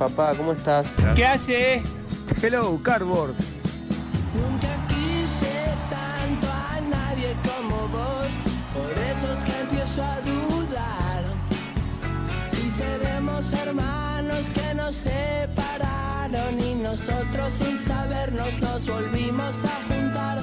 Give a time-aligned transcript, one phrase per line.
[0.00, 0.34] Papá?
[0.34, 0.86] ¿Cómo estás?
[1.14, 1.82] ¿qué hace?
[2.42, 3.34] Hello, Cardboard.
[4.34, 5.56] Nunca quise
[5.90, 8.30] tanto a nadie como vos,
[8.72, 11.22] por eso es que empiezo a dudar.
[12.50, 20.38] Si seremos hermanos que nos separaron y nosotros sin sabernos nos volvimos a juntar.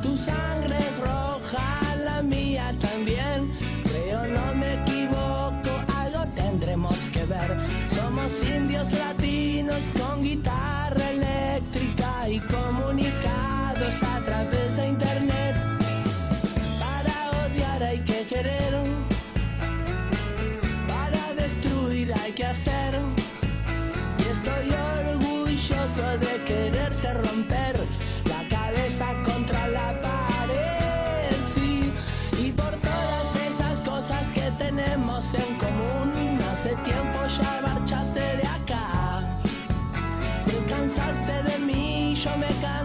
[0.00, 1.66] Tu sangre es roja,
[2.02, 3.52] la mía también.
[3.84, 7.91] Creo no me equivoco, algo tendremos que ver.
[8.14, 15.56] Somos indios latinos con guitarra eléctrica y comunicados a través de internet.
[16.78, 18.74] Para odiar hay que querer,
[20.86, 23.00] para destruir hay que hacer.
[24.18, 24.68] Y estoy
[24.98, 27.76] orgulloso de quererte romper
[28.28, 31.32] la cabeza contra la pared.
[32.44, 35.51] Y por todas esas cosas que tenemos en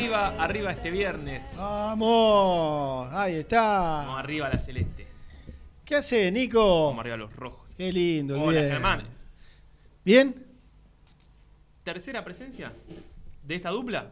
[0.00, 1.52] Arriba, arriba, este viernes.
[1.58, 3.60] Vamos, ahí está.
[4.06, 5.06] Vamos arriba la celeste.
[5.84, 6.86] ¿Qué hace, Nico?
[6.86, 7.74] Vamos arriba los rojos.
[7.76, 8.72] Qué lindo, el Hola, viernes.
[8.72, 9.02] Germán.
[10.02, 10.46] ¿Bien?
[11.82, 12.72] ¿Tercera presencia
[13.44, 14.10] de esta dupla?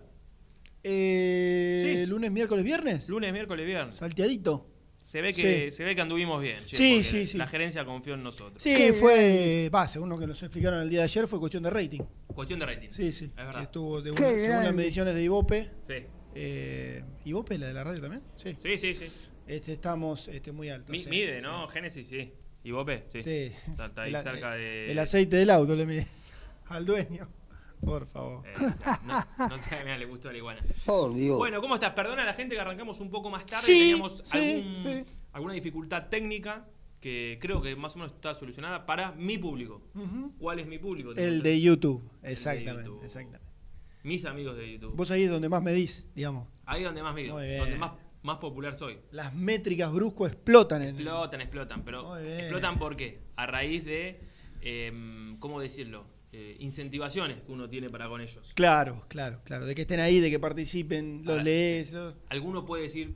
[0.82, 2.06] Eh, Sí.
[2.06, 3.09] ¿Lunes, miércoles, viernes?
[3.09, 3.97] Lunes, miércoles, viernes.
[3.97, 4.66] Salteadito.
[5.08, 5.76] Se ve que, Sí.
[5.78, 6.58] se ve que anduvimos bien.
[6.66, 7.38] che, Sí, sí, sí.
[7.38, 8.62] La gerencia confió en nosotros.
[8.62, 9.70] Sí, fue.
[9.74, 12.00] Va, según lo que nos explicaron el día de ayer, fue cuestión de rating.
[12.26, 12.88] Cuestión de rating.
[12.91, 13.24] Sí, sí.
[13.24, 13.62] Es que verdad.
[13.62, 15.70] Estuvo de una- según las mediciones de Ibope.
[15.86, 15.94] Sí.
[16.34, 18.22] Eh, ¿Ibope, la de la radio también?
[18.36, 18.54] Sí.
[18.62, 19.06] Sí, sí, sí.
[19.46, 20.91] Este, estamos este, muy altos.
[20.91, 21.42] Mi- sí, mide, sí.
[21.42, 21.66] ¿no?
[21.69, 22.30] Génesis, sí.
[22.64, 23.04] ¿Y Bope?
[23.10, 23.22] Sí.
[23.22, 23.52] Sí.
[23.70, 24.92] Está, está ahí El cerca de.
[24.92, 26.06] El aceite del auto le mide
[26.69, 27.26] al dueño.
[27.84, 28.44] Por favor.
[28.46, 29.00] Eh, o sea,
[29.38, 30.60] no, no sé, mira, le gustó la iguana.
[30.84, 31.36] Por Dios.
[31.38, 31.92] Bueno, ¿cómo estás?
[31.92, 33.62] Perdona a la gente que arrancamos un poco más tarde.
[33.62, 35.14] Sí, Teníamos sí, algún- sí.
[35.32, 36.66] alguna dificultad técnica
[37.00, 39.82] que creo que más o menos está solucionada para mi público.
[40.38, 41.12] ¿Cuál es mi público?
[41.12, 42.02] El de YouTube.
[42.22, 43.04] de Exactamente, YouTube.
[43.04, 43.46] exactamente.
[44.02, 44.94] Mis amigos de YouTube.
[44.96, 46.48] Vos ahí es donde más medís, digamos.
[46.66, 47.28] Ahí donde más bien.
[47.31, 47.92] donde más,
[48.22, 48.98] más popular soy.
[49.12, 53.20] Las métricas brusco explotan en Explotan, explotan, pero explotan ¿por qué?
[53.36, 54.20] A raíz de,
[54.60, 56.04] em, ¿cómo decirlo?
[56.30, 58.52] Eh, incentivaciones que uno tiene para con ellos.
[58.54, 59.64] Claro, claro, claro.
[59.64, 61.90] De que estén ahí, de que participen, los Ahora, lees.
[61.92, 63.14] los- ¿Alguno puede decir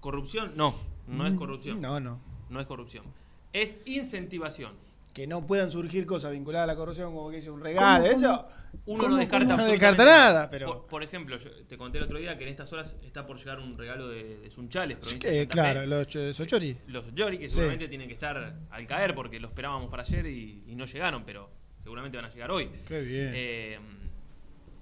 [0.00, 0.52] corrupción?
[0.56, 0.74] No,
[1.06, 1.78] no es corrupción.
[1.78, 2.20] Mm, No, no.
[2.50, 3.04] No es corrupción.
[3.52, 4.72] Es incentivación.
[5.14, 8.46] que no puedan surgir cosas vinculadas a la corrupción, como que dice un regalo, eso.
[8.86, 10.66] Uno ¿cómo- no descarta no descarta nada, pero.
[10.66, 13.36] Por, por ejemplo, yo te conté el otro día que en estas horas está por
[13.36, 15.86] llegar un regalo de, de Sunchales, provincia de Eh, Santa claro, Fe.
[15.86, 16.78] los ch- Sochori.
[16.86, 17.56] Los Yori, que Sí.
[17.56, 21.24] seguramente tienen que estar al caer porque lo esperábamos para ayer y, y no llegaron,
[21.26, 21.50] pero
[21.82, 22.70] seguramente van a llegar hoy.
[22.86, 23.32] Qué bien.
[23.34, 23.78] Eh,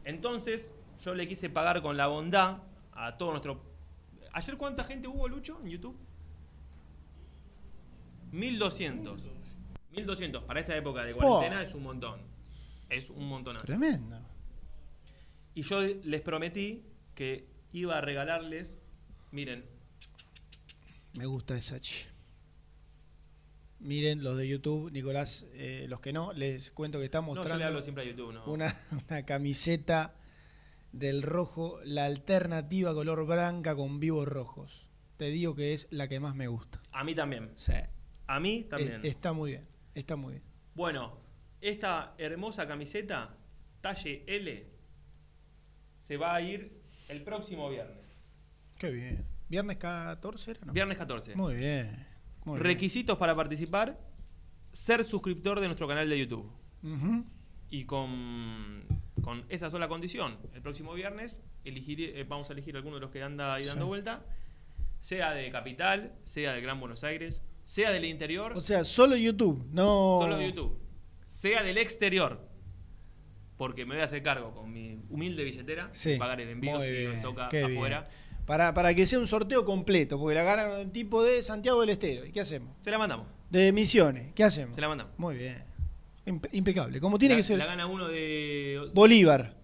[0.05, 0.71] entonces,
[1.05, 2.59] yo le quise pagar con la bondad
[2.93, 3.63] a todo nuestro.
[4.33, 5.97] ¿Ayer cuánta gente hubo, Lucho, en YouTube?
[8.33, 9.21] 1200.
[9.93, 10.45] 1200.
[10.45, 11.63] Para esta época de cuarentena Oh.
[11.63, 12.21] es un montón.
[12.89, 13.67] Es un montonazo.
[13.67, 14.19] Tremendo.
[15.55, 18.79] Y yo les prometí que iba a regalarles.
[19.33, 19.65] Miren,
[21.15, 22.09] Me gusta esa ch.
[23.81, 27.33] Miren los de YouTube, Nicolás, eh, los que no, les cuento que está no, yo
[27.33, 28.45] le mostrando hablo siempre a YouTube, ¿no?
[28.45, 28.79] una,
[29.09, 30.15] una camiseta
[30.93, 34.89] del rojo, la alternativa color blanca con vivos rojos.
[35.17, 36.81] Te digo que es la que más me gusta.
[36.93, 37.53] A mí también.
[37.57, 37.75] Sí.
[38.27, 39.01] A mí también.
[39.05, 40.45] Está muy bien, está muy bien.
[40.75, 41.19] Bueno,
[41.61, 43.37] esta hermosa camiseta,
[43.81, 44.67] talle L,
[46.07, 47.99] se va a ir el próximo viernes.
[48.79, 49.27] Qué bien.
[49.49, 50.61] ¿Viernes 14 era?
[50.65, 50.73] No.
[50.73, 51.35] Viernes 14.
[51.35, 52.07] Muy bien.
[52.51, 52.65] Muy bien.
[52.67, 53.99] Requisitos para participar:
[54.73, 56.51] ser suscriptor de nuestro canal de YouTube.
[57.71, 58.83] Y con,
[59.23, 63.11] con esa sola condición, el próximo viernes elegir, eh, vamos a elegir alguno de los
[63.11, 63.89] que anda ahí dando Sí.
[63.89, 64.25] vuelta,
[64.99, 69.67] sea de Capital, sea del Gran Buenos Aires, sea del interior, O sea, solo YouTube,
[69.71, 70.19] no.
[70.21, 70.79] solo de YouTube,
[71.23, 72.41] sea del exterior,
[73.57, 76.79] porque me voy a hacer cargo con mi humilde billetera, Sí, de pagar el envío
[76.79, 78.01] muy si bien, toca qué afuera.
[78.01, 78.20] bien.
[78.51, 81.91] Para, para que sea un sorteo completo, porque la ganaron el tipo de Santiago del
[81.91, 82.27] Estero.
[82.27, 82.75] ¿Y qué hacemos?
[82.81, 84.75] Se la mandamos, De Misiones, ¿qué hacemos?
[84.75, 85.17] se la mandamos.
[85.19, 85.63] Muy bien.
[86.27, 86.99] Impe- impecable.
[86.99, 87.59] Como tiene la, que ser.
[87.59, 88.91] la gana uno de...
[88.93, 89.55] Bolívar.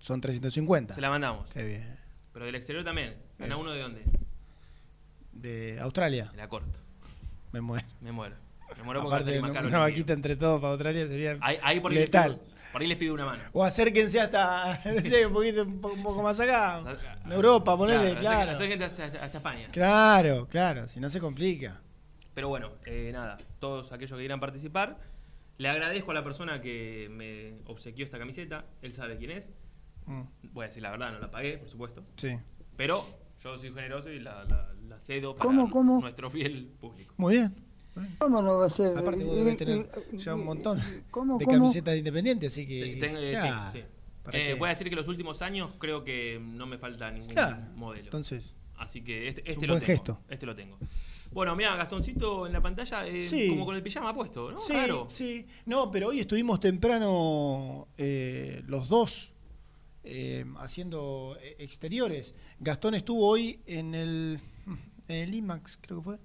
[0.00, 0.92] Son 350.
[0.96, 1.48] Se la mandamos.
[1.52, 1.96] Qué bien.
[2.32, 3.14] Pero del exterior también.
[3.38, 3.60] ¿Gana Bien.
[3.60, 4.02] uno de dónde?
[5.30, 6.28] De Australia.
[6.32, 6.80] De la corto.
[7.52, 7.86] Me muero.
[8.00, 8.34] Me muero.
[8.76, 9.68] Me muero porque va a Aparte, salir más una caro.
[9.68, 9.94] el una envío.
[9.94, 12.40] vaquita entre todos para Australia sería Ahí, ahí por, ahí les letal.
[12.72, 13.42] Por ahí les pido una mano.
[13.52, 16.82] O acérquense hasta, no sé, un, poquito, un, po- un poco más acá.
[17.24, 18.50] En Europa, ponele, Claro, claro.
[18.52, 19.68] acérquense hasta, hasta- hasta España.
[19.70, 21.80] Claro, claro, si no se complica.
[22.34, 24.98] Pero bueno, eh, nada, todos aquellos que quieran participar,
[25.58, 29.50] le agradezco a la persona que me obsequió esta camiseta, él sabe quién es.
[30.06, 30.22] Mm,
[30.52, 32.02] Voy a decir la verdad, no la pagué, por supuesto.
[32.16, 32.36] sí.
[32.76, 33.04] Pero
[33.44, 36.00] yo soy generoso y la, la- la cedo para ¿Cómo, cómo?
[36.00, 37.12] nuestro fiel público.
[37.18, 37.54] Muy bien.
[38.18, 38.96] ¿Cómo no va a ser?
[38.96, 40.80] Aparte vos debes tener ya un montón
[41.10, 41.58] ¿Cómo, de cómo?
[41.58, 42.96] camisetas de independiente, así que...
[42.98, 43.84] Tengo- eh, claro, sí, sí.
[44.22, 47.28] ¿para Eh, voy a decir que los últimos años creo que no me falta ningún
[47.28, 48.04] Claro, modelo.
[48.04, 48.54] entonces...
[48.78, 49.96] Así que este, un este lo buen tengo.
[49.98, 50.18] gesto.
[50.28, 50.78] Este lo tengo.
[51.30, 53.48] Bueno, mira, Gastoncito en la pantalla, eh, Sí.
[53.48, 54.60] como con el pijama puesto, ¿no?
[54.60, 55.06] Sí, Raro.
[55.08, 55.46] sí.
[55.66, 59.32] No, pero hoy estuvimos temprano eh, los dos
[60.04, 62.34] eh, haciendo exteriores.
[62.58, 64.40] Gastón estuvo hoy en el,
[65.08, 66.18] en el IMAX, creo que fue.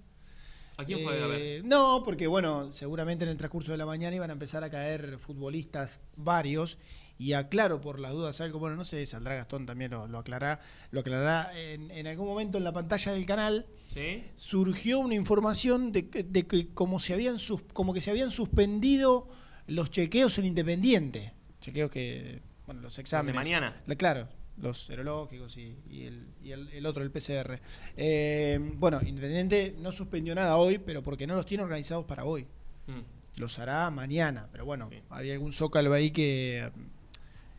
[0.78, 1.42] ¿A quién fue a ver?
[1.42, 4.70] Eh, No, porque bueno, seguramente en el transcurso de la mañana iban a empezar a
[4.70, 6.78] caer futbolistas varios.
[7.20, 10.62] Y aclaro por las dudas algo, bueno, no sé, saldrá Gastón también, lo, lo aclarará,
[10.92, 14.24] lo aclarará en, en algún momento en la pantalla del canal ¿Sí?
[14.36, 18.30] surgió una información de, que- de que como se habían sus- como que se habían
[18.30, 19.30] suspendido
[19.66, 21.34] los chequeos en Independiente.
[21.60, 23.34] Chequeos que, bueno, los exámenes.
[23.34, 23.82] mañana?
[23.88, 24.28] La- claro,
[24.62, 27.59] los serológicos y, y el, y el- el otro, el PCR.
[27.95, 32.48] Eh, bueno, Independiente no suspendió nada hoy, pero porque no los tiene organizados para hoy.
[32.88, 33.39] Mm.
[33.39, 34.98] Los hará mañana, pero bueno, Sí.
[35.09, 36.71] había algún zócalo ahí que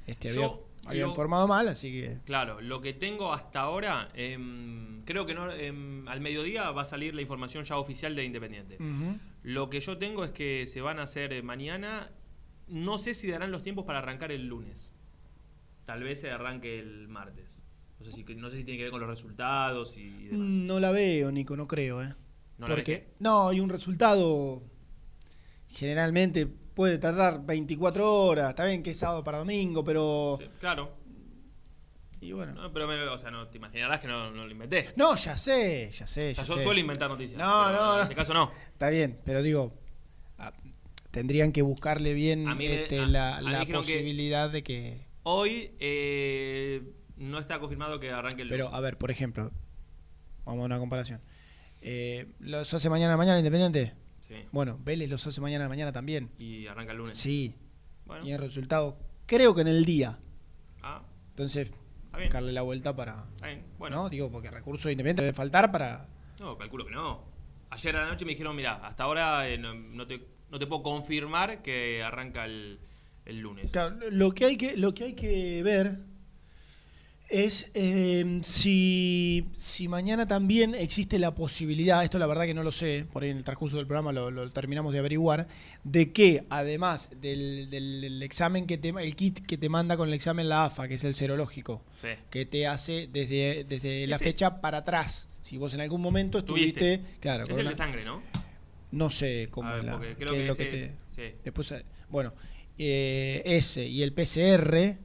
[0.07, 2.19] este, había, Yo había lo- informado mal, así que...
[2.25, 6.87] Claro, lo que tengo hasta ahora, em, creo que no, em, al mediodía va a
[6.87, 8.79] salir la información ya oficial de Independiente.
[9.45, 12.11] Lo que yo tengo es que se van a hacer eh, mañana.
[12.67, 14.91] No sé si darán los tiempos para arrancar el lunes.
[15.89, 17.63] Tal vez se arranque el martes.
[17.99, 20.47] No sé si, no sé si tiene que ver con los resultados y demás.
[20.47, 22.15] No la veo, Nico, no creo, ¿eh?
[22.59, 24.63] ¿No la Porque, no, hay un resultado
[25.67, 30.37] generalmente puede tardar 24 horas, está bien que es sábado para domingo, pero...
[30.39, 30.93] Sí, claro.
[32.21, 32.53] Y bueno.
[32.53, 34.93] No, pero me- o sea, no, te imaginarás que no, no lo inventé.
[34.95, 36.65] No, ya sé, ya sé, O sea, ya yo sé.
[36.65, 37.39] suelo inventar noticias.
[37.39, 38.03] No, pero no, En no.
[38.03, 38.53] este caso no.
[38.75, 39.73] Está bien, pero digo,
[40.37, 40.53] ah,
[41.11, 43.93] tendrían que buscarle bien A mí me- este, a- la, a mí la dijeron que-
[43.95, 45.08] posibilidad de que...
[45.31, 49.51] Hoy eh, no está confirmado que arranque el Pero, a ver, por ejemplo,
[50.47, 51.21] vamos a una comparación.
[51.83, 53.93] Eh, ¿Los hace mañana a mañana Independiente?
[54.21, 54.37] Sí.
[54.53, 56.31] Bueno, Vélez los hace mañana a mañana también.
[56.39, 57.19] Y arranca el lunes.
[57.19, 57.55] Sí,
[58.07, 58.23] Bueno.
[58.23, 60.19] tiene resultado, creo que en el día.
[60.83, 61.73] Ah, Entonces,
[62.33, 63.27] darle la vuelta para...
[63.77, 63.97] Bueno.
[64.05, 64.09] ¿No?
[64.09, 66.09] Digo, porque recursos de Independiente debe faltar para...
[66.41, 67.23] No, calculo que no.
[67.69, 70.67] Ayer a la noche me dijeron, mira, hasta ahora eh, no, no te, no te
[70.67, 72.81] puedo confirmar que arranca el,
[73.29, 73.71] el lunes.
[73.71, 75.99] Claro, lo que hay que, lo que, hay que ver
[77.31, 82.73] Es eh, si, si mañana también existe la posibilidad, esto la verdad que no lo
[82.73, 85.47] sé, por ahí en el transcurso del programa lo, lo terminamos de averiguar,
[85.85, 90.09] de que además del, del- del examen que te el kit que te manda con
[90.09, 92.09] el examen la AFA, que es el serológico, Sí.
[92.31, 95.29] que te hace desde, desde la fecha para atrás.
[95.43, 97.21] Si vos en algún momento estuviste, Tuviste.
[97.21, 98.23] claro, es el de sangre, ¿no?
[98.91, 100.91] no sé cómo ver, es la, porque creo qué que es lo que te, es-
[101.15, 101.23] sí.
[101.45, 101.75] Después,
[102.09, 102.33] bueno,
[102.79, 104.97] eh, ese y el PCR,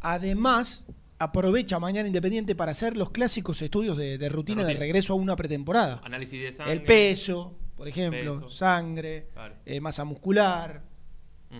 [0.00, 0.84] además,
[1.18, 5.36] aprovecha mañana Independiente para hacer los clásicos estudios de, de rutina de regreso a una
[5.36, 6.00] pretemporada.
[6.04, 6.72] Análisis de sangre.
[6.72, 8.50] El peso, por ejemplo, Peso.
[8.50, 9.54] sangre, Claro.
[9.66, 10.82] eh, masa muscular,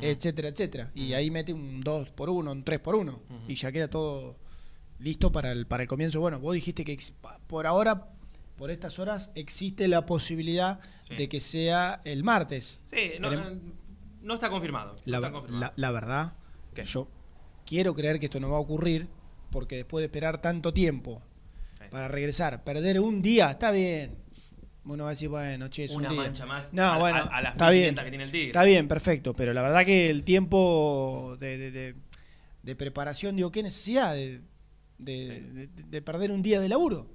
[0.01, 0.91] etcétera, etcétera.
[0.95, 3.21] Y ahí mete un 2 por 1 un 3 por 1 Ujú.
[3.49, 4.37] y ya queda todo
[5.01, 6.21] listo para el, para el comienzo.
[6.21, 6.97] Bueno, vos dijiste que
[7.49, 8.07] por ahora,
[8.57, 11.17] por estas horas, existe la posibilidad Sí.
[11.17, 12.81] de que sea el martes.
[12.87, 13.31] Sí, no.
[14.23, 14.95] No está confirmado.
[14.95, 15.61] no La, está confirmado.
[15.63, 16.33] la- la verdad,
[16.75, 16.85] ¿Qué?
[16.85, 17.09] yo
[17.67, 19.09] quiero creer que esto no va a ocurrir
[19.51, 21.23] porque después de esperar tanto tiempo
[21.79, 21.85] Sí.
[21.91, 24.17] para regresar, perder un día, está bien.
[24.85, 26.23] Uno va a decir, bueno, che, es Una un día.
[26.25, 27.95] mancha más No, a- bueno, a- a las está bien.
[27.95, 28.47] 1500 que tiene el Tigre.
[28.49, 31.95] Está bien, perfecto, pero la verdad que el tiempo de, de- de-
[32.63, 34.41] de preparación, digo, qué necesidad de,
[34.99, 35.55] de- Sí.
[35.55, 37.07] de- de perder un día de laburo.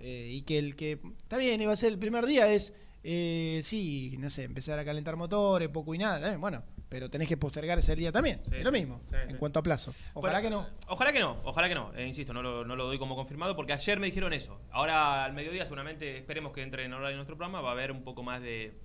[0.00, 2.72] Eh, y que el que está bien, iba a ser el primer día, es,
[3.10, 6.36] eh, sí, no sé, empezar a calentar motores, poco y nada.
[6.36, 8.42] bueno, pero tenés que postergar ese día también.
[8.44, 9.36] Sí, es lo mismo, sí, en sí.
[9.38, 9.94] cuanto a plazo.
[10.12, 10.78] Ojalá Bueno, que no.
[10.88, 11.94] Ojalá que no, ojalá que no.
[11.94, 14.60] Eh, insisto, no lo, no lo doy como confirmado porque ayer me dijeron eso.
[14.70, 18.04] Ahora al mediodía seguramente esperemos que entre en horario nuestro programa, va a haber un
[18.04, 18.78] poco más de,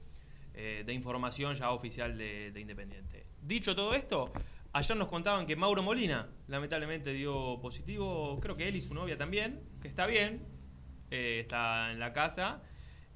[0.54, 3.26] eh, de información ya oficial de, de Independiente.
[3.42, 4.32] Dicho todo esto,
[4.72, 9.18] ayer nos contaban que Mauro Molina lamentablemente dio positivo, creo que él y su novia
[9.18, 10.46] también, que está bien,
[11.12, 12.62] eh, está en la casa,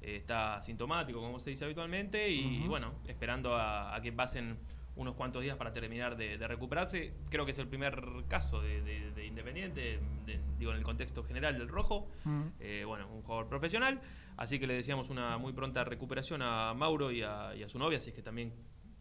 [0.00, 4.58] está sintomático como se dice habitualmente y bueno, esperando a, a que pasen
[4.96, 7.14] unos cuantos días para terminar de, de recuperarse.
[7.30, 11.22] Creo que es el primer caso de, de- de Independiente, de- digo, en el contexto
[11.22, 12.08] general del Rojo.
[12.24, 12.42] Mm.
[12.58, 14.00] Eh, bueno, un jugador profesional,
[14.36, 17.78] así que le deseamos una muy pronta recuperación a Mauro y a, y a su
[17.78, 18.52] novia, así es que también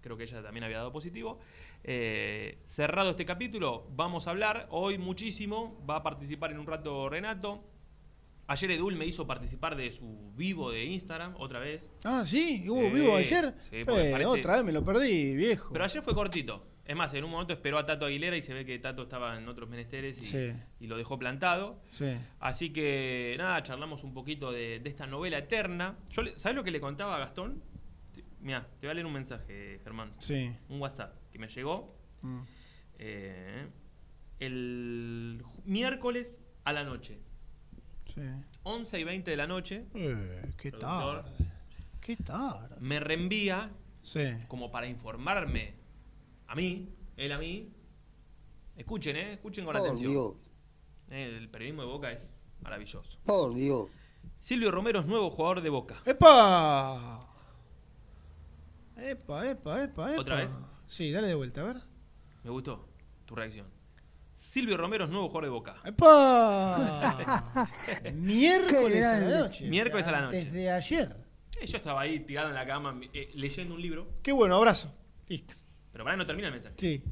[0.01, 1.39] creo que ella también había dado positivo.
[1.83, 7.09] Eh, cerrado este capítulo, vamos a hablar hoy muchísimo, va a participar en un rato
[7.09, 7.63] Renato.
[8.47, 11.83] Ayer Edul me hizo participar de su vivo de Instagram, otra vez.
[12.05, 13.53] Ah, sí, hubo vivo ayer.
[13.69, 15.71] sí, Eh, parece- Otra vez me lo perdí, viejo.
[15.73, 16.65] Pero ayer fue cortito.
[16.85, 19.37] Es más, en un momento esperó a Tato Aguilera y se ve que Tato estaba
[19.37, 20.53] en otros menesteres y, Sí.
[20.79, 21.81] y lo dejó plantado.
[21.91, 22.15] Sí.
[22.39, 25.97] Así que nada, charlamos un poquito de, de esta novela eterna.
[26.09, 27.61] Yo ¿Sabes lo que le contaba a Gastón?
[28.39, 30.13] Mira, te voy a leer un mensaje, Germán.
[30.19, 30.49] Sí.
[30.69, 32.39] Un WhatsApp que me llegó Mm.
[32.99, 33.67] eh,
[34.39, 37.19] el miércoles a la noche.
[38.17, 38.23] Sí.
[38.63, 39.85] 11 y 20 de la noche.
[39.93, 41.23] Eh, qué Productor.
[41.23, 41.45] tarde.
[42.01, 42.75] Qué tarde.
[42.79, 43.69] Me reenvía
[44.01, 44.21] Sí.
[44.47, 45.75] como para informarme
[46.47, 47.71] a mí, él a mí.
[48.75, 49.33] Escuchen, ¿eh?
[49.33, 50.11] Escuchen con Por atención.
[50.11, 50.33] Dios,
[51.09, 52.29] El periodismo de Boca es
[52.61, 53.17] maravilloso.
[53.23, 53.87] por Dios.
[54.41, 56.01] Silvio Romero es nuevo jugador de Boca.
[56.05, 57.19] ¡Epa!
[58.97, 60.21] Epa, epa, epa, epa.
[60.21, 60.51] ¿Otra vez?
[60.87, 61.77] Sí, dale de vuelta, a ver.
[62.43, 62.87] Me gustó
[63.25, 63.67] tu reacción.
[64.37, 65.75] Silvio Romero es nuevo jugador de Boca.
[65.83, 67.67] ¡Epa!
[68.13, 69.67] Miércoles a la noche.
[69.67, 70.37] Miércoles a la noche.
[70.37, 71.15] Desde ayer.
[71.59, 74.93] Eh, Yo estaba ahí tirado en la cama eh, leyendo un libro, Qué bueno, abrazo.
[75.27, 75.55] Listo.
[75.91, 76.75] pero para no termina el mensaje.
[76.77, 77.03] Sí.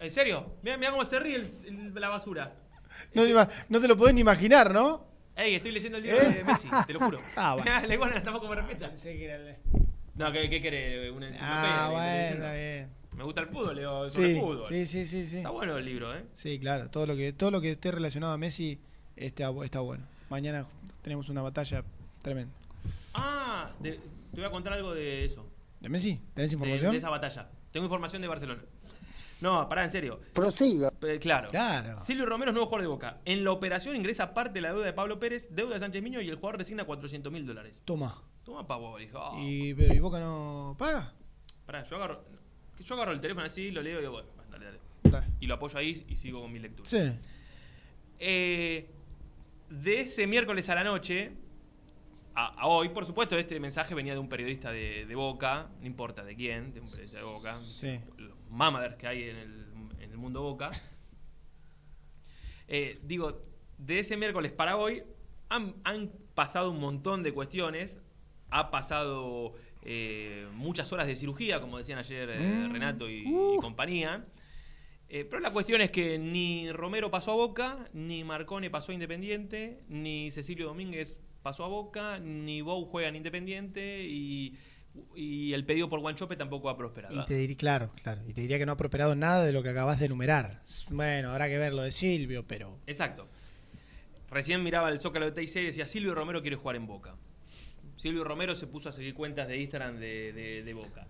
[0.00, 0.56] ¿En serio?
[0.62, 2.54] Mira, cómo se ríe el- el- la basura.
[3.12, 5.06] No, te ima- no te lo podés ni imaginar, ¿no?
[5.36, 6.30] Ey, estoy leyendo el libro ¿Eh?
[6.32, 7.18] de Messi, te lo juro.
[7.36, 7.70] Ah, bueno.
[7.88, 8.88] La iguana tampoco me respeta.
[8.88, 9.56] Pensé que era el-
[10.16, 11.10] No, ¿qué, qué querés?
[11.12, 11.84] Una enciclopedia.
[11.84, 12.88] Ah, ¿Qué bueno, está bien.
[13.16, 14.64] Me gusta el fútbol, leo sobre Sí, fútbol.
[14.64, 15.36] sí, sí, sí, sí.
[15.38, 16.24] Está bueno el libro, ¿eh?
[16.34, 16.90] Sí, claro.
[16.90, 18.78] Todo lo que, todo lo que esté relacionado a Messi
[19.16, 20.04] está, bu- está bueno.
[20.30, 20.66] Mañana
[21.02, 21.84] tenemos una batalla
[22.22, 22.52] tremenda.
[23.14, 23.92] Ah, de-
[24.32, 25.46] te voy a contar algo de eso.
[25.80, 26.20] ¿De Messi?
[26.34, 26.92] ¿Tenés De, información?
[26.92, 27.48] de esa batalla.
[27.70, 28.62] Tengo información de Barcelona.
[29.40, 30.20] No, pará, en serio.
[30.32, 30.90] Prosiga.
[31.02, 31.48] Eh, claro.
[31.48, 31.98] Claro.
[32.04, 33.18] Silvio Romero es nuevo jugador de Boca.
[33.24, 36.20] En la operación ingresa parte de la deuda de Pablo Pérez, deuda de Sánchez Miño
[36.20, 37.80] y el jugador resigna 400 mil dólares.
[37.84, 38.22] Toma.
[38.44, 39.18] Toma pavo, dijo.
[39.18, 39.36] ah.
[39.40, 41.12] ¿Y, pero, ¿y Boca no paga?
[41.66, 42.24] Pará, yo agarro,
[42.82, 44.78] yo agarro el teléfono así, lo leo y digo, bueno, dale, dale.
[45.02, 45.26] Dale.
[45.40, 46.88] Y lo apoyo ahí y sigo con mi lectura.
[46.88, 47.12] Sí.
[48.18, 48.88] Eh,
[49.70, 51.32] de ese miércoles a la noche,
[52.34, 55.86] a, a hoy, por supuesto, este mensaje venía de un periodista de, de Boca, no
[55.86, 57.98] importa de quién, de un periodista de Boca, Sí.
[58.18, 59.66] los mamaders que hay en el,
[60.00, 60.70] en el mundo Boca.
[62.68, 63.42] Eh, digo,
[63.78, 65.02] de ese miércoles para hoy
[65.48, 67.98] han, han pasado un montón de cuestiones,
[68.50, 72.72] ha pasado eh, muchas horas de cirugía, como decían ayer eh, Mm.
[72.72, 73.56] Renato y, Uh.
[73.56, 74.24] y compañía.
[75.06, 79.78] Pero la cuestión es que ni Romero pasó a Boca, ni Marcone pasó a Independiente,
[79.88, 84.56] ni Cecilio Domínguez pasó a Boca, ni Bou juega en Independiente y
[85.16, 87.20] Y el pedido por Guanchope tampoco ha prosperado.
[87.20, 88.22] Y te diría, claro, claro.
[88.28, 90.60] Y te diría que no ha prosperado nada de lo que acabas de enumerar.
[90.88, 92.78] Bueno, habrá que ver lo de Silvio, pero.
[92.86, 93.26] Exacto.
[94.30, 97.14] Recién miraba el Zócalo de TIC y decía, Silvio Romero quiere jugar en Boca.
[97.96, 101.06] Silvio Romero se puso a seguir cuentas de Instagram de, de- de Boca.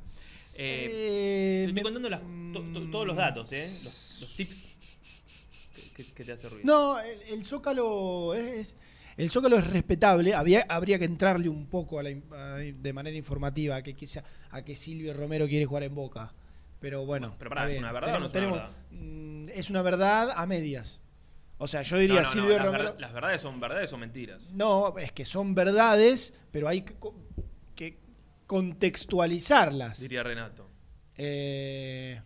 [0.56, 3.62] Eh, Eh, estoy me- contando las- to- to- todos los datos, ¿eh?
[3.84, 4.66] los, los tips
[5.74, 6.64] que, que- que te hace ruido.
[6.64, 8.76] No, el, el Zócalo es,
[9.16, 10.34] el Zócalo es respetable.
[10.34, 13.94] Había, habría que entrarle un poco a la in- a- de manera informativa a que,
[13.94, 16.32] quizá- a que Silvio Romero quiere jugar en Boca.
[16.80, 17.34] Pero bueno.
[17.38, 20.30] Pero pará, ¿es una verdad o no Tenemos- es una tenemos- mm, es una verdad
[20.36, 21.00] a medias.
[21.58, 22.84] O sea, yo No, diría no, no, Silvio las, Romero.
[22.92, 24.46] ver- las verdades son verdades o mentiras.
[24.52, 27.14] No, es que son verdades, pero hay que, co-
[27.76, 27.98] que
[28.46, 30.00] contextualizarlas.
[30.00, 30.68] Diría Renato.
[31.16, 32.20] Eh,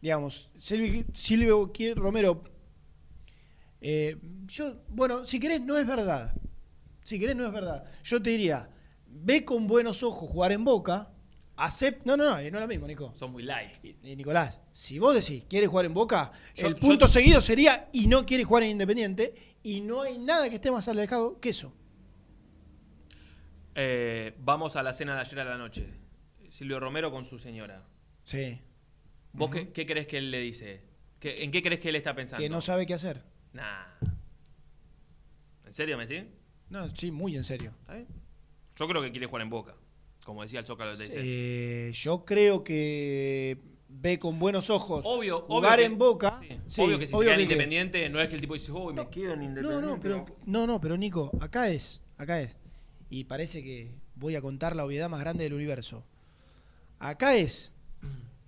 [0.00, 2.42] digamos, Silvio, Romero.
[3.86, 6.34] Eh, yo, bueno, si querés, no es verdad.
[7.02, 7.84] Si querés, no es verdad.
[8.02, 8.70] Yo te diría,
[9.06, 11.10] ve con buenos ojos jugar en Boca,
[11.56, 13.12] acept, no, no, no, no es lo mismo, Nico.
[13.14, 13.72] Son muy light.
[13.84, 17.90] Y- Nicolás, si vos decís quieres jugar en Boca, Yo- el yo- punto seguido sería
[17.92, 21.50] y no quiere jugar en Independiente y no hay nada que esté más alejado que
[21.50, 21.70] eso.
[23.74, 25.86] Eh, vamos a la cena de ayer a la noche.
[26.48, 27.82] Silvio Romero con su señora.
[28.24, 28.58] Sí.
[29.32, 30.80] ¿Vos qué, qué crees que él le dice?
[31.18, 32.40] ¿Qué- ¿En qué crees que él está pensando?
[32.42, 33.22] Que no sabe qué hacer.
[33.54, 33.86] Nah.
[35.66, 36.24] ¿En serio, Messi?
[36.70, 37.72] No, sí, muy en serio.
[37.80, 38.06] ¿Está bien?
[38.76, 39.74] Yo creo que quiere jugar en Boca.
[40.24, 41.08] Como decía el Zócalo de.
[41.14, 43.58] Eh, yo creo que
[43.88, 46.40] ve con buenos ojos Obvio, jugar obvio que- en Boca.
[46.40, 48.40] sí, Sí, obvio que si obvio se queda en que- Independiente, no es que el
[48.40, 49.86] tipo dice, uy, me quedo en No, Independiente.
[49.86, 52.56] no, pero no, no, pero Nico, acá es, acá es.
[53.10, 56.02] Y parece que voy a contar la obviedad más grande del universo.
[56.98, 57.70] Acá es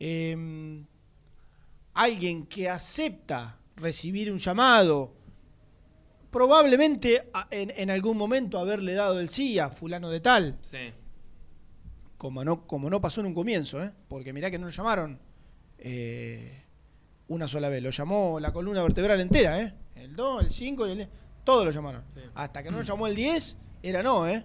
[0.00, 0.84] em,
[1.94, 5.12] alguien que acepta recibir un llamado,
[6.30, 10.92] probablemente en, en algún momento haberle dado el sí a fulano de tal, Sí.
[12.16, 13.92] como no, como no pasó en un comienzo, ¿eh?
[14.08, 15.18] porque mirá que no lo llamaron
[15.78, 16.62] eh,
[17.28, 19.74] una sola vez, lo llamó la columna vertebral entera, ¿eh?
[19.94, 21.08] el 2, el 5 y el 10,
[21.44, 22.02] todos lo llamaron.
[22.12, 22.20] Sí.
[22.34, 24.44] Hasta que no lo llamó el 10, era no, ¿eh?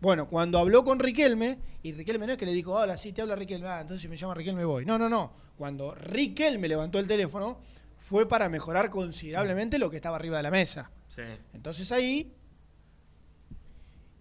[0.00, 3.22] Bueno, cuando habló con Riquelme, y Riquelme no es que le dijo, hola, sí, te
[3.22, 4.84] habla Riquelme, ah, entonces si me llama Riquelme voy.
[4.84, 5.32] No, no, no.
[5.56, 7.58] Cuando Riquelme levantó el teléfono,
[8.06, 10.90] fue para mejorar considerablemente lo que estaba arriba de la mesa.
[11.08, 11.22] Sí.
[11.54, 12.32] Entonces ahí,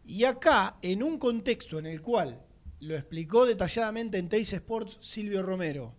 [0.06, 2.42] y acá, en un contexto en el cual
[2.80, 5.94] lo explicó detalladamente en Teis Sports Silvio Romero,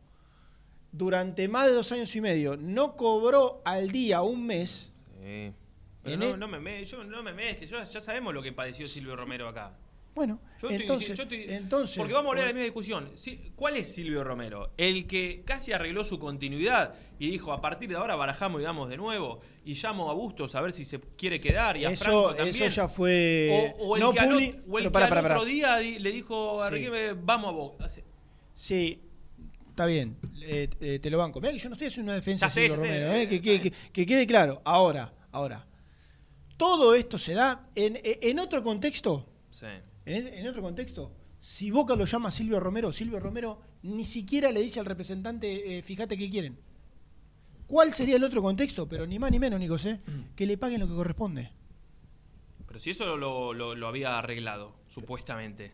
[0.93, 4.91] durante más de dos años y medio no cobró al día un mes,
[5.23, 5.53] Sí.
[6.03, 8.87] Pero no, no me, me- yo, no me mezcles, yo- ya sabemos lo que padeció
[8.87, 9.73] Silvio Romero acá.
[10.15, 11.99] Bueno, Yo estoy entonces, yo estoy- entonces...
[11.99, 13.11] porque vamos a volver a la misma discusión.
[13.57, 14.71] ¿Cuál es Silvio Romero?
[14.77, 18.89] El que casi arregló su continuidad y dijo, a partir de ahora barajamos y vamos
[18.89, 22.05] de nuevo, y llamo a Bustos a ver si se quiere quedar, y a eso,
[22.05, 22.49] Franco también.
[22.55, 23.75] eso ya fue...
[23.79, 25.79] O, o el no que, al, publi- o el que pará, al pará, otro día
[25.81, 26.75] le dijo a Sí.
[26.77, 27.89] Riquelme, vamos a Boca.
[28.55, 29.01] Sí,
[29.71, 31.41] está bien, eh, eh, te lo banco.
[31.41, 33.73] Mirá que yo no estoy haciendo una defensa de sé, Silvio Romero, eh, que, que-
[33.93, 34.63] que quede claro.
[34.65, 35.67] Ahora, ahora.
[36.57, 39.27] Todo esto se da en, en otro contexto.
[39.51, 39.67] Sí.
[40.07, 41.13] En, en otro contexto.
[41.41, 45.83] Si Boca lo llama Silvio Romero, Silvio Romero ni siquiera le dice al representante, eh,
[45.83, 46.59] fíjate qué quieren.
[47.67, 48.89] ¿Cuál sería el otro contexto?
[48.89, 50.01] Pero ni más ni menos, Nico, ¿eh?
[50.37, 51.51] que le paguen lo que corresponde.
[52.67, 55.73] Pero si eso lo, lo- lo había arreglado, supuestamente.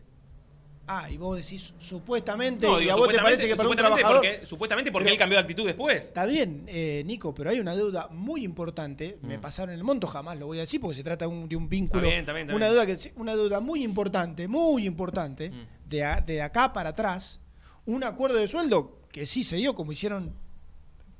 [0.87, 3.75] Ah, y vos decís supuestamente, No, y digo, a vos te parece que para un
[3.75, 4.15] trabajador...
[4.17, 6.05] porque, supuestamente porque Pero- él cambió de actitud después.
[6.05, 9.17] Está bien, eh, Nico, pero hay una deuda muy importante.
[9.21, 9.41] Me Mm.
[9.41, 11.69] pasaron el monto, jamás lo voy a decir porque se trata de un, de un
[11.69, 12.01] vínculo.
[12.01, 12.65] Está bien, está bien, está una.
[12.69, 15.89] Deuda que, una deuda muy importante, muy importante, Mm.
[15.89, 17.39] de, a- de acá para atrás.
[17.85, 20.33] Un acuerdo de sueldo que sí se dio, como hicieron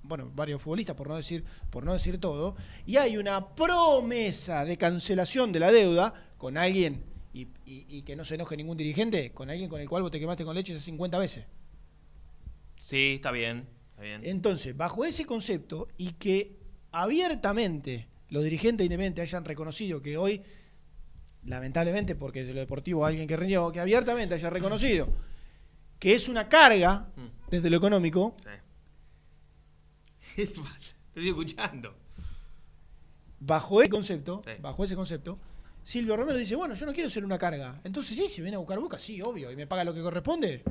[0.03, 2.55] bueno, varios futbolistas, por no decir, por no decir todo.
[2.87, 8.15] Y hay una promesa de cancelación de la deuda con alguien, y, y- y que
[8.15, 10.73] no se enoje ningún dirigente, con alguien con el cual vos te quemaste con leche
[10.73, 11.45] esas 50 veces.
[12.77, 13.67] Sí, está bien.
[13.91, 14.21] Está bien.
[14.25, 16.57] Entonces, bajo ese concepto y que
[16.91, 20.41] abiertamente los dirigentes independientes hayan reconocido que hoy,
[21.45, 25.07] lamentablemente, porque de lo deportivo alguien que rindió, que abiertamente haya reconocido
[25.99, 27.49] que es una carga Mm.
[27.51, 28.35] desde lo económico,
[30.35, 31.93] ¿Qué te estoy escuchando.
[33.39, 34.51] bajo ese concepto, Sí.
[34.61, 35.37] bajo ese concepto,
[35.83, 37.79] Silvio Romero dice, bueno, yo no quiero ser una carga.
[37.83, 40.63] Entonces sí, si viene a buscar Boca, sí, obvio, y me paga lo que corresponde.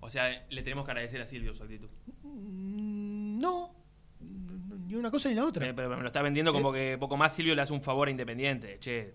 [0.00, 1.88] O sea, le tenemos que agradecer a Silvio su actitud.
[2.22, 3.74] Mm, No,
[4.20, 5.66] n- ni una cosa ni la otra.
[5.68, 8.08] Eh, Pero me lo está vendiendo como que poco más Silvio le hace un favor
[8.08, 8.78] a Independiente.
[8.80, 9.14] Che,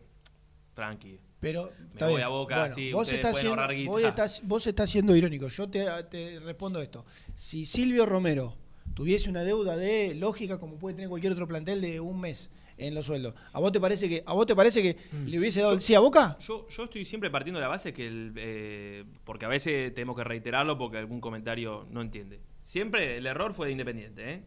[0.74, 1.20] tranqui.
[1.40, 2.26] Pero Me está voy bien.
[2.26, 5.50] a Boca, sí, vos estás, siendo, vos, estás, vos estás siendo irónico.
[5.50, 7.06] Yo te, te respondo esto.
[7.36, 8.56] Si Silvio Romero
[8.96, 12.94] tuviese una deuda de lógica, como puede tener cualquier otro plantel, de un mes en
[12.94, 13.34] los sueldos.
[13.54, 15.26] ¿A vos te parece que, a vos te parece que Mm.
[15.28, 16.38] le hubiese dado el sí a Boca?
[16.40, 20.16] Yo, yo estoy siempre partiendo de la base que el, eh, porque a veces tenemos
[20.16, 22.40] que reiterarlo porque algún comentario no entiende.
[22.64, 24.44] Siempre el error fue de Independiente, ¿eh?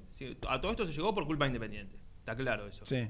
[0.49, 1.97] A todo esto se llegó por culpa de Independiente.
[2.21, 2.85] Está claro eso.
[2.87, 3.09] Sí.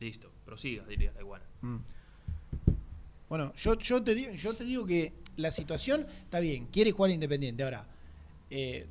[0.00, 1.40] Listo, prosiga, diría da igual.
[1.62, 1.76] Mm.
[3.28, 7.10] Bueno, yo, yo, te digo, yo te digo que la situación está bien, quiere jugar
[7.10, 7.62] Independiente.
[7.64, 7.86] Ahora,
[8.50, 8.86] eh,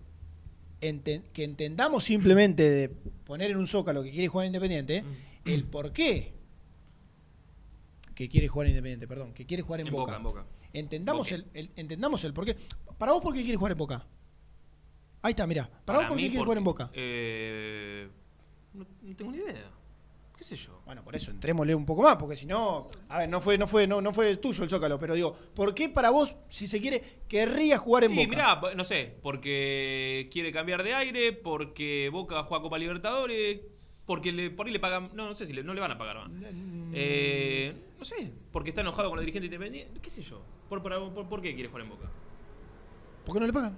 [0.81, 2.89] enten- que entendamos simplemente de
[3.25, 5.32] poner en un zócalo que quiere jugar Independiente, Mm.
[5.45, 6.33] El por qué
[8.15, 10.45] que quiere jugar Independiente, perdón, que quiere jugar en, En Boca, en Boca.
[10.71, 12.55] Entendamos el, el- entendamos el por qué.
[12.97, 14.05] Para vos, ¿por qué quiere jugar en Boca?
[15.21, 15.69] Ahí está, mirá.
[15.85, 16.89] Para, vos, ¿por qué quiere jugar en Boca?
[16.93, 18.07] Eh,
[18.73, 19.71] no, no tengo ni idea.
[20.37, 20.81] ¿Qué sé yo?
[20.85, 23.67] Bueno, por eso entrémosle un poco más, porque si no, a ver, no fue, no
[23.67, 26.81] fue, no, no fue tuyo el Zócalo, pero digo, ¿por qué para vos, si se
[26.81, 28.29] quiere, querría jugar en Sí, Boca?
[28.29, 33.61] mirá, no sé, porque quiere cambiar de aire, porque Boca juega Copa Libertadores,
[34.05, 35.09] porque le, por ahí le pagan.
[35.13, 36.31] No, no sé si le, no le van a pagar más.
[36.93, 39.99] Eh, no sé, porque está enojado con los dirigentes independientes.
[40.01, 40.41] ¿Qué sé yo?
[40.69, 42.09] ¿Por, por, por- por qué quiere jugar en Boca?
[43.25, 43.77] ¿Por qué no le pagan?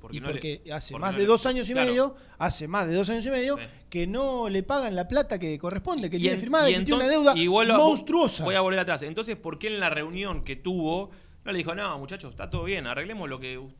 [0.00, 1.88] Porque y no le- porque hace porque más no de le- dos años y Claro.
[1.88, 3.62] medio, hace más de dos años y medio, Sí.
[3.88, 6.80] que no le pagan la plata que corresponde, que Y tiene en- firmada y, que
[6.80, 8.44] tiene una deuda y vuelvo monstruosa.
[8.44, 9.02] Voy a volver atrás.
[9.02, 11.10] Entonces, ¿por qué en la reunión que tuvo
[11.44, 13.72] no le dijo, no, muchachos, está todo bien, arreglemos lo que u-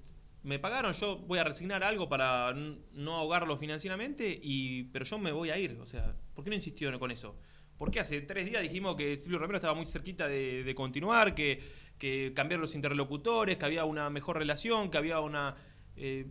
[0.44, 5.32] me pagaron, yo voy a resignar algo para no ahogarlo financieramente, y pero yo me
[5.32, 5.78] voy a ir?
[5.80, 7.36] O sea, ¿por qué no insistió con eso?
[7.78, 11.60] Porque hace tres días dijimos que Silvio Romero estaba muy cerquita de, de continuar, que,
[11.98, 15.56] que cambiar los interlocutores, que había una mejor relación, que había una...
[15.96, 16.26] eh,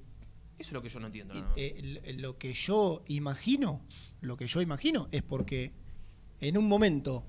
[0.58, 1.34] eso es lo que yo no entiendo.
[1.56, 3.82] Eh, lo que yo imagino,
[4.22, 5.72] lo que yo imagino es porque
[6.40, 7.24] en un momento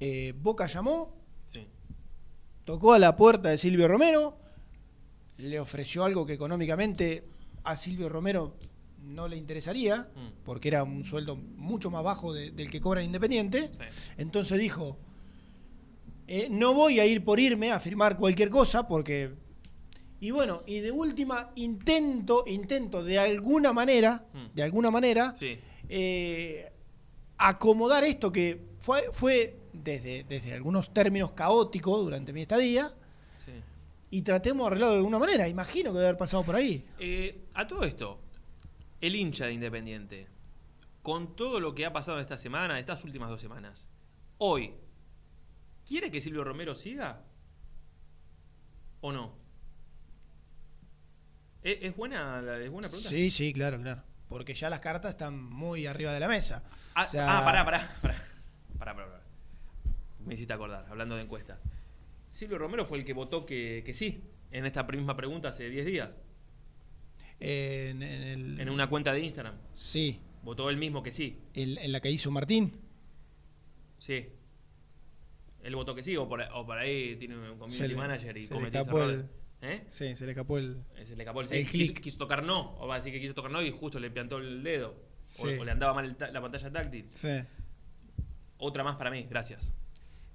[0.00, 1.14] eh, Boca llamó,
[1.46, 1.66] Sí.
[2.64, 4.38] tocó a la puerta de Silvio Romero,
[5.42, 7.24] le ofreció algo que económicamente
[7.64, 8.56] a Silvio Romero
[9.04, 10.44] no le interesaría, Mm.
[10.44, 13.70] porque era un sueldo mucho más bajo de- del que cobra en Independiente.
[13.72, 13.82] Sí.
[14.16, 14.96] Entonces dijo,
[16.28, 19.34] eh, no voy a ir por irme a firmar cualquier cosa, porque...
[20.20, 24.54] Y bueno, y de última, intento, intento de alguna manera, Mm.
[24.54, 25.58] de alguna manera, Sí.
[25.88, 26.70] eh,
[27.38, 32.94] acomodar esto que fue, fue desde, desde algunos términos caótico durante mi estadía.
[34.12, 35.48] Y tratemos de arreglarlo de alguna manera.
[35.48, 36.86] Imagino que debe haber pasado por ahí.
[36.98, 38.20] Eh, a todo esto,
[39.00, 40.28] el hincha de Independiente,
[41.02, 43.86] con todo lo que ha pasado esta semana, estas últimas dos semanas,
[44.38, 44.74] hoy,
[45.86, 47.22] ¿quiere que Silvio Romero siga?
[49.00, 49.32] ¿O no?
[51.62, 53.08] ¿Es, es buena, la- es buena pregunta?
[53.08, 54.02] Sí, sí, claro, claro.
[54.28, 56.62] Porque ya las cartas están muy arriba de la mesa.
[56.94, 58.14] Ah, O sea- ah, pará, pará, pará.
[58.78, 59.22] Pará, pará, pará.
[60.26, 61.62] Me hiciste acordar, hablando de encuestas.
[62.32, 65.86] Silvio Romero fue el que votó que, que sí en esta misma pregunta hace 10
[65.86, 66.18] días,
[67.40, 69.54] En, en el- en una cuenta de Instagram.
[69.74, 71.38] Sí, Votó él mismo que sí.
[71.54, 72.72] en, en la que hizo Martín.
[73.98, 74.26] Sí.
[75.62, 78.40] Él votó que sí, o por, o por ahí tiene un community le- manager y
[78.40, 79.28] se le cometió ese escapó error.
[79.62, 79.84] ¿Eh?
[79.88, 80.82] Sí, se le escapó el...
[81.04, 83.34] Se le escapó el, El quiso, quiso tocar no, o va a decir que quiso
[83.34, 84.88] tocar no y justo le plantó el dedo.
[84.90, 85.54] O- Sí.
[85.60, 87.08] O, le andaba mal la pantalla táctil.
[87.12, 87.28] Sí.
[88.58, 89.72] Otra más para mí, gracias.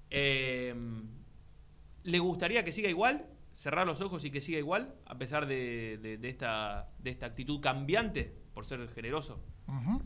[0.09, 0.73] Eh,
[2.07, 3.25] ¿Le gustaría que siga igual?
[3.53, 7.25] Cerrar los ojos y que siga igual, a pesar de, de- de esta, de esta
[7.25, 9.43] actitud cambiante, por ser generoso.
[9.67, 10.01] Ujú.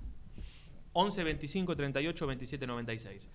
[0.93, 3.29] 11 25 38 27 96.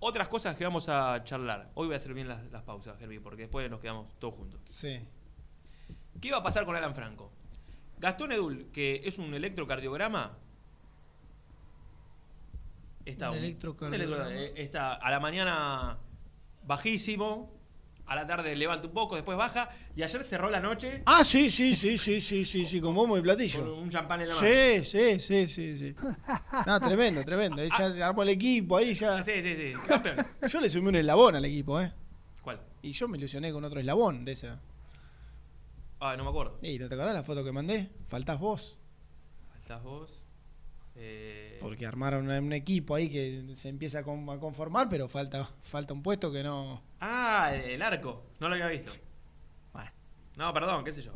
[0.00, 1.70] Otras cosas que vamos a charlar.
[1.74, 4.60] Hoy voy a hacer bien las, las pausas, Herbie, porque después nos quedamos todos juntos.
[4.64, 4.98] Sí.
[6.20, 7.30] ¿Qué iba a pasar con Alan Franco?
[7.98, 10.38] Gastón Edul, que es un electrocardiograma.
[13.04, 14.30] Está, Un electrocardiograma.
[14.30, 15.98] electro- eh, está a la mañana
[16.66, 17.52] bajísimo,
[18.06, 21.50] a la tarde levanta un poco, después baja, y ayer cerró la noche Ah, sí,
[21.50, 23.74] sí, sí, sí, sí, sí, sí, con bombo y con platillo.
[23.76, 24.46] un champán en la mano.
[24.46, 25.94] Sí, sí, sí, sí, sí.
[26.66, 27.62] No, tremendo, tremendo.
[27.64, 29.22] Ya armó el equipo ahí, ya.
[29.24, 29.72] Sí, sí, sí.
[29.88, 30.24] Campeón.
[30.48, 31.92] Yo le sumé un eslabón al equipo, ¿eh?
[32.42, 32.60] ¿Cuál?
[32.82, 34.60] Y yo me ilusioné con otro eslabón de esa.
[35.98, 36.58] Ah, no me acuerdo.
[36.62, 37.90] ¿Y no te acordás la foto que mandé?
[38.08, 38.76] Faltás vos.
[39.56, 40.25] Estás vos.
[40.98, 45.44] Eh, Porque armaron un equipo ahí que se empieza a con- a conformar, pero falta,
[45.62, 46.82] falta un puesto que no.
[47.00, 48.24] Ah, el arco.
[48.40, 48.92] No lo había visto.
[49.72, 49.90] Bueno,
[50.36, 51.12] No, perdón, qué sé yo.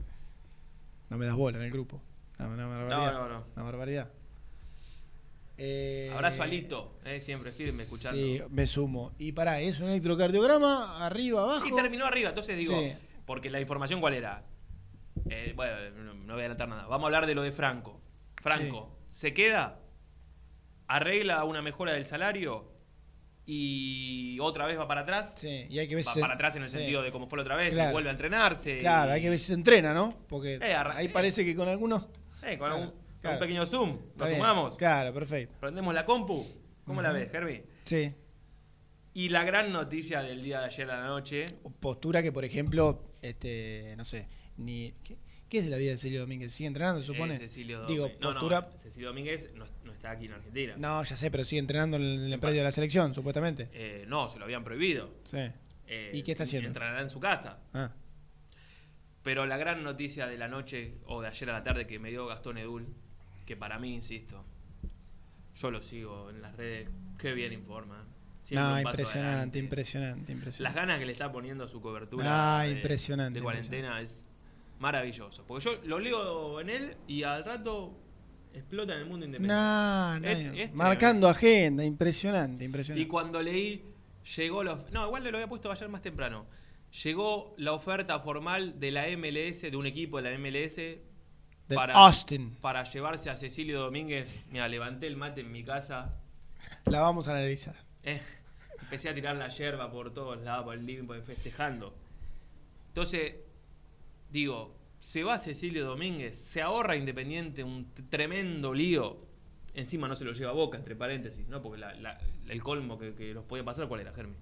[1.09, 2.01] no me das bola en el grupo.
[2.39, 3.13] No, una barbaridad.
[3.13, 3.45] No, no, no.
[3.57, 4.11] Una barbaridad.
[5.63, 8.19] Eh, Abrazo a Lito, eh, siempre firme escuchando.
[8.21, 9.13] Sí, me sumo.
[9.19, 11.67] Y pará, es un electrocardiograma, arriba, abajo.
[11.67, 12.93] Y terminó arriba, entonces digo, Sí.
[13.27, 14.43] porque la información cuál era.
[15.29, 16.87] Eh, bueno, no, no voy a adelantar nada.
[16.87, 18.01] Vamos a hablar de lo de Franco.
[18.41, 19.79] Franco, ¿se queda?
[20.87, 22.73] ¿Arregla una mejora del salario?
[23.47, 25.33] ¿Y otra vez va para atrás?
[25.37, 26.79] Sí, y hay que ver Va se- para atrás en el sí.
[26.79, 28.79] sentido de cómo fue la otra vez, y vuelve a entrenarse.
[28.79, 30.17] Claro, y- hay que ver si se entrena, ¿no?
[30.29, 32.07] Porque Eh, ahí parece que con algunos.
[32.43, 32.75] Eh, con, Claro.
[32.77, 33.37] algún- Claro.
[33.37, 33.99] Un pequeño Zoom.
[34.17, 34.37] Bien.
[34.37, 34.77] sumamos.
[34.77, 35.59] Claro, perfecto.
[35.61, 36.47] Prendemos la compu.
[36.85, 37.61] ¿Cómo la ves, Germi?
[37.85, 38.15] Sí.
[39.13, 41.45] Y la gran noticia del día de ayer a la noche.
[41.81, 44.93] Postura que, por ejemplo, este, no sé, ni.
[45.05, 45.19] ¿Qué,
[45.51, 46.53] qué es de la vida de Cecilio Domínguez?
[46.53, 47.35] ¿Sigue entrenando, se supone?
[47.35, 48.21] eh, Cecilio Digo, Domínguez.
[48.23, 48.61] No, postura.
[48.71, 50.75] no, Cecilio Domínguez no, no está aquí en Argentina.
[50.79, 53.69] No, ya sé, pero sigue entrenando en el, en predio de la selección, supuestamente.
[53.75, 55.11] Eh, no, se lo habían prohibido.
[55.25, 55.39] Sí.
[55.89, 56.69] Eh, ¿Y qué está haciendo?
[56.69, 57.59] Entrenará en su casa.
[57.75, 57.91] Ah.
[59.23, 62.09] Pero la gran noticia de la noche o de ayer a la tarde que me
[62.11, 62.87] dio Gastón Edul,
[63.45, 64.45] que para mí, insisto,
[65.57, 68.07] yo lo sigo en las redes, qué bien informa.
[68.43, 69.59] Siempre No, impresionante, adelante.
[69.59, 70.81] impresionante, Las impresionante.
[70.81, 74.25] ganas que le está poniendo a su cobertura Ah, de, impresionante, de cuarentena es
[74.81, 75.45] maravilloso.
[75.47, 77.97] Porque yo lo leo en él y al rato
[78.53, 79.55] explota en el mundo independiente.
[79.55, 83.03] No, no, Es- es marcando agenda, impresionante, impresionante.
[83.03, 83.85] Y cuando leí,
[84.37, 86.47] llegó la No, igual le lo había puesto ayer más temprano.
[87.05, 90.77] Llegó la oferta formal de la MLS, de un equipo de la MLS,
[91.69, 92.57] Del para, Austin.
[92.61, 94.45] para llevarse a Cecilio Domínguez.
[94.51, 96.17] Mira, levanté el mate en mi casa.
[96.87, 97.77] La vamos a analizar.
[98.03, 98.21] eh,
[98.81, 101.95] empecé a tirar la yerba por todos lados, por el living, por- festejando.
[102.89, 103.35] Entonces,
[104.31, 109.19] digo, se va Cecilio Domínguez, se ahorra Independiente un tremendo lío.
[109.75, 111.63] Encima no se lo lleva a Boca, entre paréntesis, ¿no?
[111.63, 114.35] Porque la- la- el colmo que, que nos podía pasar, ¿cuál era, Germi?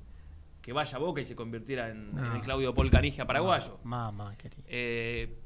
[0.62, 2.26] Que vaya a Boca y se convirtiera en, No.
[2.26, 3.78] en el Claudio Paul Canigia paraguayo.
[3.84, 4.62] Mamá, querido.
[4.66, 5.38] Eh,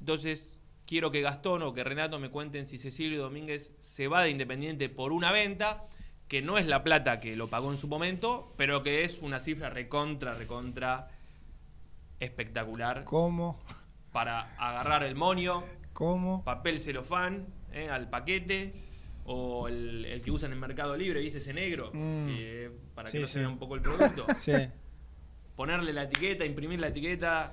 [0.00, 4.30] entonces, quiero que Gastón o que Renato me cuenten si Cecilio Domínguez se va de
[4.30, 5.86] Independiente por una venta,
[6.28, 9.40] que no es la plata que lo pagó en su momento, pero que es una
[9.40, 11.08] cifra recontra, recontra
[12.20, 13.60] espectacular ¿Cómo?
[14.12, 16.42] para agarrar el monio, ¿Cómo?
[16.44, 18.72] papel celofán eh, al paquete.
[19.30, 21.90] O el, el que usan en Mercado Libre, ¿viste ese negro?
[21.92, 22.30] Mm.
[22.94, 23.38] Para que Sí, no se sí.
[23.40, 24.24] vea un poco el producto.
[24.36, 24.52] Sí.
[25.54, 27.52] ponerle la etiqueta, imprimir la etiqueta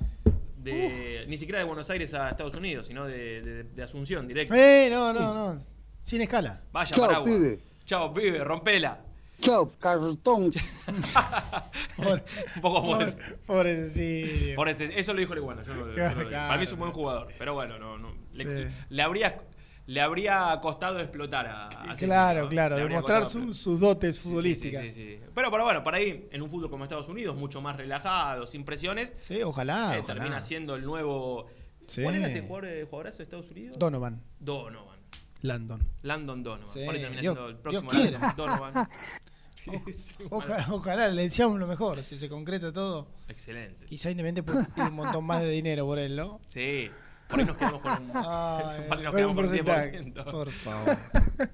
[0.57, 4.53] de ni siquiera de Buenos Aires a Estados Unidos, sino de, de- de Asunción, directo.
[4.55, 5.61] Eh, no, no, no.
[6.01, 6.61] Sin escala.
[6.71, 7.33] Vaya Chao, Paraguay.
[7.33, 7.59] pibe.
[7.85, 8.99] Chao, pibe, rompela.
[9.41, 10.51] Chao, cartón.
[11.97, 12.23] Pobre,
[12.55, 13.21] Un poco fuerte.
[13.45, 15.63] Por ese- eso lo dijo el iguano.
[15.63, 16.29] yo no- yo no lo digo.
[16.29, 17.27] Claro, Para mí es un buen jugador.
[17.37, 18.13] Pero bueno, no, no.
[18.33, 18.75] Le, Sí.
[18.89, 19.37] le habría,
[19.87, 22.49] le habría costado explotar a, claro, ¿no?
[22.49, 22.75] claro.
[22.77, 24.83] Demostrar su- sus dotes Sí, sí, futbolísticas.
[24.83, 25.29] sí, Sí, sí, sí.
[25.35, 28.63] Pero, pero bueno, por ahí, en un fútbol como Estados Unidos, mucho más relajado, sin
[28.65, 29.95] presiones, ojalá.
[29.95, 30.05] eh, ojalá.
[30.05, 31.47] termina siendo el nuevo.
[31.87, 32.01] Sí.
[32.01, 33.77] ¿Cuál era ese jugador, eh, jugadorazo de Estados Unidos?
[33.77, 34.21] Donovan.
[34.39, 34.94] Donovan.
[35.41, 35.87] Landon.
[36.01, 36.73] Landon Donovan.
[36.73, 38.87] Sí, Por ahí termina siendo el próximo Landon Donovan.
[40.29, 42.03] Ojalá, ojalá, le deseamos lo mejor.
[42.03, 43.07] Si se concreta todo.
[43.27, 43.85] Excelente.
[43.87, 46.39] Quizá Independiente puede pedir un montón más de dinero por él, ¿no?
[46.49, 46.89] Sí.
[47.27, 50.03] Por ahí nos quedamos con un, Ay, por ahí nos un quedamos un porcentaje.
[50.03, 50.31] 10%.
[50.31, 50.97] Por favor.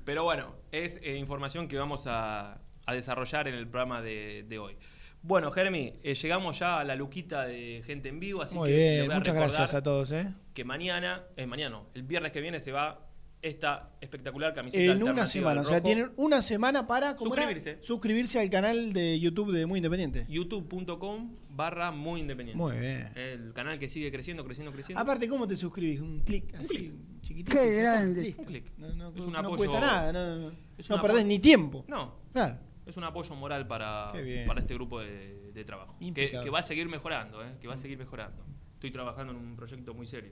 [0.04, 4.60] Pero bueno, es eh, información que vamos a, a desarrollar en el programa de, de
[4.60, 4.78] hoy.
[5.24, 8.76] Bueno, Jeremy, eh, llegamos ya a la luquita de gente en vivo, así Muy que
[8.76, 10.34] bien, voy a muchas gracias a todos, ¿eh?
[10.54, 13.08] que mañana, eh, mañana no, el viernes que viene se va
[13.42, 17.18] esta espectacular camiseta En una semana, o sea, tienen una semana para.
[17.18, 17.78] Suscribirse.
[17.82, 20.26] suscribirse al canal de YouTube de Muy Independiente.
[20.30, 22.58] youtube.com barra muy independiente.
[22.62, 23.12] Muy bien.
[23.16, 25.02] El canal que sigue creciendo, creciendo, creciendo.
[25.02, 26.00] Aparte, ¿cómo te suscribís?
[26.02, 26.94] Un clic así, clic.
[27.22, 27.58] chiquitito.
[27.58, 28.36] Qué grande.
[28.38, 28.72] Un clic.
[28.78, 31.84] No, no- Es un no apoyo- cuesta nada, no, no perdés ni tiempo.
[31.88, 32.58] No, Claro.
[32.86, 34.12] es un apoyo moral para,
[34.48, 35.98] para este grupo de, de trabajo.
[36.00, 37.54] Que, que va a seguir mejorando, ¿eh?
[37.60, 38.46] que va a seguir mejorando.
[38.76, 40.32] Estoy trabajando en un proyecto muy serio.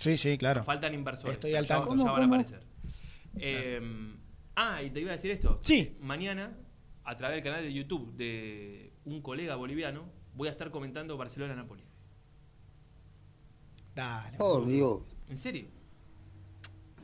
[0.00, 0.60] Sí, sí, claro.
[0.60, 1.34] Nos faltan inversores.
[1.34, 1.90] Estoy al ya- tanto.
[1.94, 2.60] Ya, ¿Cómo, van a aparecer.
[3.36, 3.80] Eh,
[4.56, 5.60] ah, y te iba a decir esto.
[5.62, 5.96] Sí.
[6.00, 6.56] Mañana,
[7.04, 11.82] a través del canal de YouTube de un colega boliviano, voy a estar comentando Barcelona-Napoli.
[13.94, 14.38] Dale.
[14.38, 15.02] Por Dios.
[15.28, 15.66] ¿En serio?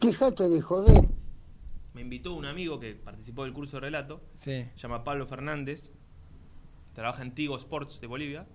[0.01, 1.05] Déjate de joder.
[1.95, 4.65] Me invitó un amigo que participó del curso de relato, Sí.
[4.75, 5.91] se llama Pablo Fernández,
[6.95, 8.47] trabaja en Tigo Sports de Bolivia.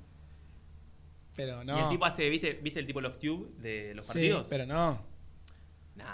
[1.36, 1.78] Pero no.
[1.78, 4.48] Y el tipo hace, ¿viste, ¿viste el tipo Love Tube de los Sí, partidos?
[4.50, 5.02] pero no.
[5.96, 6.06] Nah.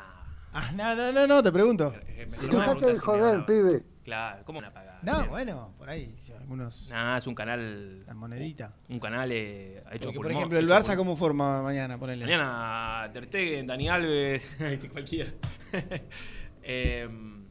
[0.54, 1.94] Ah, no, no, no, no, te pregunto.
[2.08, 3.46] Eh, mejor Si preguntas de joder, ganaba.
[3.46, 3.84] pibe.
[4.04, 5.00] Claro, ¿cómo una pagada?
[5.04, 6.90] No, bueno, por ahí, algunos.
[6.90, 8.06] Nah, es un canal.
[8.06, 8.74] La monedita.
[8.90, 11.98] Un canal eh, hecho Porque, por por ejemplo, el Barça, por- ¿cómo forma mañana?
[12.00, 12.24] Ponele.
[12.26, 14.44] Mañana Ter Stegen, Dani Alves,
[14.92, 15.34] cualquiera.
[16.64, 17.46] Em,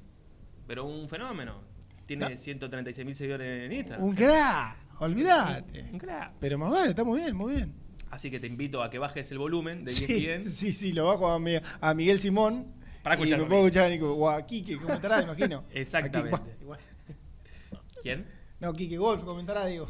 [0.66, 1.62] pero un fenómeno.
[2.06, 2.36] Tiene No.
[2.36, 4.04] 136 mil seguidores en Instagram.
[4.06, 5.90] Un crack, olvídate.
[5.98, 6.32] Crack.
[6.40, 7.74] Pero más vale, está muy bien, muy bien.
[8.10, 10.46] Así que te invito a que bajes el volumen de Sí, ESPN.
[10.50, 12.72] sí, sí, lo bajo a, Mi- a Miguel Simón.
[13.02, 14.12] Para y escucharlo me puedo escuchar a Nico.
[14.14, 15.64] O a Quique, comentará, imagino.
[15.70, 16.40] Exactamente.
[16.60, 16.78] Igual.
[18.02, 18.26] ¿Quién?
[18.60, 19.88] No, Quique Golf comentará, digo.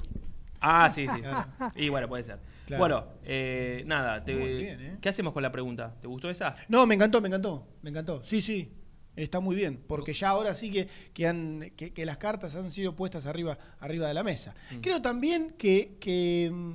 [0.61, 1.21] Ah, sí, sí.
[1.21, 1.47] Claro.
[1.77, 2.39] Y bueno, puede ser.
[2.67, 2.81] Claro.
[2.81, 4.25] Bueno, eh, nada.
[4.25, 4.97] te- Muy bien, ¿eh?
[5.01, 5.95] ¿Qué hacemos con la pregunta?
[6.01, 6.57] ¿Te gustó esa?
[6.69, 8.25] No, me encantó, me encantó, me encantó.
[8.25, 8.73] Sí, sí,
[9.17, 12.71] está muy bien, porque ya ahora sí que, que, han, que, que las cartas han
[12.71, 14.55] sido puestas arriba, arriba de la mesa.
[14.71, 14.77] Mm.
[14.81, 16.75] Creo también que, que, mm,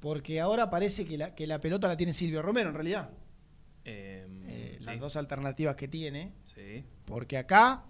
[0.00, 3.10] porque ahora parece que la, que la pelota la tiene Silvio Romero en realidad.
[3.84, 4.84] Eh, Eh, sí.
[4.84, 6.84] las dos alternativas que tiene, Sí.
[7.04, 7.84] porque acá,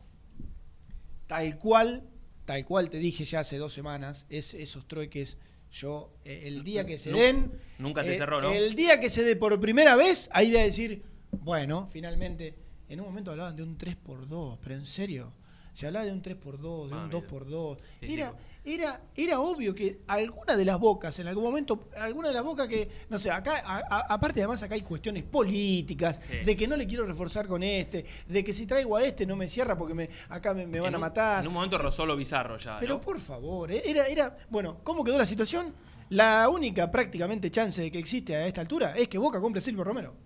[1.27, 2.03] tal cual,
[2.45, 5.39] tal cual te dije ya hace dos semanas, es esos trueques.
[5.73, 7.53] Yo, eh, el día que se den.
[7.79, 8.51] nunca te eh, cerró, ¿no?
[8.53, 12.57] El día que se dé por primera vez, ahí voy a decir, bueno, finalmente.
[12.91, 15.33] En un momento hablaban de un 3x2, pero en serio.
[15.73, 17.21] Se hablaba de un 3x2, de Ah, un mira.
[17.21, 17.77] 2x2.
[18.01, 22.35] Sí, Era, era, era obvio que alguna de las bocas, en algún momento, alguna de
[22.35, 26.39] las bocas que, no sé, acá, a- a- aparte además acá hay cuestiones políticas, Sí.
[26.45, 29.37] de que no le quiero reforzar con este, de que si traigo a este no
[29.37, 31.43] me cierra porque me, acá me, me van a matar.
[31.43, 32.81] En un momento rozó lo bizarro ya.
[32.81, 33.01] Pero ¿no?
[33.01, 35.73] por favor, eh, era, era, bueno, ¿cómo quedó la situación?
[36.09, 39.63] La única prácticamente chance de que existe a esta altura es que Boca compre a
[39.63, 40.17] Silvio Romero.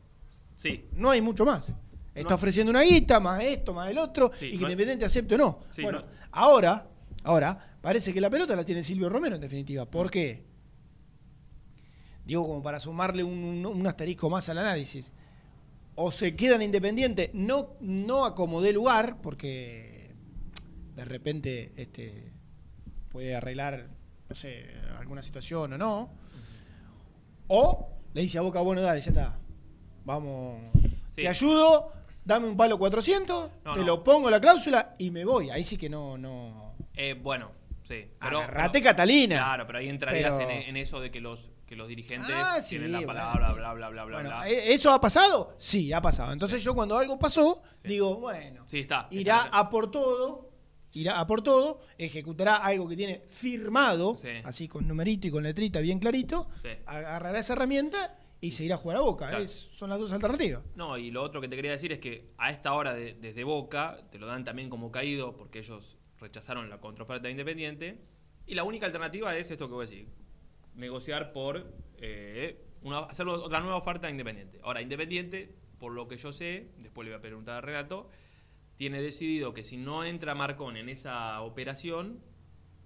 [0.54, 0.86] Sí.
[0.92, 1.70] No hay mucho más.
[2.14, 2.34] Está No.
[2.36, 5.38] ofreciendo una guita, más esto, más el otro, Sí, y que no Independiente acepte o
[5.38, 5.60] no.
[5.72, 6.86] Sí, bueno, no- ahora,
[7.24, 9.84] ahora, parece que la pelota la tiene Silvio Romero en definitiva.
[9.86, 10.44] ¿Por qué?
[12.24, 15.12] Digo, como para sumarle un, un- un asterisco más al análisis.
[15.96, 20.12] O se quedan Independiente, no, no acomodé lugar, porque
[20.96, 22.32] de repente este,
[23.10, 23.88] puede arreglar,
[24.28, 24.66] no sé,
[24.98, 26.10] alguna situación o no.
[27.48, 29.38] O le dice a Boca, bueno, dale, ya está.
[30.04, 30.60] Vamos,
[31.10, 31.22] Sí.
[31.22, 31.92] te ayudo,
[32.24, 33.86] dame un palo 400, No, te no.
[33.86, 35.50] lo pongo la cláusula y me voy.
[35.50, 36.74] Ahí sí que no, no.
[36.94, 37.50] Eh, bueno,
[37.82, 38.06] sí.
[38.20, 39.36] Pero, Agarrate, Catalina.
[39.36, 42.60] Claro, pero ahí entrarías Pero- en, en eso de que los, que los dirigentes Ah,
[42.60, 43.12] sí, tienen la bueno.
[43.14, 44.48] palabra, bla, bla, bla, bla, Bueno, bla.
[44.48, 45.54] ¿e- ¿eso ha pasado?
[45.58, 46.32] Sí, ha pasado.
[46.32, 47.88] Entonces yo cuando algo pasó, Sí.
[47.88, 49.08] digo, bueno, Sí, está.
[49.10, 50.50] irá está- a por todo,
[50.92, 54.28] irá a por todo, ejecutará algo que tiene firmado, Sí.
[54.44, 56.48] así con numerito y con letrita bien clarito,
[56.86, 59.28] agarrará esa herramienta y se irá a jugar a boca.
[59.28, 59.48] Claro.
[59.48, 60.62] Son las dos alternativas.
[60.74, 63.42] No, y lo otro que te quería decir es que a esta hora de- desde
[63.44, 68.00] Boca te lo dan también como caído porque ellos rechazaron la contraoferta de Independiente.
[68.46, 70.08] Y la única alternativa es esto que voy a decir:
[70.74, 74.60] negociar por eh, una, hacer otra nueva oferta a Independiente.
[74.62, 78.10] Ahora, Independiente, por lo que yo sé, después le voy a preguntar a Renato,
[78.76, 82.20] tiene decidido que si no entra Marcón en esa operación,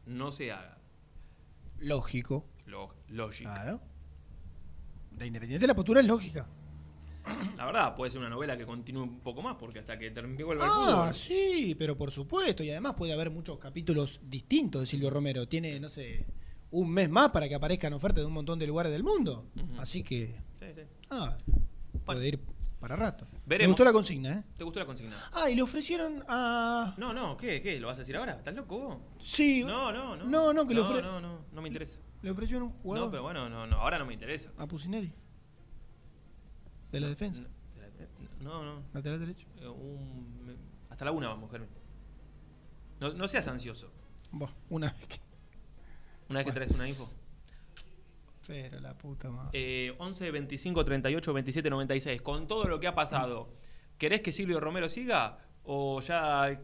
[0.06, 0.78] no se haga.
[1.78, 2.44] Lógico.
[2.66, 3.50] Lo, lógico.
[3.50, 3.80] Claro.
[5.18, 6.46] De Independiente la postura es lógica.
[7.56, 10.44] La verdad, puede ser una novela que continúe un poco más, porque hasta que termine
[10.44, 11.14] vuelva el Ah, fútbol.
[11.14, 12.62] sí, pero por supuesto.
[12.62, 15.46] Y además puede haber muchos capítulos distintos de Silvio Romero.
[15.46, 16.24] Tiene, no sé,
[16.70, 19.44] un mes más para que aparezcan ofertas de un montón de lugares del mundo.
[19.78, 20.82] Así que, Sí, sí.
[21.10, 21.36] ah,
[22.06, 22.40] puede ir
[22.80, 23.26] para rato.
[23.44, 23.68] Veremos.
[23.68, 24.44] Me gustó la consigna, ¿eh?
[24.56, 25.16] ¿Te gustó la consigna?
[25.32, 26.94] Ah, y le ofrecieron a...
[26.96, 27.60] No, no, ¿qué?
[27.60, 27.78] ¿Qué?
[27.78, 28.34] ¿Lo vas a decir ahora?
[28.34, 28.96] ¿Estás loco vos?
[29.22, 29.64] Sí.
[29.64, 30.24] No, no, no.
[30.24, 31.98] No, no, que le no, ofre- no, no, no me interesa.
[32.22, 34.50] Le ofrecieron un jugador No, pero bueno, no, no, ahora no me interesa.
[34.58, 35.12] a Pusineri.
[36.90, 37.42] De la defensa.
[38.40, 38.82] No, no.
[38.94, 39.46] Lateral derecho.
[39.60, 40.54] eh, un- me-
[40.90, 41.68] hasta la una vamos, Germán.
[43.00, 43.92] No, no seas ansioso.
[44.32, 45.16] Buah, una vez que...
[46.28, 47.10] Una vez que traes una info.
[48.46, 49.50] Pero la puta madre.
[49.88, 52.22] Eh, 11, 25, 38, 27, 96.
[52.22, 53.54] Con todo lo que ha pasado,
[53.98, 55.38] ¿querés que Silvio Romero siga?
[55.64, 56.58] ¿O ya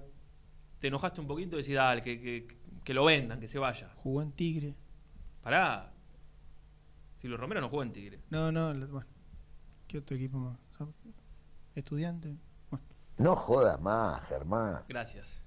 [0.81, 2.47] te enojaste un poquito y decís, dale, que, que,
[2.83, 3.91] que lo vendan, que se vaya?
[3.97, 4.75] Jugó en Tigre.
[5.45, 5.93] Pará.
[7.21, 8.21] Silvio Romero no jugó en Tigre.
[8.31, 9.07] No, no, bueno.
[9.87, 10.59] ¿Qué otro equipo más?
[11.75, 12.35] Estudiante.
[12.71, 12.85] Bueno,
[13.19, 14.83] No jodas más, Germán.
[14.89, 15.43] Gracias.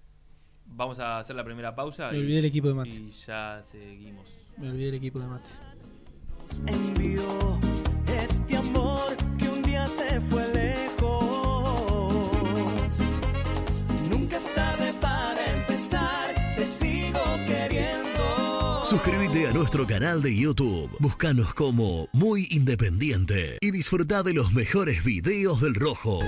[0.65, 2.09] Vamos a hacer la primera pausa.
[2.11, 2.89] Me y- olvidé el equipo de mate.
[2.89, 4.27] Y ya seguimos.
[4.57, 5.49] me olvidé el equipo de mate.
[6.67, 7.59] envió
[8.07, 11.36] este amor que un día se fue lejos.
[18.87, 20.89] Suscríbete a nuestro canal de YouTube.
[20.99, 26.21] Búscanos como Muy Independiente y disfruta de los mejores videos del Rojo.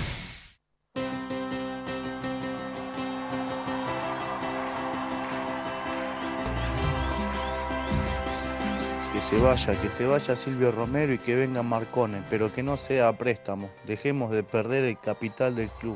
[9.21, 12.75] Que se vaya, que se vaya Silvio Romero y que venga Marcone, pero que no
[12.75, 13.69] sea a préstamo.
[13.85, 15.95] Dejemos de perder el capital del club.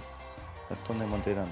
[0.69, 1.47] Gastón de Monterán.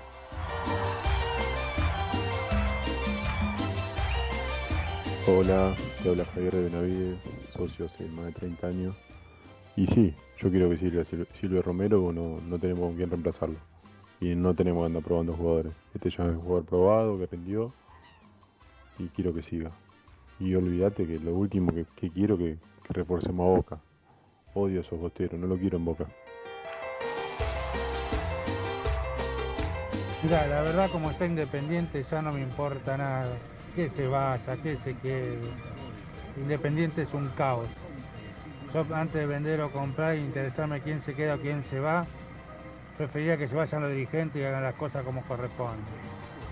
[5.28, 7.18] Hola, te habla Javier de Benavides,
[7.58, 8.96] socio hace más de 30 años.
[9.76, 11.04] Y sí, yo quiero que Silvio,
[11.42, 13.58] Silvio Romero no, no tenemos con quién reemplazarlo.
[14.22, 15.74] Y no tenemos que andar probando jugadores.
[15.96, 17.74] Este ya es un jugador probado, que rindió.
[19.00, 19.72] Y quiero que siga.
[20.40, 23.80] Y olvídate que lo último que, quiero que, que reforcemos a Boca.
[24.54, 26.06] Odio a esos bosteros, no lo quiero en Boca.
[30.24, 33.38] Mira, la verdad como está independiente ya no me importa nada.
[33.76, 35.40] Que se vaya, que se quede.
[36.38, 37.68] Independiente es un caos.
[38.74, 42.06] Yo antes de vender o comprar e interesarme quién se queda o quién se va,
[42.98, 45.84] preferiría que se vayan los dirigentes y hagan las cosas como corresponde.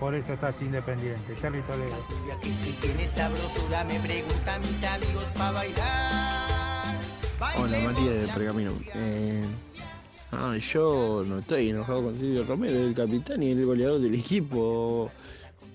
[0.02, 1.32] Por eso estás independiente.
[1.40, 1.94] Charlie Toledo.
[2.42, 7.00] Que si tiene sabrosura me preguntan mis amigos para bailar.
[7.56, 8.72] Hola Matías de Pergamino.
[8.96, 9.44] Eh,
[10.32, 15.08] ah, yo no estoy enojado con Silvio Romero, el capitán y el goleador del equipo.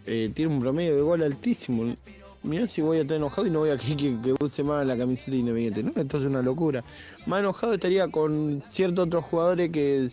[0.06, 1.96] Eh, tiene un promedio de gol altísimo.
[2.44, 4.86] Mirá si voy a estar enojado y no voy a que, que, que use más
[4.86, 5.84] la camiseta independiente.
[5.84, 6.84] No, esto es una locura.
[7.28, 10.10] Más enojado estaría con ciertos otros jugadores que,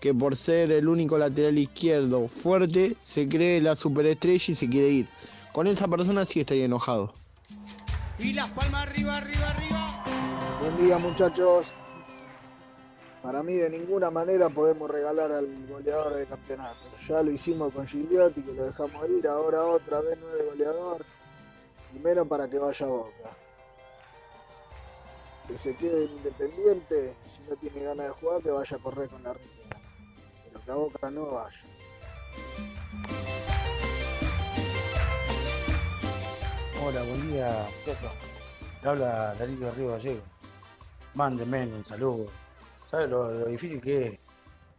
[0.00, 4.88] que por ser el único lateral izquierdo fuerte se cree la superestrella y se quiere
[4.88, 5.08] ir.
[5.52, 7.12] Con esa persona sí estaría enojado.
[8.18, 10.04] Y las palmas arriba, arriba, arriba.
[10.60, 11.74] Buen día muchachos.
[13.22, 16.86] Para mí de ninguna manera podemos regalar al goleador del campeonato.
[17.06, 21.04] Ya lo hicimos con Gigliotti, que lo dejamos ir, ahora otra vez nueve goleador.
[21.90, 23.36] Primero para que vaya a Boca.
[25.46, 29.08] Que se quede en Independiente, si no tiene ganas de jugar, que vaya a correr
[29.10, 29.79] con la risa.
[30.60, 31.56] Pero que a Boca no vaya.
[36.82, 38.12] Hola, buen día, muchachos.
[38.82, 40.22] Le habla Darío de Río Gallego.
[41.14, 42.26] Mándenme un saludo.
[42.84, 44.18] ¿Sabe lo, lo difícil que es?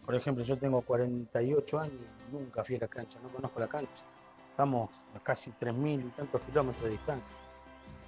[0.05, 3.67] Por ejemplo, yo tengo 48 años y nunca fui a la cancha, no conozco la
[3.67, 4.03] cancha.
[4.49, 7.37] Estamos a casi 3.000 y tantos kilómetros de distancia.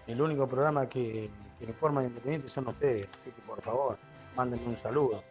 [0.07, 3.97] El único programa que, que informa de Independiente son ustedes, así que por favor,
[4.35, 5.21] mándenme un saludo.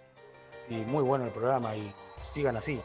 [0.69, 2.81] Y muy bueno el programa y sigan así.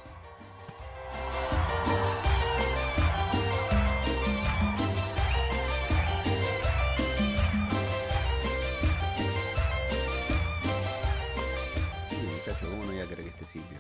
[12.10, 13.78] Sí, muchacho, ¿cómo no voy a querer que esté Silvio?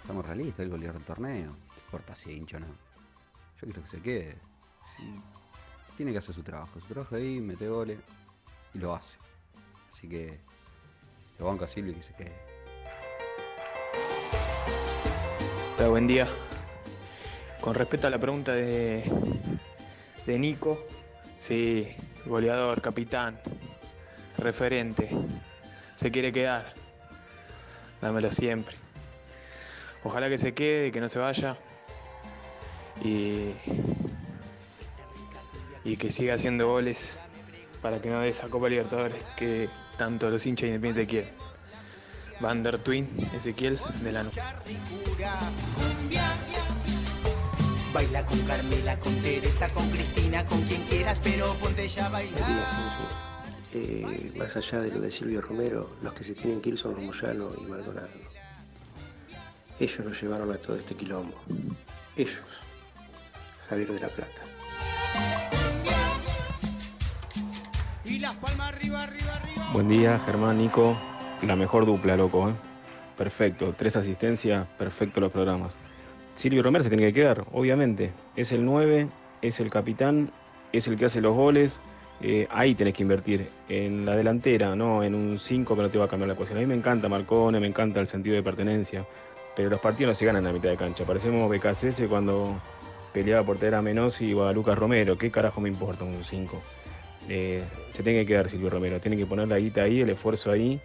[0.00, 1.52] Estamos realistas, el goleador del torneo.
[1.74, 2.66] ¿Qué importa si hincho no?
[2.66, 4.38] Yo quiero que se quede.
[5.96, 6.80] Tiene que hacer su trabajo.
[6.80, 7.98] Su trabajo ahí, mete goles
[8.72, 9.18] y lo hace.
[9.90, 10.40] Así que
[11.38, 12.49] lo banco a Silvio y que se quede.
[15.88, 16.28] Buen día.
[17.60, 19.02] Con respecto a la pregunta de,
[20.26, 20.86] de Nico,
[21.38, 23.40] sí, goleador, capitán,
[24.38, 25.10] referente,
[25.96, 26.74] se quiere quedar.
[28.00, 28.76] Dámelo siempre.
[30.04, 31.56] Ojalá que se quede, que no se vaya.
[33.02, 33.54] Y,
[35.84, 37.18] y que siga haciendo goles
[37.82, 41.50] para que no dé esa Copa Libertadores que tanto los hinchas independientes quieren.
[42.40, 43.78] Van der Twin, Ezequiel,
[47.92, 52.40] Baila con Carmela, con Teresa, con Cristina, con quien quieras, pero ponte ya a bailar.
[53.72, 57.04] Eh, más allá de lo de Silvio Romero, los que se tienen que ir son
[57.04, 58.08] Moyano y Maldonado.
[59.78, 61.36] Ellos nos llevaron a todo este quilombo.
[62.16, 62.42] Ellos.
[63.68, 64.42] Javier de la Plata.
[68.04, 69.70] Y las palmas arriba, arriba, arriba.
[69.72, 70.96] Buen día, Germán, Nico.
[71.42, 72.54] La mejor dupla, loco, ¿eh?
[73.16, 73.74] Perfecto.
[73.76, 75.74] Tres asistencias, perfecto los programas.
[76.40, 78.12] Silvio Romero se tiene que quedar, obviamente.
[78.34, 79.08] Es el 9,
[79.42, 80.30] es el capitán,
[80.72, 81.82] es el que hace los goles.
[82.22, 83.48] Eh, ahí tenés que invertir.
[83.68, 86.56] En la delantera, no en un 5 que no te va a cambiar la ecuación.
[86.56, 89.04] A mí me encanta Marcone, me encanta el sentido de pertenencia.
[89.54, 91.04] Pero los partidos no se ganan en la mitad de cancha.
[91.04, 92.58] Parecemos BKCS cuando
[93.12, 95.18] peleaba por tener a Menossi o a Lucas Romero.
[95.18, 96.62] ¿Qué carajo me importa un 5?
[97.28, 98.98] Eh, se tiene que quedar Silvio Romero.
[98.98, 100.80] Tiene que poner la guita ahí, el esfuerzo ahí.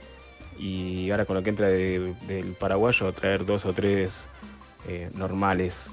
[0.59, 4.11] Y ahora con lo que entra de- del paraguayo, traer dos o tres
[4.87, 5.87] eh, normales.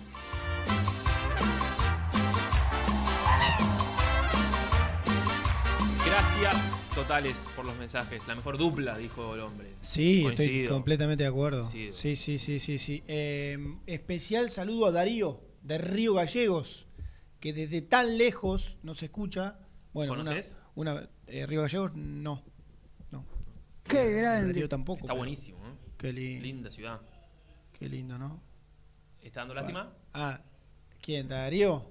[6.07, 8.27] Gracias totales por los mensajes.
[8.29, 9.75] La mejor dupla, dijo el hombre.
[9.81, 11.65] Sí, estoy completamente de acuerdo.
[11.65, 13.03] Sí, sí, sí, sí, sí.
[13.07, 16.89] Em, especial saludo a Darío de Río Gallegos,
[17.41, 19.59] que desde tan lejos nos escucha.
[19.95, 20.55] Bueno, ¿Conoces?
[20.75, 22.45] Una, una Río Gallegos no.
[23.85, 24.53] Qué grande.
[24.53, 25.01] Río tampoco.
[25.01, 25.77] Está buenísimo, ¿eh?
[25.99, 26.43] Qué lindo.
[26.43, 27.01] Linda ciudad.
[27.73, 28.43] Qué lindo, ¿no?
[29.23, 29.91] ¿Está dando lástima?
[30.15, 30.41] Ah,
[31.01, 31.29] ¿quién?
[31.29, 31.85] ¿Darío?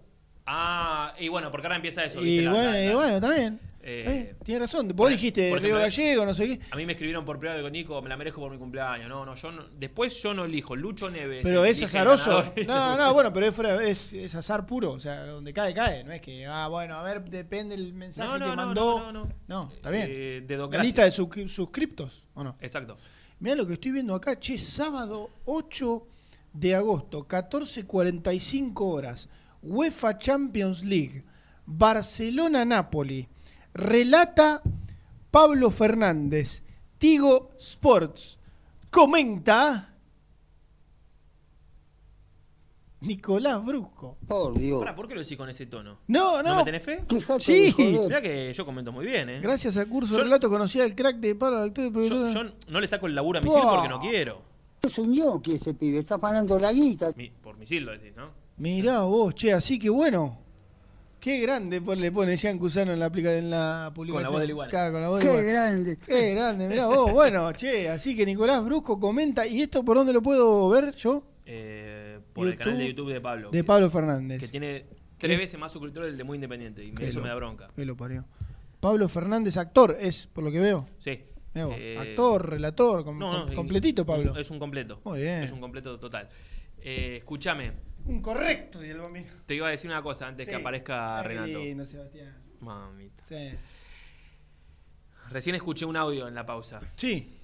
[0.46, 2.20] Ah, y bueno, porque ahora empieza eso.
[2.22, 2.46] Y ¿viste?
[2.46, 3.60] La- bueno, la- y la- bueno, también.
[3.84, 4.88] Eh, Tienes razón.
[4.90, 6.60] Vos por- dijiste por Río ejemplo, Gallego, no sé qué.
[6.70, 9.10] A mí me escribieron por privado con Nico, me la merezco por mi cumpleaños.
[9.10, 10.76] No, no, yo no, después yo no elijo.
[10.76, 11.42] Lucho Neves.
[11.44, 12.30] Pero es el azaroso.
[12.30, 12.54] ganador.
[12.68, 14.92] No, no, bueno, pero es, fuera- es, es azar puro.
[14.92, 16.04] O sea, donde cae, cae.
[16.04, 19.00] No es que, ah, bueno, a ver, depende el mensaje No, no, que no, mandó.
[19.00, 19.72] no, no, no.
[19.74, 20.06] está bien.
[20.12, 22.56] Eh, La lista de suscri- suscriptos, ¿o no?
[22.62, 22.98] Exacto.
[23.40, 26.08] Mirá lo que estoy viendo acá, che, sábado 8
[26.54, 29.30] de agosto, 14.45 horas,
[29.62, 31.24] UEFA Champions League,
[31.66, 33.28] Barcelona-Napoli,
[33.74, 34.62] relata
[35.30, 36.64] Pablo Fernández,
[36.98, 38.38] Tigo Sports,
[38.90, 39.88] comenta
[43.02, 44.18] Nicolás Brusco.
[44.28, 44.80] Por Dios.
[44.80, 45.98] Pará, ¿por qué lo decís con ese tono?
[46.08, 46.58] No, no.
[46.58, 47.00] me tenés fe?
[47.40, 47.74] Sí.
[47.76, 48.06] de.
[48.08, 49.40] Mirá que yo comento muy bien, ¿eh?
[49.42, 52.44] Gracias al curso de Yo- relato conocía el crack de Pablo, actor y Yo, yo
[52.68, 53.74] no le saco el laburo a Buah.
[53.76, 54.51] porque no quiero.
[54.84, 57.12] Es un ñoqui ese pibe, está ganando la guita.
[57.16, 58.30] Mi- por misil lo decís, ¿no?
[58.58, 60.40] Mirá vos, che, así que bueno.
[61.20, 64.32] Qué grande pon- le pone Jean Cusano en la, aplica, en la publicación.
[64.32, 64.70] voz del iguana.
[64.72, 65.52] Claro, con la voz Qué del iguana.
[65.70, 65.98] grande.
[66.04, 67.12] Qué grande, mirá vos.
[67.14, 69.46] Bueno, che, así que Nicolás Brusco comenta.
[69.46, 71.22] ¿Y esto por dónde lo puedo ver yo?
[71.46, 73.52] Eh, por el canal de YouTube de Pablo.
[73.52, 74.40] De que- Pablo Fernández.
[74.40, 74.86] Que tiene
[75.20, 75.28] ¿Qué?
[75.28, 76.84] tres veces más suscriptores del de Muy Independiente.
[76.84, 77.68] Y Qué eso lo- me da bronca.
[77.76, 78.26] qué lo parió.
[78.80, 80.88] Pablo Fernández, actor, es, por lo que veo.
[80.98, 81.20] Sí.
[81.54, 84.36] Vos, Eh, actor, relator, com- No, no, com- y- completito, Pablo.
[84.38, 85.02] Es un completo.
[85.04, 85.44] Muy bien.
[85.44, 86.30] Es un completo total.
[86.80, 87.74] Eh, escúchame,
[88.06, 89.28] Un correcto, y el bambino.
[89.46, 91.60] te iba a decir una cosa antes que aparezca qué Renato.
[91.60, 92.36] lindo, Sebastián.
[92.62, 93.24] Mamita.
[93.24, 93.52] Sí.
[95.30, 96.80] Recién escuché un audio en la pausa.
[96.96, 97.38] Sí.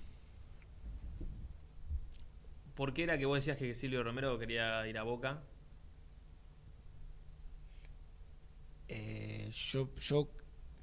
[2.76, 5.41] ¿Por qué era que vos decías que Silvio Romero quería ir a Boca?
[8.88, 10.30] Eh, yo, yo,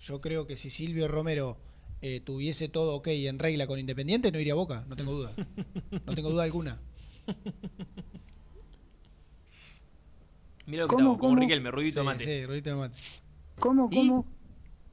[0.00, 1.58] yo creo que si Silvio Romero
[2.06, 5.12] eh, tuviese todo ok y en regla con Independiente, no iría a Boca, no tengo
[5.12, 5.32] duda.
[6.04, 6.78] No tengo duda alguna.
[10.66, 11.40] Mira lo que ¿Cómo, estaba, como cómo?
[11.40, 12.24] Riquelme, ruidito Sí, mate.
[12.24, 12.96] sí, ruidito de mate.
[13.58, 13.96] ¿Cómo, ¿Y?
[13.96, 14.26] cómo?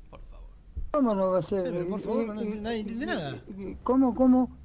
[0.10, 0.50] Por favor.
[0.92, 1.64] ¿Cómo no va a ser?
[1.72, 3.42] Pero por Eh, favor, eh, no- eh, nadie entiende nada.
[3.84, 4.58] ¿Cómo, cómo?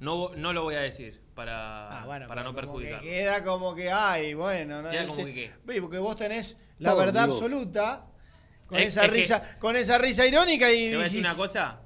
[0.00, 3.02] No, no lo voy a decir para, Ah, bueno, para no que perjudicarlo.
[3.08, 5.50] queda como que, ay, bueno, no Queda Este- como que qué.
[5.64, 8.06] Ve, porque vos tenés la verdad absoluta
[8.66, 11.20] con Es- esa es que- risa, con esa risa irónica y, Te voy a decir
[11.20, 11.80] una cosa,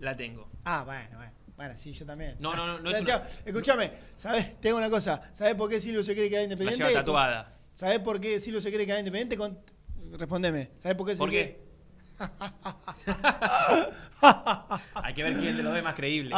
[0.00, 0.48] la tengo.
[0.64, 1.32] Ah, bueno, bueno.
[1.56, 2.36] Bueno, sí, yo también.
[2.38, 4.60] No, no, no, no es una- Escúchame, ¿sabes?
[4.60, 5.22] Tengo una cosa.
[5.32, 6.84] ¿Sabés por qué Silvio se quiere quedar La independiente?
[6.86, 7.54] lleva tatuada.
[7.72, 9.38] ¿Sabés por qué Silvio se quiere quedar independiente?
[9.38, 9.58] Con...
[10.18, 10.72] Respondeme.
[10.78, 11.12] ¿Sabés por qué?
[11.14, 11.64] se ¿Por qué?
[14.94, 16.34] Hay que ver quién de los dos es más creíble.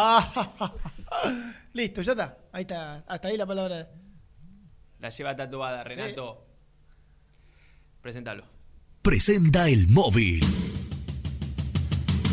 [1.72, 2.38] Listo, ya está.
[2.52, 3.04] Ahí está.
[3.06, 3.88] Hasta ahí la palabra.
[5.00, 6.44] La lleva tatuada, Renato.
[8.02, 8.44] Preséntalo.
[9.08, 10.44] Presenta el móvil.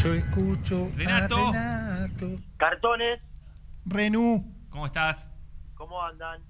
[0.02, 1.36] Yo escucho Renato.
[1.54, 2.40] a Renato.
[2.56, 3.20] Cartones,
[3.84, 4.52] Renú.
[4.70, 5.28] ¿Cómo estás?
[5.74, 6.40] ¿cómo andan?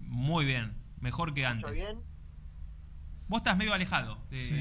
[0.00, 0.74] Muy bien.
[1.00, 1.62] Mejor que antes.
[1.62, 1.98] ¿Todo bien?
[3.32, 4.52] Vos estás medio alejado de- Sí.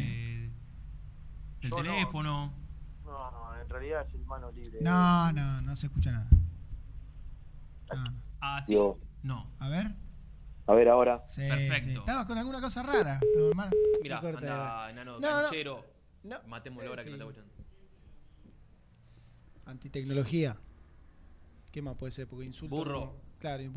[1.60, 2.54] del Yo teléfono.
[3.04, 4.80] No, no, en realidad es el mano libre.
[4.82, 6.30] No, no, no se escucha nada.
[7.94, 8.14] No.
[8.40, 8.78] Ah, sí.
[9.24, 9.52] No.
[9.60, 9.94] A ver.
[10.68, 11.26] a ver ahora.
[11.28, 11.90] Sí, Perfecto.
[11.92, 11.98] sí.
[11.98, 13.20] Estabas con alguna cosa rara.
[14.02, 14.84] Mirá, Te corta.
[14.86, 15.42] anda, enano, No, no.
[15.42, 15.86] canchero.
[16.24, 16.38] No.
[16.48, 17.18] Matémoslo ahora que Sí.
[17.18, 17.66] no está escuchando.
[19.66, 20.56] Antitecnología.
[21.74, 22.26] ¿Qué más puede ser?
[22.26, 22.74] Porque insulto.
[22.74, 23.18] Burro.
[23.40, 23.68] Claro, y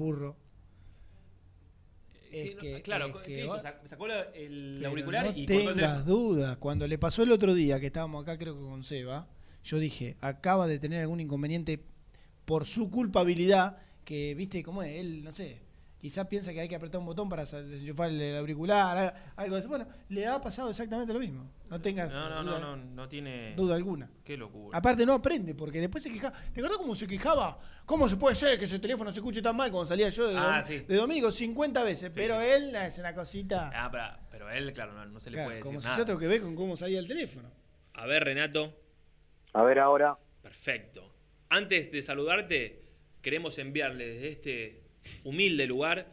[2.42, 3.60] Sí, no, que- claro, es ¿qué que hizo?
[3.86, 6.56] Sacó la- el Pero auricular no y el tengas dudas.
[6.58, 9.26] Cuando le pasó el otro día que estábamos acá, creo que con Seba,
[9.64, 11.80] yo dije, acaba de tener algún inconveniente
[12.44, 15.58] por su culpabilidad, que viste cómo es, él, no sé,
[16.04, 19.66] quizás piensa que hay que apretar un botón para desenchufar el, auricular, algo así.
[19.66, 21.50] Bueno, le ha pasado exactamente lo mismo.
[21.70, 24.10] No tengas No, no, duda, no, no, no tiene duda alguna.
[24.22, 24.76] Qué locura.
[24.76, 26.36] Aparte no aprende, porque después se quejaba.
[26.52, 27.58] ¿Te acuerdas cómo se quejaba?
[27.86, 30.36] ¿Cómo se puede ser que ese teléfono se escuche tan mal cuando salía yo de,
[30.36, 30.78] Ah, dom- sí.
[30.80, 32.10] de domingo 50 veces?
[32.14, 33.70] pero él es una cosita...
[33.74, 35.98] Ah, pero, pero él, claro, no, no se le Claro, puede como decir si nada.
[36.00, 37.50] yo tengo que ver con cómo salía el teléfono.
[37.94, 38.74] A ver, Renato.
[39.54, 40.18] A ver ahora.
[40.42, 41.14] Perfecto.
[41.48, 42.82] Antes de saludarte,
[43.22, 44.83] queremos enviarle desde este
[45.24, 46.06] humilde lugar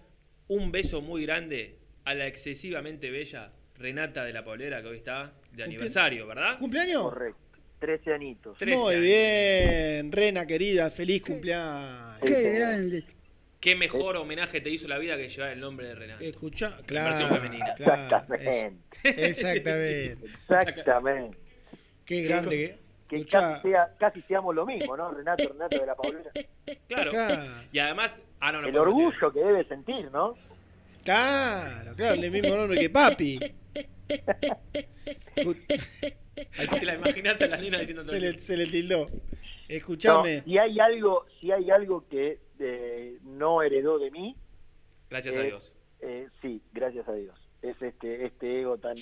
[0.48, 5.34] un beso muy grande a la excesivamente bella Renata de la Paulera, que hoy está
[5.54, 6.60] de aniversario, ¿verdad?
[6.60, 7.04] ¿Cumpleaños?
[7.04, 7.40] Correcto.
[7.80, 8.58] 13 añitos.
[8.62, 12.20] Muy bien, Rena querida, feliz cumpleaños.
[12.24, 13.04] Qué grande.
[13.60, 16.24] Qué mejor homenaje te hizo la vida que llevar el nombre de Renata.
[16.24, 17.76] Escucha, claro, versión femenina.
[17.78, 18.74] Exactamente.
[19.04, 20.18] exactamente.
[20.26, 21.38] Exactamente.
[22.06, 22.82] Qué grande que.
[23.08, 25.12] Que escuchá, casi, sea- casi seamos lo mismo, ¿no?
[25.12, 26.32] Renato, Renato de la Paulera.
[26.88, 27.12] Claro.
[27.12, 27.44] Claro.
[27.72, 28.80] Y además, ah, no, no El decir.
[28.88, 30.36] orgullo que debe sentir, ¿no?
[31.04, 33.40] Claro, claro, el mismo nombre que papi.
[36.58, 39.08] Ahí te la imaginas a la nena diciendo todo Se le, se le tildó.
[39.10, 39.22] No,
[39.70, 40.44] Escuchame.
[40.44, 44.36] si hay algo, si hay algo que eh, no heredó de mí,
[45.10, 45.74] Gracias a Dios.
[46.02, 47.38] eh, sí, gracias a Dios.
[47.62, 48.96] Es este este ego tan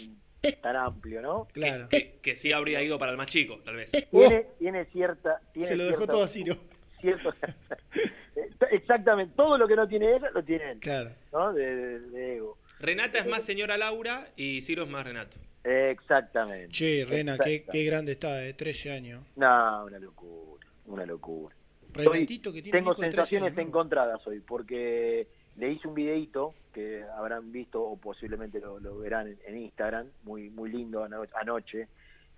[0.62, 1.48] tan amplio, ¿no?
[1.54, 1.90] Claro.
[1.90, 3.92] Que, que sí habría ido para el más chico, tal vez.
[4.12, 6.58] Tiene, tiene cierta, tiene Se lo dejó cierta- todo a Ciro.
[7.02, 7.34] cierto-
[8.71, 11.11] exactamente, todo lo que no tiene ella lo tiene él, Claro.
[11.32, 11.53] ¿no?
[11.53, 12.57] De, de- de ego.
[12.80, 15.38] Renata es más señora Laura y Ciro es más Renato.
[15.63, 16.69] Exactamente.
[16.71, 17.71] Che, Rena, qué, Exactamente.
[17.71, 19.23] qué grande está, de 13 años.
[19.36, 21.55] No, una locura, una locura.
[21.93, 23.69] Renatito que tiene Tengo un hijo de 13 sensaciones años, ¿no?
[23.69, 25.27] encontradas hoy, porque
[25.57, 30.07] le hice un videíto que habrán visto o posiblemente lo, lo verán en, en Instagram,
[30.23, 31.88] muy muy lindo ano- anoche,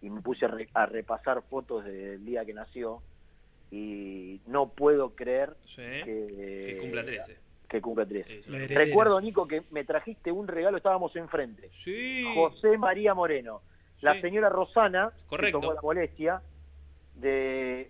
[0.01, 3.03] y me puse a, re- a repasar fotos del día que nació,
[3.72, 5.82] y no puedo creer Sí.
[6.03, 7.38] que, Que cumpla 13.
[7.69, 8.39] que cumpla 13.
[8.39, 8.51] Eso.
[8.51, 8.84] La heredera.
[8.86, 11.69] Recuerdo, Nico, que me trajiste un regalo, estábamos enfrente.
[11.86, 12.26] Sí.
[12.36, 13.61] José María Moreno.
[14.01, 15.59] La señora Rosana Correcto.
[15.59, 16.41] que tomó la molestia
[17.15, 17.89] de...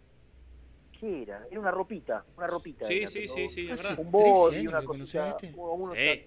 [1.00, 1.48] ¿Qué era?
[1.50, 2.86] Era una ropita, una ropita.
[2.86, 4.00] Sí, era, sí, sí, sí, es Hace verdad.
[4.06, 5.54] Un body, 13 una cosita, este.
[5.58, 6.24] uno- uno- Sí.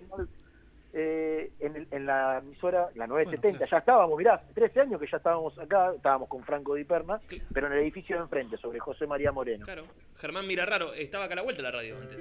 [0.95, 5.01] Eh, en, el- en la emisora, la 970, Bueno, ya estábamos, mirá, hace 13 años
[5.01, 7.21] que ya estábamos acá, estábamos con Franco Di Perna,
[7.53, 9.65] pero en el edificio de enfrente, sobre José María Moreno.
[9.67, 9.85] Claro.
[10.21, 12.19] Germán mira raro, estaba acá a la vuelta de la radio antes.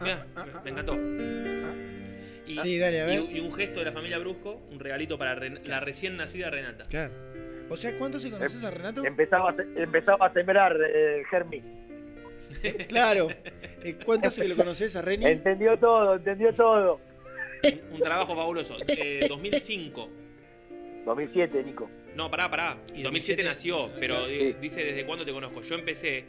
[0.00, 0.94] Mirá, me, me encantó.
[2.46, 3.20] Y, Ah, Sí, dale, a ver.
[3.20, 6.50] y- y un gesto de la familia Brusco, un regalito para Ren- la recién nacida
[6.50, 6.84] Renata.
[6.90, 7.12] Claro.
[7.70, 9.02] O sea, ¿cuánto se conoces a Renato?
[9.04, 11.62] Empezaba a, se- empezaba a sembrar, eh, Germi.
[12.88, 13.28] Claro.
[13.84, 15.26] Eh, ¿Cuánto que lo conoces a Reni?
[15.26, 16.98] Entendió todo, entendió todo.
[17.64, 18.76] Un, un trabajo fabuloso.
[18.88, 20.08] Eh, 2005.
[21.06, 21.90] 2007, Nico.
[22.14, 22.78] No, pará, pará.
[22.94, 24.54] Y 2007 nació, pero Sí.
[24.60, 25.60] dice desde cuándo te conozco.
[25.62, 26.24] Yo empecé.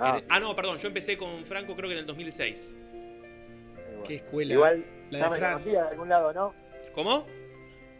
[0.00, 0.18] Ah.
[0.18, 2.58] en- ah, no, perdón, yo empecé con Franco creo que en el 2006.
[2.58, 4.04] Eh, bueno.
[4.04, 4.54] Qué escuela.
[4.54, 5.52] Igual, La ya de me Fran.
[5.54, 6.54] conocía de algún lado, ¿no?
[6.94, 7.26] ¿Cómo?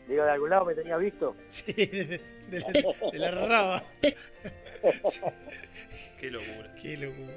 [0.09, 1.37] Digo, de algún lado me tenías visto.
[1.51, 2.20] Sí, de,
[2.51, 3.85] de la raba.
[6.20, 6.74] Qué locura.
[6.83, 7.33] Qué locura.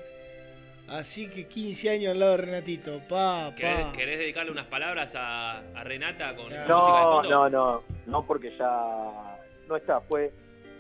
[0.92, 3.00] Así que 15 años al lado de Renatito.
[3.08, 3.92] Pa, ¿Querés, pa.
[3.94, 7.30] querés dedicarle unas palabras a, a Renata con música de No, fondo?
[7.30, 9.38] no, no, no porque ya
[9.70, 10.32] no está, fue,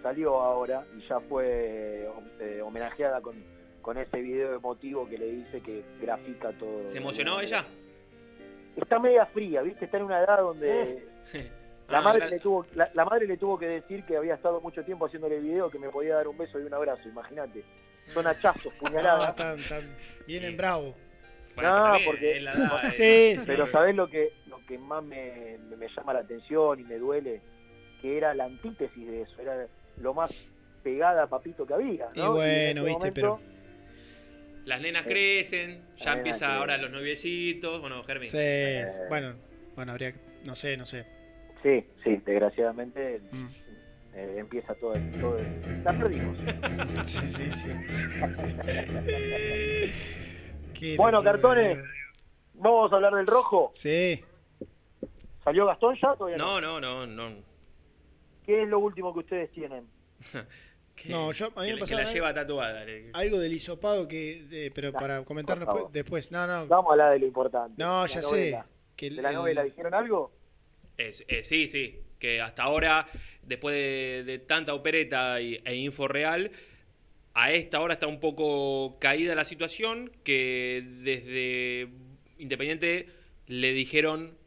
[0.04, 2.10] salió ahora y ya fue
[2.42, 3.36] eh, homenajeada con,
[3.82, 6.90] con ese video emotivo que le hice que grafica todo.
[6.90, 7.64] ¿Se emocionó ella?
[8.76, 9.86] Está media fría, ¿viste?
[9.86, 11.06] Está en una edad donde
[11.90, 14.60] la Ah, madre le tuvo la, la madre le tuvo que decir que había estado
[14.60, 17.64] mucho tiempo haciéndole el video que me podía dar un beso y un abrazo, imagínate.
[18.14, 19.36] Son hachazos, Ah, puñaladas.
[19.36, 19.96] tan, tan.
[20.28, 20.96] Vienen bravo.
[21.56, 23.42] Bueno, no, porque la edad Sí, sí.
[23.46, 26.98] Pero ¿sabés lo que, lo que más me, me- me llama la atención y me
[26.98, 27.42] duele?
[28.02, 30.32] Que era la antítesis de eso, era lo más
[30.84, 32.08] pegada a papito que había.
[32.16, 32.28] Y ¿no?
[32.42, 33.42] en bueno, viste, momento-
[34.66, 37.82] Las nenas crecen, ya empieza ahora los noviecitos.
[37.82, 38.30] Bueno, Germi.
[38.30, 38.38] Sí.
[39.10, 39.36] Bueno,
[39.76, 40.20] bueno, habría que.
[40.46, 41.06] No sé, no sé.
[41.64, 43.48] Sí, sí, desgraciadamente Mm.
[44.14, 46.38] Eh, empieza todo el, todo el- La perdimos.
[47.08, 47.70] Sí, sí, sí.
[50.98, 51.78] Bueno, cartones,
[52.56, 53.72] vamos a hablar del rojo.
[53.76, 54.20] Sí.
[55.44, 56.16] ¿Salió Gastón ya?
[56.16, 57.36] Todavía No, no, no, no.
[58.46, 59.86] ¿Qué es lo último que ustedes tienen?
[60.94, 62.84] Que, No, yo- a mí me que, que la algo- lleva tatuada.
[63.14, 64.46] Algo del hisopado que.
[64.52, 65.58] eh, pero para comentar
[65.92, 66.32] después.
[66.32, 66.68] No, no.
[66.68, 67.74] Vamos a hablar de lo importante.
[67.82, 68.64] No, ya novela.
[68.64, 68.70] sé.
[68.96, 70.32] Que ¿De la el- novela dijeron algo?
[71.00, 72.00] Eh, sí, sí.
[72.22, 73.08] Que hasta ahora,
[73.42, 76.52] después de, de tanta opereta y- e info real,
[77.34, 81.90] a esta hora está un poco caída la situación, que desde
[82.38, 83.08] Independiente
[83.48, 84.38] le dijeron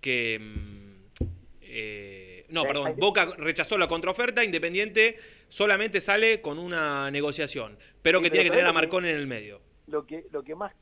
[0.00, 0.38] que...
[0.40, 0.94] mm,
[1.62, 5.18] eh, no, perdón, Boca rechazó la contraoferta, Independiente
[5.48, 9.16] solamente sale con una negociación, pero Sí, que pero tiene que tener a Marcón en
[9.16, 9.60] el medio.
[9.88, 10.72] Lo que, lo que más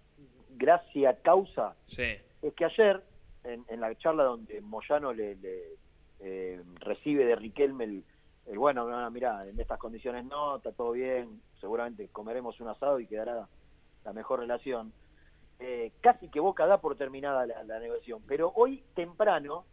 [0.51, 2.03] gracia causa Sí.
[2.43, 3.01] es que ayer,
[3.45, 5.63] en, en la charla donde Moyano le, le,
[6.23, 8.05] eh, recibe de Riquelme el,
[8.57, 13.07] bueno, no, mira, en estas condiciones no, está todo bien, seguramente comeremos un asado y
[13.07, 13.49] quedará
[14.05, 14.93] la mejor relación.
[15.59, 19.65] Eh, casi que Boca da por terminada la, negociación, pero hoy temprano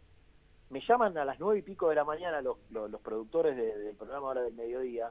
[0.70, 3.96] me llaman a las nueve y pico de la mañana los, los, productores de- del
[3.96, 5.10] programa Hora del Mediodía,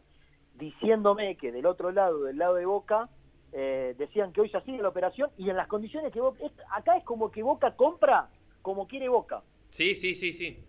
[0.55, 3.09] diciéndome que del otro lado, del lado de Boca,
[3.51, 6.39] eh, decían que hoy se sigue la operación y en las condiciones que Boca,
[6.71, 8.29] acá es como que Boca compra
[8.61, 9.43] como quiere Boca.
[9.71, 10.63] Sí, sí, sí, sí.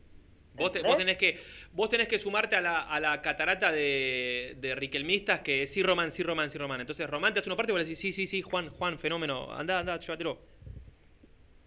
[0.61, 0.89] Vos, te- ¿Entendés?
[0.89, 1.41] vos tenés que
[1.73, 6.11] vos tenés que sumarte a la, a la catarata de, de riquelmistas que sí Román,
[6.13, 6.81] sí Román, sí Román.
[6.81, 8.99] Entonces Román te hace una parte y vos le decís, sí, sí, sí, Juan, Juan,
[8.99, 10.39] fenómeno, anda, anda, llévatelo.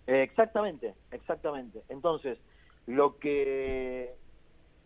[0.07, 1.83] Eh, exactamente, exactamente.
[1.89, 2.37] Entonces,
[2.85, 4.15] lo que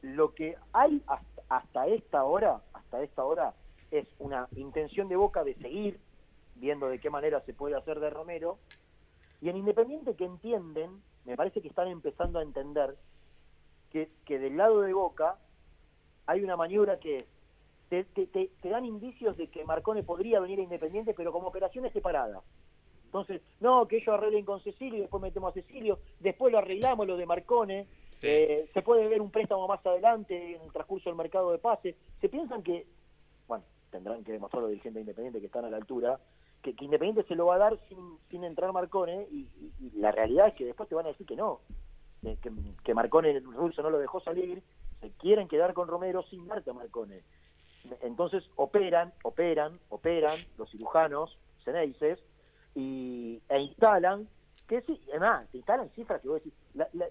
[0.01, 3.55] lo que hay hasta, hasta esta hora, hasta esta hora,
[3.91, 5.99] es una intención de Boca de seguir
[6.55, 8.59] viendo de qué manera se puede hacer de Romero,
[9.41, 12.95] y en Independiente que entienden, me parece que están empezando a entender
[13.91, 15.37] que, que del lado de Boca
[16.25, 17.25] hay una maniobra que es,
[17.89, 21.47] te, te- te- te dan indicios de que Marcone podría venir a Independiente, pero como
[21.47, 22.43] operaciones separadas.
[23.05, 27.15] Entonces, no, que ellos arreglen con Cecilio después metemos a Cecilio, después lo arreglamos, lo
[27.15, 27.87] de Marcone,
[28.21, 31.95] eh, se puede ver un préstamo más adelante en el transcurso del mercado de pases.
[32.19, 32.85] Se piensan que,
[33.47, 36.19] bueno, tendrán que demostrar los dirigentes de Independiente que están a la altura,
[36.61, 39.91] que, que Independiente se lo va a dar sin, sin entrar Marcone y, y- y
[39.99, 41.61] la realidad es que después te van a decir que no,
[42.21, 42.51] que, que,
[42.83, 44.61] que Marcone, el ruso no lo dejó salir,
[45.01, 47.23] se quieren quedar con Romero sin darte a Marcone.
[48.01, 52.19] Entonces operan, operan, operan los cirujanos, Ceneices,
[52.75, 54.27] y, e instalan,
[54.67, 57.07] que sí, además, te instalan cifras que vos decís, la- la-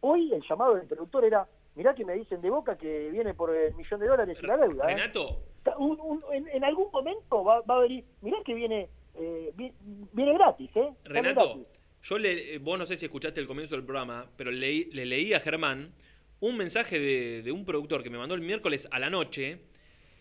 [0.00, 3.54] hoy el llamado del productor era, mirá que me dicen de Boca que viene por
[3.54, 4.90] el millón de dólares y la deuda.
[4.90, 4.94] ¿eh?
[4.96, 5.40] Renato,
[5.78, 9.74] Un- un- en, en algún momento va, va a venir, mirá que viene, eh, vi-
[10.12, 10.94] viene, gratis, ¿eh?
[11.04, 11.66] Renato, gratis.
[12.04, 15.34] Yo le, eh, vos no sé si escuchaste el comienzo del programa, pero le leí
[15.34, 15.92] a Germán
[16.40, 19.60] un mensaje de, de un productor que me mandó el miércoles a la noche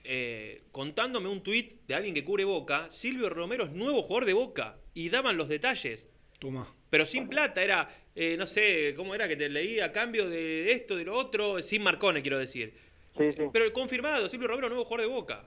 [0.06, 2.90] eh, contándome un tuit de alguien que cubre Boca.
[2.92, 6.06] Silvio Romero es nuevo jugador de Boca y daban los detalles.
[6.40, 6.68] Toma.
[6.90, 9.28] Pero sin plata, era, eh, no sé, ¿cómo era?
[9.28, 12.78] Que te leí a cambio de esto, de lo otro, sin Marcone, quiero decir.
[13.18, 13.44] Sí, sí.
[13.52, 15.44] Pero confirmado, Silvio Romero, nuevo jugador de Boca.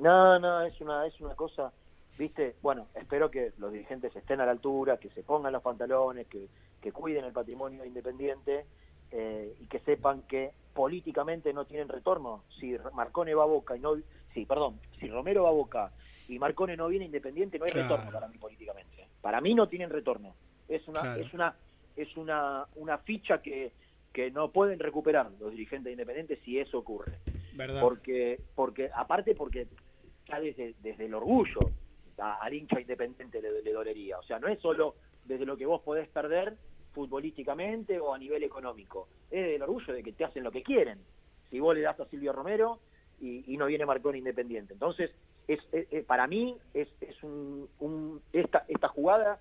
[0.00, 1.72] No, no, es una, es una cosa,
[2.20, 6.26] viste, bueno, espero que los dirigentes estén a la altura, que se pongan los pantalones,
[6.26, 6.48] que,
[6.80, 8.66] que cuiden el patrimonio independiente
[9.10, 12.44] eh, y que sepan que políticamente no tienen retorno.
[12.60, 13.96] Si Marcone va a Boca y no,
[14.34, 15.92] sí, perdón, si Romero va a Boca
[16.28, 17.88] y Marcone no viene independiente, no hay Claro.
[17.88, 19.08] retorno para mí políticamente.
[19.22, 20.36] Para mí no tienen retorno.
[20.68, 21.22] Es una, Claro.
[21.22, 21.56] es una,
[21.96, 23.72] es una, una ficha que,
[24.12, 27.18] que no pueden recuperar los dirigentes independientes si eso ocurre
[27.52, 27.80] ¿Verdad?
[27.80, 29.66] porque porque aparte porque
[30.28, 31.70] ya desde, desde el orgullo
[32.20, 34.94] a- al hincha independiente le, le dolería o sea no es solo
[35.24, 36.56] desde lo que vos podés perder
[36.92, 39.08] futbolísticamente o a nivel económico.
[39.30, 40.98] Es el orgullo de que te hacen lo que quieren.
[41.50, 42.80] Si vos le das a Silvio Romero
[43.20, 44.72] y, y no viene Marcón Independiente.
[44.72, 45.10] Entonces
[45.48, 45.60] es,
[46.06, 49.40] para mí es, es un, un- esta esta jugada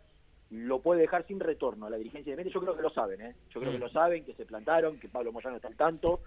[0.52, 3.36] lo puede dejar sin retorno a la dirigencia independiente yo creo que lo saben ¿eh?
[3.52, 3.82] yo creo que Mm.
[3.82, 6.22] lo saben que se plantaron que Pablo Moyano está al tanto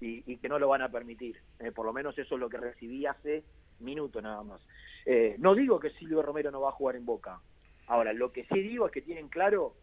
[0.00, 1.40] y, y que no lo van a permitir.
[1.58, 3.44] Eh, por lo menos eso es lo que recibí hace
[3.80, 4.60] minutos nada más.
[5.04, 7.40] Eh, no digo que Silvio Romero no va a jugar en Boca.
[7.86, 9.74] Ahora, lo que sí digo es que tienen claro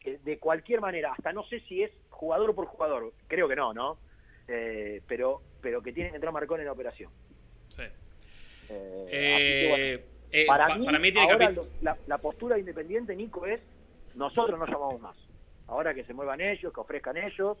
[0.00, 3.72] que de cualquier manera, hasta no sé si es jugador por jugador, creo que no,
[3.72, 3.98] ¿no?
[4.48, 7.10] Eh, pero, pero que tienen que entrar Marcón en la operación.
[7.68, 7.82] Sí.
[8.68, 12.18] Eh, Eh, así que bueno, para, pa- mí, para mí tiene ahora lo- la, la
[12.18, 13.60] postura de Independiente, Nico, es
[14.14, 15.16] nosotros no llamamos más.
[15.66, 17.56] Ahora que se muevan ellos, que ofrezcan ellos,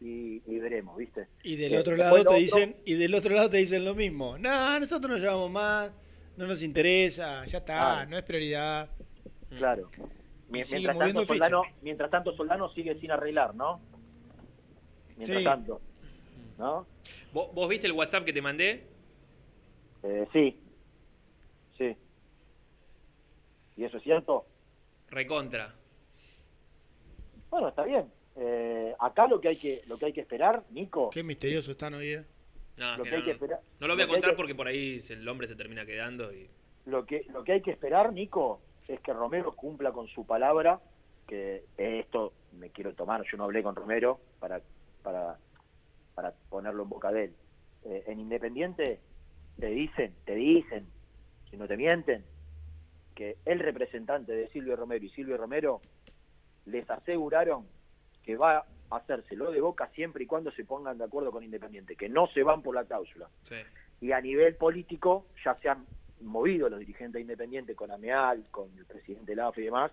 [0.00, 1.28] y, y veremos, ¿viste?
[1.44, 3.94] Y del Eh, otro lado te otro- dicen, y del otro lado te dicen lo
[3.94, 4.36] mismo.
[4.38, 5.92] No, nosotros nos llevamos más,
[6.36, 8.10] no nos interesa, ya está, Claro.
[8.10, 8.90] no es prioridad.
[9.56, 9.90] Claro.
[10.48, 11.24] Mientras tanto.
[11.26, 13.80] Soldano, mientras tanto Soldano sigue sin arreglar, ¿no?
[15.16, 15.44] Mientras Sí.
[15.44, 15.80] tanto.
[16.58, 16.86] ¿No?
[17.32, 18.86] ¿Vos, vos viste el WhatsApp que te mandé?
[20.02, 20.58] Eh, sí.
[21.78, 21.96] Sí.
[23.76, 24.46] ¿Y eso es cierto?
[25.10, 25.74] Recontra.
[27.50, 28.10] Bueno, está bien.
[28.36, 31.94] Eh, acá lo que hay que lo que hay que esperar, Nico, Qué misterioso están
[31.94, 32.12] hoy.
[32.14, 32.24] eh.
[32.76, 33.36] No, Lo que que hay no, que no.
[33.36, 36.32] esperar- No lo voy a contar que- porque por ahí el hombre se termina quedando
[36.32, 36.48] y...
[36.84, 40.80] lo que lo que hay que esperar, Nico, es que Romero cumpla con su palabra,
[41.26, 44.60] que esto me quiero tomar, yo no hablé con Romero para
[45.02, 45.38] para
[46.14, 47.34] para ponerlo en boca de él.
[47.84, 49.00] Eh, en Independiente
[49.58, 50.86] te dicen, te dicen,
[51.50, 52.24] si no te mienten,
[53.14, 55.80] que el representante de Silvio Romero y Silvio Romero
[56.66, 57.66] les aseguraron
[58.24, 61.96] que va a hacérselo de boca siempre y cuando se pongan de acuerdo con Independiente,
[61.96, 63.28] que no se van por la cláusula.
[63.48, 63.56] Sí.
[64.00, 65.86] Y a nivel político ya se han
[66.20, 69.92] movido los dirigentes de Independiente con Ameal, con el presidente Lafa y demás,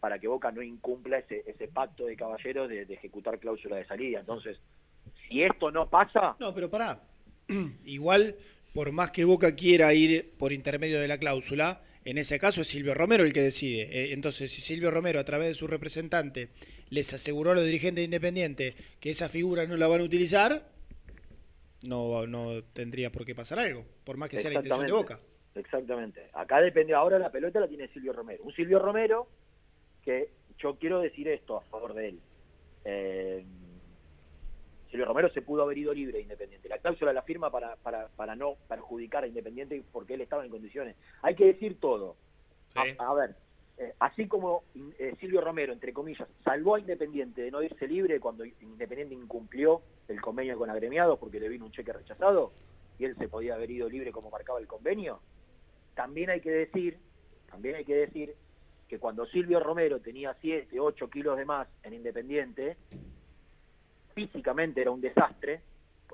[0.00, 3.86] para que Boca no incumpla ese, ese pacto de caballeros de, de ejecutar cláusula de
[3.86, 4.20] salida.
[4.20, 4.58] Entonces,
[5.28, 7.00] si esto no pasa, No, pero pará.
[7.84, 8.36] Igual,
[8.74, 11.80] por más que Boca quiera ir por intermedio de la cláusula,
[12.10, 13.82] en ese caso es Silvio Romero el que decide.
[13.82, 16.48] Eh, Entonces, si Silvio Romero, a través de su representante,
[16.90, 20.68] les aseguró a los dirigentes de Independiente que esa figura no la van a utilizar,
[21.82, 25.20] no, no tendría por qué pasar algo, por más que sea la intención de Boca.
[25.54, 26.30] Exactamente.
[26.32, 28.42] Acá depende, ahora la pelota la tiene Silvio Romero.
[28.44, 29.28] Un Silvio Romero
[30.02, 32.20] que yo quiero decir esto a favor de él.
[32.84, 33.44] Eh,
[34.90, 36.68] Silvio Romero se pudo haber ido libre de Independiente.
[36.68, 40.50] La cláusula la firma para, para, para no perjudicar a Independiente porque él estaba en
[40.50, 40.96] condiciones.
[41.22, 42.16] Hay que decir todo.
[42.74, 43.34] A, a ver,
[43.78, 44.64] eh, así como
[44.98, 49.82] eh, Silvio Romero, entre comillas, salvó a Independiente de no irse libre cuando Independiente incumplió
[50.08, 52.52] el convenio con agremiados porque le vino un cheque rechazado
[52.98, 55.20] y él se podía haber ido libre como marcaba el convenio,
[55.94, 56.98] también hay que decir,
[57.48, 58.34] también hay que decir
[58.88, 62.76] que cuando Silvio Romero tenía 7, 8 kilos de más en Independiente,
[64.26, 65.60] físicamente era un desastre,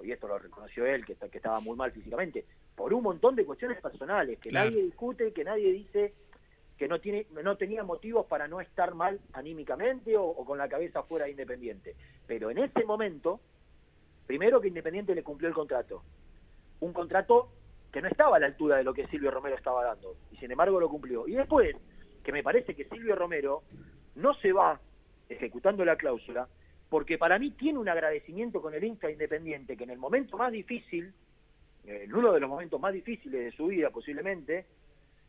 [0.03, 2.45] y esto lo reconoció él, que, estaba muy mal físicamente,
[2.77, 4.71] por un montón de cuestiones personales, que Claro.
[4.71, 6.13] nadie discute, que nadie dice
[6.77, 10.69] que no, tiene, no tenía motivos para no estar mal anímicamente o, o con la
[10.69, 11.95] cabeza fuera de Independiente.
[12.27, 13.41] Pero en ese momento,
[14.27, 16.03] primero que Independiente le cumplió el contrato,
[16.81, 17.49] un contrato
[17.91, 20.51] que no estaba a la altura de lo que Silvio Romero estaba dando, y sin
[20.51, 21.27] embargo lo cumplió.
[21.27, 21.75] Y después,
[22.23, 23.63] que me parece que Silvio Romero
[24.17, 24.79] no se va
[25.29, 26.49] ejecutando la cláusula,
[26.89, 30.53] porque para mí tiene un agradecimiento con el hincha independiente, que en el momento más
[30.53, 31.13] difícil,
[31.87, 34.67] en uno de los momentos más difíciles de su vida posiblemente,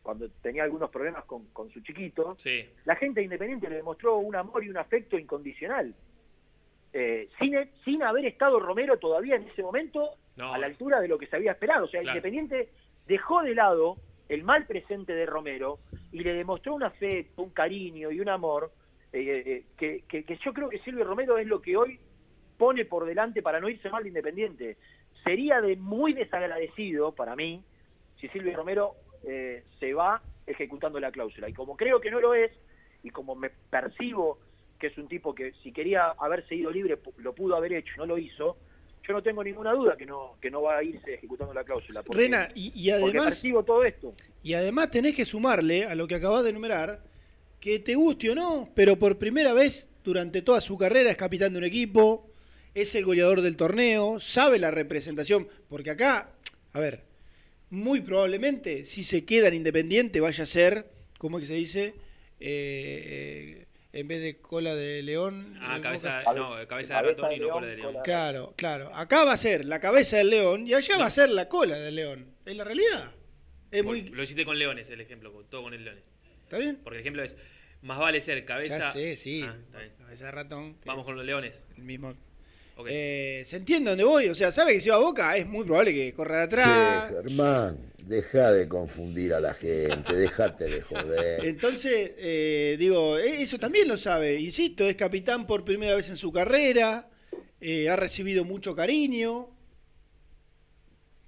[0.03, 2.63] cuando tenía algunos problemas con, con su chiquito, Sí.
[2.85, 5.95] la gente de Independiente le demostró un amor y un afecto incondicional.
[6.93, 7.53] Eh, sin,
[7.83, 10.53] sin haber estado Romero todavía en ese momento No.
[10.53, 11.85] a la altura de lo que se había esperado.
[11.85, 12.17] O sea, Claro.
[12.17, 12.69] Independiente
[13.07, 13.97] dejó de lado
[14.29, 15.79] el mal presente de Romero
[16.11, 18.71] y le demostró un afecto, un cariño y un amor
[19.19, 21.99] eh, que, que- que yo creo que Silvio Romero es lo que hoy
[22.57, 24.77] pone por delante para no irse mal de Independiente.
[25.23, 27.63] Sería de muy desagradecido para mí
[28.19, 28.93] si Silvio Romero
[29.27, 31.49] eh, se va ejecutando la cláusula.
[31.49, 32.51] Y como creo que no lo es,
[33.03, 34.39] y como me percibo
[34.79, 37.97] que es un tipo que si quería haberse ido libre lo pudo haber hecho y
[37.97, 38.57] no lo hizo,
[39.07, 42.03] yo no tengo ninguna duda que no, que no va a irse ejecutando la cláusula.
[42.03, 44.13] porque- Rena, y, y porque además, percibo todo esto.
[44.43, 46.99] y además tenés que sumarle a lo que acabas de enumerar,
[47.59, 51.53] que te guste o no, pero por primera vez durante toda su carrera es capitán
[51.53, 52.29] de un equipo,
[52.73, 56.29] es el goleador del torneo, sabe la representación, porque acá,
[56.73, 57.03] a ver,
[57.69, 60.85] muy probablemente si se queda en Independiente vaya a ser,
[61.17, 61.93] ¿cómo es que se dice?
[62.39, 65.57] Eh, eh, en vez de cola de león.
[65.61, 67.95] Ah, cabeza, boca- no, cabeza de ratón y no cola de león.
[68.03, 68.93] Claro, claro.
[68.93, 71.77] Acá va a ser la cabeza del león y allá va a ser la cola
[71.77, 72.27] del león.
[72.45, 73.11] ¿Es la realidad?
[73.71, 74.01] Es Por- muy...
[74.09, 76.03] Lo hiciste con leones el ejemplo, con- todo con el leones.
[76.45, 76.79] ¿Está bien?
[76.83, 77.35] Porque el ejemplo es,
[77.81, 78.77] más vale ser cabeza...
[78.79, 79.41] Ya sé, sí.
[79.43, 79.55] Ah.
[79.99, 80.75] Cabeza de ratón.
[80.75, 81.53] que- Vamos con los leones.
[81.77, 82.13] El mismo.
[82.87, 84.27] Eh, ¿Se entiende dónde voy?
[84.29, 87.09] O sea, sabe que si va a Boca es muy probable que corra de atrás.
[87.09, 91.45] Che, Germán, deja de confundir a la gente, déjate de joder.
[91.45, 94.39] Entonces, eh, digo, eh, eso también lo sabe.
[94.39, 97.07] Insisto, es capitán por primera vez en su carrera,
[97.61, 99.49] eh, ha recibido mucho cariño,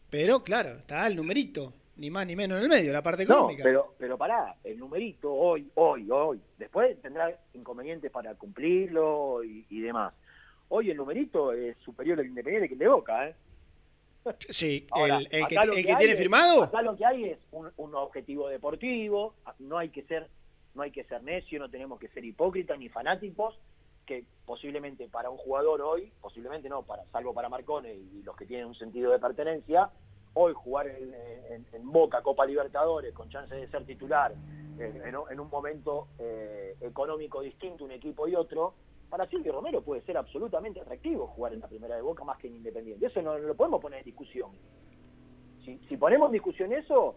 [0.09, 3.33] pero claro, está el numerito, ni más ni menos en el medio, la parte No,
[3.35, 3.63] económica.
[3.63, 9.81] pero, pero pará, el numerito hoy, hoy, hoy, después tendrá inconvenientes para cumplirlo y, y
[9.81, 10.13] demás.
[10.69, 13.35] Hoy el numerito es superior al Independiente que el de Boca, ¿eh?
[14.49, 16.63] Sí, Ahora, el, el que, el tiene es- firmado.
[16.63, 20.27] Acá lo que hay es un, un objetivo deportivo, no hay que ser
[20.75, 23.57] no hay que ser necio, no tenemos que ser hipócritas ni fanáticos,
[24.05, 28.45] que posiblemente para un jugador hoy, posiblemente no, para salvo para Marcone y los que
[28.45, 29.89] tienen un sentido de pertenencia,
[30.33, 31.13] hoy jugar en,
[31.73, 34.33] en- Boca Copa Libertadores con chance de ser titular
[34.79, 38.73] eh, en, en un momento eh, económico distinto un equipo y otro,
[39.09, 42.47] para Silvio Romero puede ser absolutamente atractivo jugar en la primera de Boca más que
[42.47, 43.05] en Independiente.
[43.05, 44.51] Eso no, lo podemos poner en discusión.
[45.63, 47.15] Si, si ponemos en discusión eso,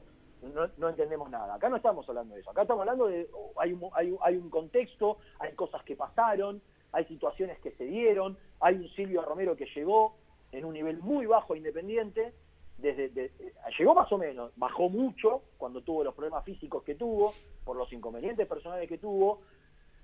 [0.54, 1.54] no, no entendemos nada.
[1.54, 2.50] Acá no estamos hablando de eso.
[2.50, 6.62] Acá estamos hablando de, oh, hay un, hay, hay un contexto, hay cosas que pasaron,
[6.92, 10.14] hay situaciones que se dieron, hay un Silvio Romero que llegó
[10.52, 12.32] en un nivel muy bajo Independiente,
[12.80, 13.32] desde, de-
[13.78, 17.32] llegó más o menos, bajó mucho cuando tuvo los problemas físicos que tuvo,
[17.64, 19.42] por los inconvenientes personales que tuvo,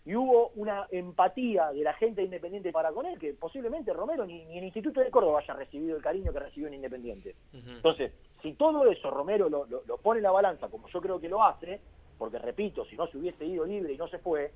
[0.04, 4.24] y hubo una empatía de la gente de Independiente para con él, que posiblemente Romero
[4.24, 7.34] ni, ni el Instituto de Córdoba haya recibido el cariño que recibió en Independiente.
[7.76, 8.12] Entonces,
[8.42, 11.28] Si todo eso Romero lo, lo- lo pone en la balanza, como yo creo que
[11.28, 11.80] lo hace,
[12.18, 14.52] porque repito, si no se hubiese ido libre y no se fue,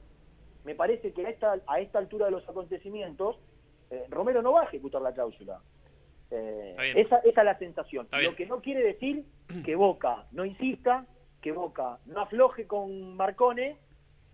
[0.65, 3.37] me parece que a esta, a esta altura de los acontecimientos,
[3.91, 5.61] eh, Romero no va a ejecutar la cláusula.
[6.31, 8.05] Eh, esa, esa es la sensación.
[8.05, 8.31] Está bien.
[8.31, 9.25] Lo que no quiere decir
[9.65, 11.07] que Boca no insista,
[11.41, 13.77] que Boca no afloje con Marcone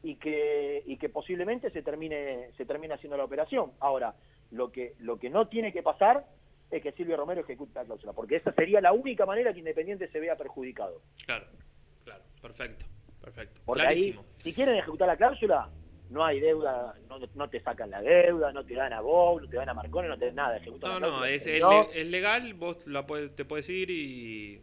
[0.02, 3.72] y que, y que posiblemente se termine, se termine haciendo la operación.
[3.80, 4.14] Ahora,
[4.50, 6.24] lo que, lo que no tiene que pasar
[6.70, 10.08] es que Silvio Romero ejecute la cláusula, porque esa sería la única manera que Independiente
[10.08, 11.00] se vea perjudicado.
[11.24, 11.46] Claro,
[12.04, 12.84] claro, perfecto,
[13.20, 13.60] perfecto.
[13.64, 14.20] Porque Clarísimo.
[14.20, 15.68] ahí, si quieren ejecutar la cláusula,
[16.10, 19.48] no hay deuda, no, no te sacan la deuda, no te dan a vos, no
[19.48, 20.60] te dan a Marcone, no te dan nada.
[20.80, 23.04] No, no, es, es legal, vos la
[23.34, 24.60] te puedes ir y,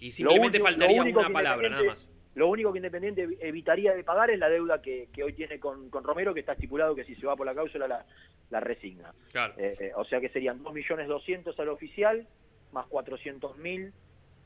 [0.00, 2.08] y simplemente único- faltaría una palabra, nada más.
[2.34, 5.60] Lo único que Independiente evi- evitaría de pagar es la deuda que, que hoy tiene
[5.60, 8.04] con, con Romero, que está estipulado que si se va por la cláusula la,
[8.50, 9.14] la resigna.
[9.30, 9.54] Claro.
[9.56, 12.26] Eh, eh, o sea que serían 2.200.000 al oficial,
[12.72, 13.92] más 400.000,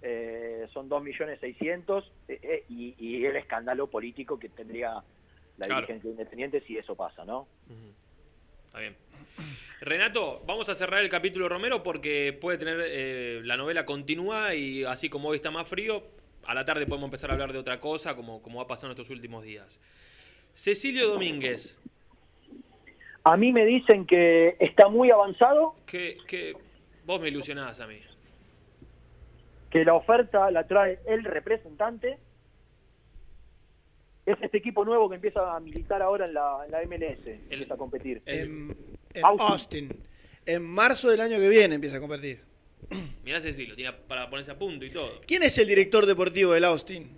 [0.03, 5.03] eh, son 2.600.000, eh, eh, y, y el escándalo político que tendría
[5.59, 5.81] la Claro.
[5.83, 7.47] dirigencia independiente si eso pasa, ¿no?
[8.67, 8.97] Está bien.
[9.81, 14.85] Renato, vamos a cerrar el capítulo Romero porque puede tener eh, la novela continúa y
[14.85, 16.03] así como hoy está más frío,
[16.45, 18.93] a la tarde podemos empezar a hablar de otra cosa, como, como ha pasado en
[18.93, 19.79] estos últimos días.
[20.55, 21.77] Cecilio Domínguez,
[23.25, 26.55] A mí me dicen que está muy avanzado, que, que
[27.05, 28.01] vos me ilusionás a mí.
[29.71, 32.19] que la oferta la trae el representante.
[34.29, 37.73] Es este equipo nuevo que empieza a militar ahora en la, en la MLS, empieza
[37.73, 38.21] a competir.
[38.27, 38.77] En,
[39.15, 39.47] en Austin.
[39.49, 39.97] Austin.
[40.45, 42.43] En marzo del año que viene empieza a competir.
[43.25, 45.23] Mirá Cecilio, tiene para ponerse a punto y todo.
[45.27, 47.09] ¿Quién es el director deportivo del Austin?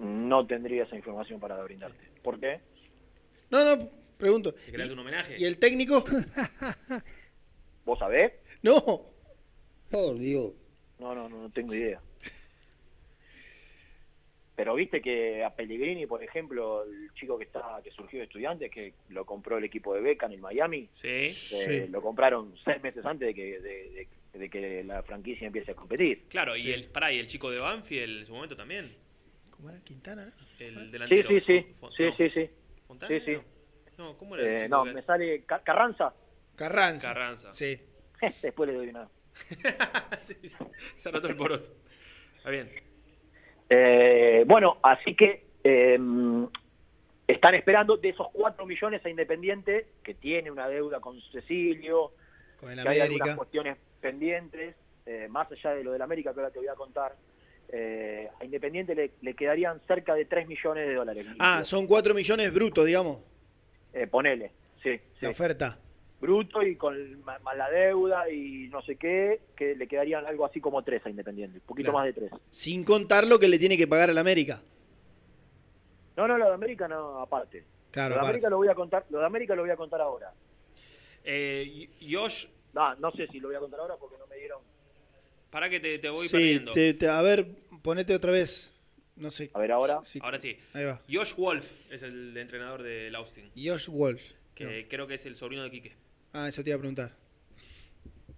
[0.00, 2.02] No tendría esa información para brindarte.
[2.20, 2.58] ¿Por qué?
[3.48, 3.88] No, no,
[4.18, 4.52] pregunto.
[4.52, 5.36] ¿Te un homenaje?
[5.38, 6.04] ¿Y el técnico?
[7.84, 8.32] ¿Vos sabés?
[8.62, 9.02] No.
[9.88, 10.50] Por Dios.
[10.98, 12.00] No, no, no, no tengo idea.
[14.56, 18.70] Pero viste que a Pellegrini, por ejemplo, el chico que está que surgió de estudiantes,
[18.70, 21.08] que lo compró el equipo de Beca en el Miami, Sí.
[21.08, 21.32] eh,
[21.86, 21.88] Sí.
[21.90, 25.74] lo compraron seis meses antes de que, de, de- de que la franquicia empiece a
[25.74, 26.24] competir.
[26.28, 28.94] Claro, y el, pará, y el chico de Banfield en su momento también.
[29.50, 30.32] ¿Cómo era Quintana?
[30.58, 31.28] El Sí, delantero.
[31.28, 32.50] sí, sí, sí, no, sí, sí.
[32.86, 33.18] ¿Fontana?
[33.18, 33.38] Sí, sí.
[33.98, 34.64] No, ¿cómo era?
[34.64, 36.14] Eh, no, que- me sale Ca- Carranza.
[36.56, 37.08] Carranza.
[37.08, 37.54] Carranza.
[37.54, 37.78] Sí.
[38.42, 39.08] Después le doy una.
[40.26, 40.48] Sí, sí,
[41.02, 41.68] Se anotó el poroto.
[42.36, 42.70] Está bien.
[43.72, 45.98] Eh, bueno, así que eh,
[47.28, 52.10] están esperando de esos 4 millones a Independiente, que tiene una deuda con Cecilio,
[52.58, 53.36] Con el que hay algunas América.
[53.36, 54.74] cuestiones pendientes,
[55.06, 57.14] eh, más allá de lo del América que ahora te voy a contar.
[57.72, 61.24] eh, a Independiente le, le quedarían cerca de 3 millones de dólares.
[61.38, 63.18] Ah, son 4 millones brutos, digamos,
[63.92, 64.50] Eh, ponele,
[64.82, 65.02] sí, sí.
[65.20, 65.78] la oferta.
[66.20, 70.60] Bruto y con más la deuda y no sé qué, que le quedarían algo así
[70.60, 71.98] como 3 a Independiente, un poquito Claro.
[72.06, 72.32] más de 3.
[72.50, 74.60] Sin contar lo que le tiene que pagar al América.
[76.16, 77.64] No, no, lo de América no, aparte.
[77.90, 78.28] Claro, lo de aparte.
[78.30, 80.32] América lo voy a contar, lo de América lo voy a contar ahora.
[81.24, 84.36] Eh, y- Josh, No, no sé si lo voy a contar ahora porque no me
[84.36, 84.60] dieron.
[85.50, 86.70] para que te, te voy Sí, perdiendo.
[86.72, 87.44] te- te- a ver,
[87.82, 88.70] ponete otra vez.
[89.16, 89.50] No sé.
[89.52, 90.00] A ver ahora.
[90.20, 90.56] Ahora sí.
[90.72, 91.00] Ahí va.
[91.10, 94.22] Josh Wolf es el entrenador del Austin, Josh Wolf.
[94.54, 95.96] que creo que es el sobrino de Quique.
[96.32, 97.10] Ah, eso te iba a preguntar.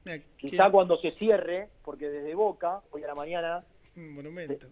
[0.04, 3.64] Mira, Quizá cuando se cierre, porque desde Boca, hoy a la mañana,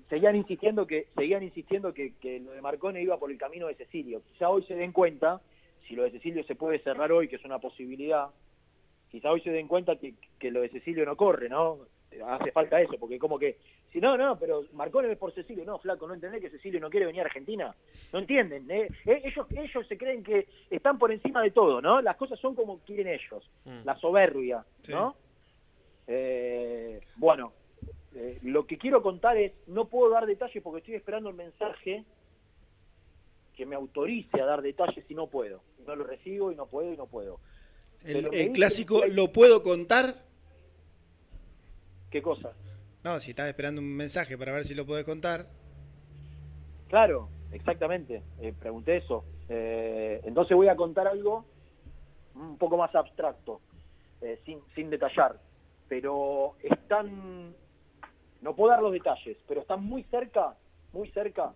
[0.08, 3.74] seguían insistiendo que seguían insistiendo que, que lo de Marcone iba por el camino de
[3.74, 4.22] Cecilio.
[4.22, 5.40] Quizá hoy se den cuenta,
[5.86, 8.28] si lo de Cecilio se puede cerrar hoy, que es una posibilidad,
[9.10, 11.80] quizá hoy se den cuenta que, que lo de Cecilio no corre, ¿no?
[12.26, 13.58] Hace falta eso, porque como que,
[13.92, 16.90] si no, no, pero Marcone es por Cecilio, no, flaco, no entendés que Cecilio no
[16.90, 17.74] quiere venir a Argentina,
[18.12, 18.88] no entienden, ¿eh?
[19.06, 22.02] Eh, ellos, ellos se creen que están por encima de todo, ¿no?
[22.02, 23.84] Las cosas son como quieren ellos, Mm.
[23.84, 24.92] la soberbia, Sí.
[24.92, 25.14] ¿no?
[26.08, 27.52] Eh, bueno,
[28.16, 32.04] eh, lo que quiero contar es, no puedo dar detalles porque estoy esperando el mensaje
[33.54, 35.62] que me autorice a dar detalles y no puedo.
[35.86, 37.38] No lo recibo y no puedo y no puedo.
[38.02, 40.24] El, clásico, ¿lo puedo contar?
[42.10, 42.52] ¿Qué cosa?
[43.04, 45.46] No, si estás esperando un mensaje para ver si lo podés contar.
[46.88, 48.22] Claro, exactamente.
[48.40, 49.24] Eh, pregunté eso.
[49.48, 51.44] Eh, entonces voy a contar algo
[52.34, 53.60] un poco más abstracto,
[54.20, 55.38] eh, sin, sin detallar.
[55.88, 57.54] Pero están,
[58.42, 60.56] no puedo dar los detalles, pero están muy cerca,
[60.92, 61.54] muy cerca,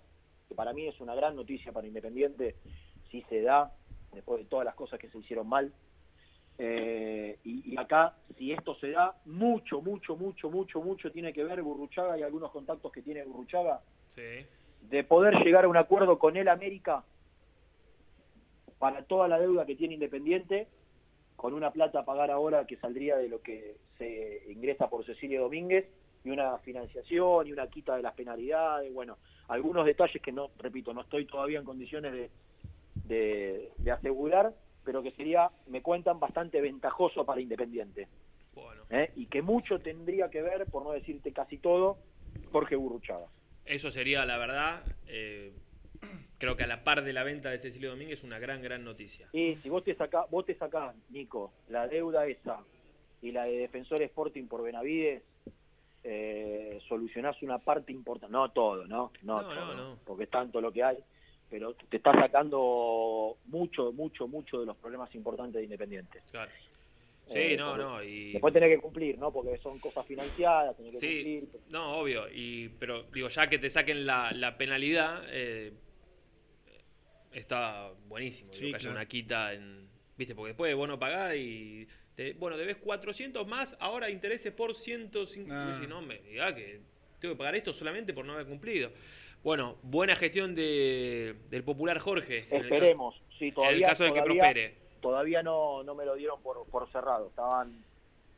[0.49, 2.57] que para mí es una gran noticia para Independiente,
[3.11, 3.73] si se da,
[4.13, 5.73] después de todas las cosas que se hicieron mal.
[6.59, 11.43] Eh, y, y acá, si esto se da, mucho, mucho, mucho, mucho, mucho tiene que
[11.43, 13.81] ver Burruchaga y algunos contactos que tiene Burruchaga
[14.15, 14.47] Sí.
[14.83, 17.03] de poder llegar a un acuerdo con el América
[18.79, 20.69] para toda la deuda que tiene Independiente,
[21.37, 25.43] con una plata a pagar ahora que saldría de lo que se ingresa por Cecilio
[25.43, 25.87] Domínguez,
[26.25, 29.19] y una financiación y una quita de las penalidades, bueno,
[29.49, 32.31] algunos detalles que no, repito, no estoy todavía en condiciones de,
[33.05, 38.09] de, de asegurar, pero que sería, me cuentan, bastante ventajoso para Independiente.
[38.91, 39.11] ¿Eh?
[39.17, 41.97] Y que mucho tendría que ver, por no decirte casi todo,
[42.53, 43.27] Jorge Burruchaga.
[43.65, 45.53] Eso sería, la verdad, eh,
[46.39, 49.29] creo que a la par de la venta de Cecilio Domínguez, una gran, gran noticia.
[49.33, 52.61] Y si vos te sacás, vos te sacás, Nico, la deuda esa
[53.23, 55.23] y la de Defensor Sporting por Benavides,
[56.05, 59.11] eh, solucionás una parte importante, no todo, ¿no?
[59.23, 59.99] No, No, todo, no, no.
[60.05, 60.99] porque es tanto lo que hay,
[61.55, 66.21] pero te está sacando mucho, mucho, mucho de los problemas importantes de Independiente.
[66.33, 66.51] Claro.
[67.29, 68.03] Sí, Eh, no, porque no.
[68.03, 68.33] Y...
[68.33, 69.33] Después tenés que cumplir, ¿no?
[69.33, 71.61] Porque son cosas financiadas, tenés que Sí, cumplir.
[71.71, 72.25] no, obvio.
[72.29, 75.73] Y, pero digo, ya que te saquen la, la penalidad, eh,
[77.33, 78.51] está buenísimo.
[78.53, 79.89] digo, Sí, que haya una quita en.
[80.17, 80.35] ¿Viste?
[80.35, 81.87] Porque después vos no pagás y.
[82.17, 85.79] te- bueno, debes 400 más, ahora intereses por 150.
[85.79, 85.81] Ah.
[85.83, 86.81] Y no me diga que
[87.21, 88.91] tengo que pagar esto solamente por no haber cumplido.
[89.45, 92.47] Bueno, buena gestión de, del popular Jorge.
[92.51, 94.75] en el ca- Esperemos, sí, todavía, en el caso de que prospere.
[95.01, 97.85] Todavía no, no me lo dieron por, por cerrado, estaban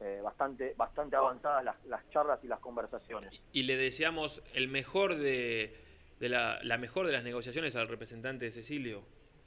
[0.01, 3.41] eh, bastante, bastante avanzadas las, las charlas y las conversaciones.
[3.53, 5.77] Y le deseamos el mejor de,
[6.19, 9.03] de la, la mejor de las negociaciones al representante de Cecilio.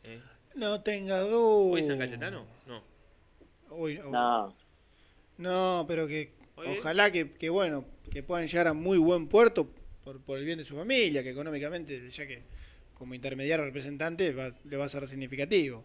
[0.06, 0.22] ¿eh?
[0.56, 1.74] No tenga duda.
[1.74, 2.46] ¿Hoy San Cayetano?
[2.68, 2.82] No.
[3.70, 4.56] Hoy- hoy- No.
[5.38, 6.80] No, pero que Oye.
[6.80, 9.68] ojalá que, que, bueno, que puedan llegar a muy buen puerto
[10.04, 12.44] por, por el bien de su familia, que económicamente, ya que
[12.94, 15.84] como intermediario representante va- le va a ser significativo.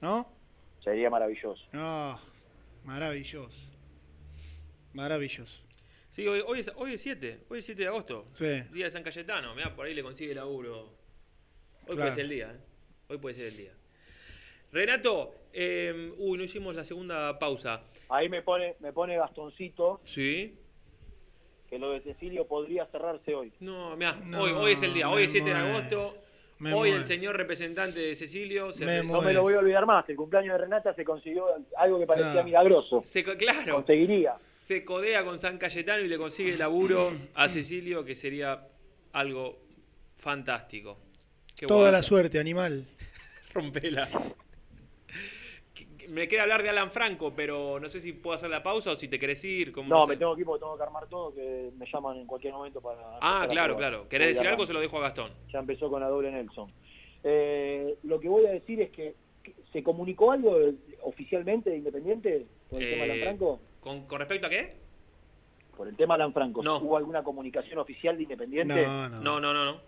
[0.00, 0.28] ¿No?
[0.80, 1.64] Sería maravilloso.
[1.72, 2.20] No,
[2.84, 3.56] maravilloso.
[4.92, 5.62] Maravilloso.
[6.14, 8.26] Sí, hoy, hoy, es, hoy es 7, hoy es 7 de agosto.
[8.38, 8.44] Sí.
[8.72, 10.84] Día de San Cayetano, mirá, por ahí le consigue laburo.
[11.86, 12.00] Hoy Claro.
[12.00, 12.60] puede ser el día, ¿eh?
[13.08, 13.72] Hoy puede ser el día.
[14.72, 17.82] Renato, eh, uy, no hicimos la segunda pausa.
[18.08, 20.56] Ahí me pone, me pone Gastoncito Sí.
[21.68, 23.52] Que lo de Cecilio podría cerrarse hoy.
[23.60, 26.14] No, mirá, No, hoy, hoy es el día, hoy es 7 de agosto.
[26.58, 29.84] Me hoy el señor representante de Cecilio se Me no me lo voy a olvidar
[29.84, 31.44] más, el cumpleaños de Renata se consiguió
[31.76, 32.46] algo que parecía Claro.
[32.46, 33.02] milagroso.
[33.04, 33.74] Se claro.
[33.74, 34.36] Conseguiría.
[34.54, 38.66] se codea con San Cayetano y le consigue laburo a Cecilio, que sería
[39.12, 39.58] algo
[40.16, 40.96] fantástico.
[41.54, 42.86] Qué Toda la suerte, animal.
[43.54, 44.08] Rompela.
[46.08, 48.96] Me queda hablar de Alan Franco, pero no sé si puedo hacer la pausa o
[48.96, 49.72] si te querés ir.
[49.72, 50.10] Como No, sé.
[50.10, 52.80] me tengo que ir porque tengo que armar todo, que me llaman en cualquier momento
[52.80, 52.98] para...
[53.20, 54.08] Ah, claro, claro.
[54.08, 54.66] ¿Querés decir algo?
[54.66, 55.30] Se lo dejo a Gastón.
[55.52, 56.70] Ya empezó con la doble Nelson.
[57.24, 59.14] Eh, lo que voy a decir es que,
[59.72, 60.56] ¿se comunicó algo
[61.02, 63.60] oficialmente de Independiente por el tema de Eh, Alan Franco?
[63.80, 64.74] ¿Con, con respecto a qué?
[65.76, 66.62] Por el tema Alan Franco.
[66.62, 66.78] No.
[66.78, 68.86] ¿Hubo alguna comunicación oficial de Independiente?
[68.86, 69.80] No, no, no, no.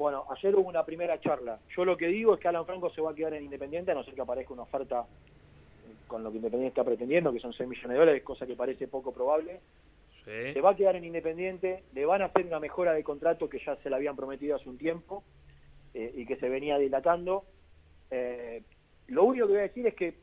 [0.00, 1.58] Bueno, ayer hubo una primera charla.
[1.76, 3.94] Yo lo que digo es que Alan Franco se va a quedar en Independiente, a
[3.94, 7.52] no ser que aparezca una oferta eh, con lo que Independiente está pretendiendo, que son
[7.52, 9.60] 6 millones de dólares, cosa que parece poco probable.
[10.24, 10.54] Sí.
[10.54, 13.58] Se va a quedar en Independiente, le van a hacer una mejora de contrato que
[13.62, 15.22] ya se le habían prometido hace un tiempo
[15.92, 17.44] eh, y que se venía dilatando.
[18.10, 18.62] Eh,
[19.08, 20.14] lo único que voy a decir es que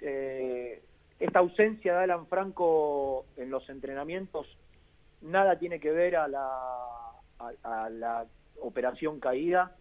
[0.00, 0.82] eh,
[1.20, 4.46] esta ausencia de Alan Franco en los entrenamientos
[5.20, 6.46] nada tiene que ver a la,
[7.38, 8.26] a, a la
[8.62, 9.76] operación caída.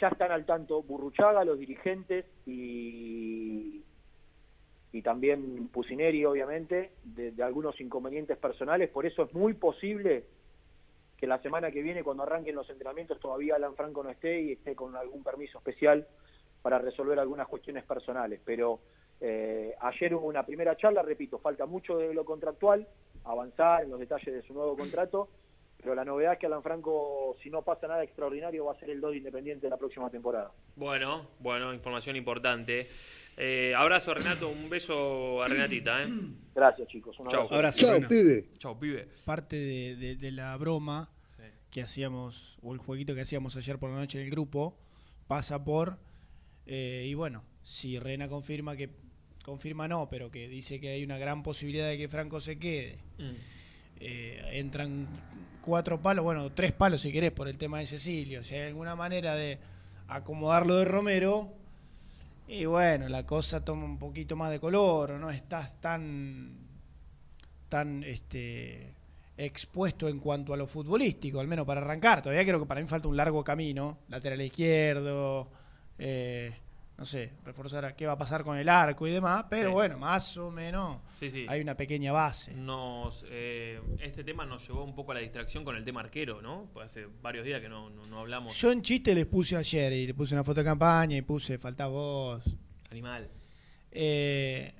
[0.00, 3.82] Ya están al tanto Burruchaga, los dirigentes y,
[4.92, 8.90] y también Pusineri, obviamente, de, de algunos inconvenientes personales.
[8.90, 10.24] Por eso es muy posible
[11.16, 14.52] que la semana que viene, cuando arranquen los entrenamientos, todavía Alan Franco no esté y
[14.52, 16.06] esté con algún permiso especial
[16.60, 18.38] para resolver algunas cuestiones personales.
[18.44, 18.80] Pero
[19.22, 22.86] eh, ayer hubo una primera charla, repito, falta mucho de lo contractual,
[23.24, 25.30] avanzar en los detalles de su nuevo contrato,
[25.86, 28.90] pero la novedad es que Alan Franco, si no pasa nada extraordinario, va a ser
[28.90, 30.50] el 2 de Independiente la próxima temporada.
[30.74, 32.88] Bueno, bueno, información importante.
[33.36, 34.48] Eh, abrazo, Renato.
[34.48, 36.08] Un beso a Renatita, ¿eh?
[36.56, 37.16] Gracias, chicos.
[37.20, 37.46] Un Chau.
[37.54, 38.08] Abrazo, Rena.
[38.58, 39.06] Chau, pibe.
[39.24, 41.08] Parte de, de- de la broma
[41.70, 44.76] que hacíamos, o el jueguito que hacíamos ayer por la noche en el grupo,
[45.28, 45.98] pasa por,
[46.66, 48.90] eh, y bueno, si Rena confirma que,
[49.44, 52.98] confirma no, pero que dice que hay una gran posibilidad de que Franco se quede,
[53.18, 53.30] Mm.
[54.00, 55.06] eh, entran
[55.66, 58.94] cuatro palos, bueno, tres palos si querés por el tema de Cecilio, si hay alguna
[58.94, 59.58] manera de
[60.06, 61.52] acomodarlo de Romero,
[62.46, 66.54] y bueno, la cosa toma un poquito más de color, o no estás tan
[67.68, 68.94] tan este
[69.36, 72.22] expuesto en cuanto a lo futbolístico, al menos para arrancar.
[72.22, 75.50] Todavía creo que para mí falta un largo camino, lateral izquierdo,
[75.98, 76.54] eh,
[76.98, 79.72] no sé, reforzar a qué va a pasar con el arco y demás, pero Sí.
[79.74, 81.44] bueno, más o menos Sí, sí.
[81.48, 82.54] hay una pequeña base.
[82.54, 86.40] Nos, eh, este tema nos llevó un poco a la distracción con el tema arquero,
[86.40, 86.70] ¿no?
[86.72, 88.56] Pues hace varios días que no, no, no hablamos.
[88.58, 91.58] Yo en chiste les puse ayer y le puse una foto de campaña y puse
[91.58, 92.42] falta vos.
[92.90, 93.28] Animal.
[93.90, 94.72] Eh,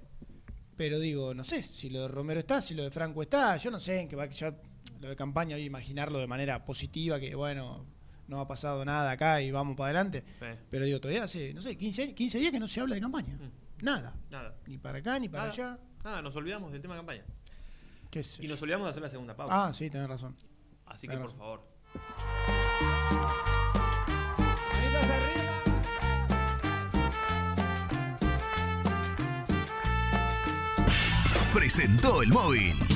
[0.77, 3.71] Pero digo, no sé, si lo de Romero está, si lo de Franco está, yo
[3.71, 4.55] no sé en qué va, ya
[5.01, 7.87] lo de campaña, imaginarlo de manera positiva, que bueno,
[8.29, 10.25] no ha pasado nada acá y vamos para adelante.
[10.39, 10.47] Sí.
[10.71, 13.39] Pero digo, todavía hace, no sé, 15, 15 días que no se habla de campaña.
[13.83, 14.15] Nada.
[14.31, 14.55] Nada.
[14.67, 15.53] Ni para acá, ni para Nada.
[15.55, 15.79] allá.
[16.05, 17.25] Nada, nos olvidamos del tema de campaña.
[18.11, 19.67] ¿Qué sé Y nos olvidamos de hacer la segunda pausa.
[19.67, 20.35] Ah, sí, tenés razón.
[20.87, 21.77] Así que por favor.
[31.53, 32.96] presentó el móvil.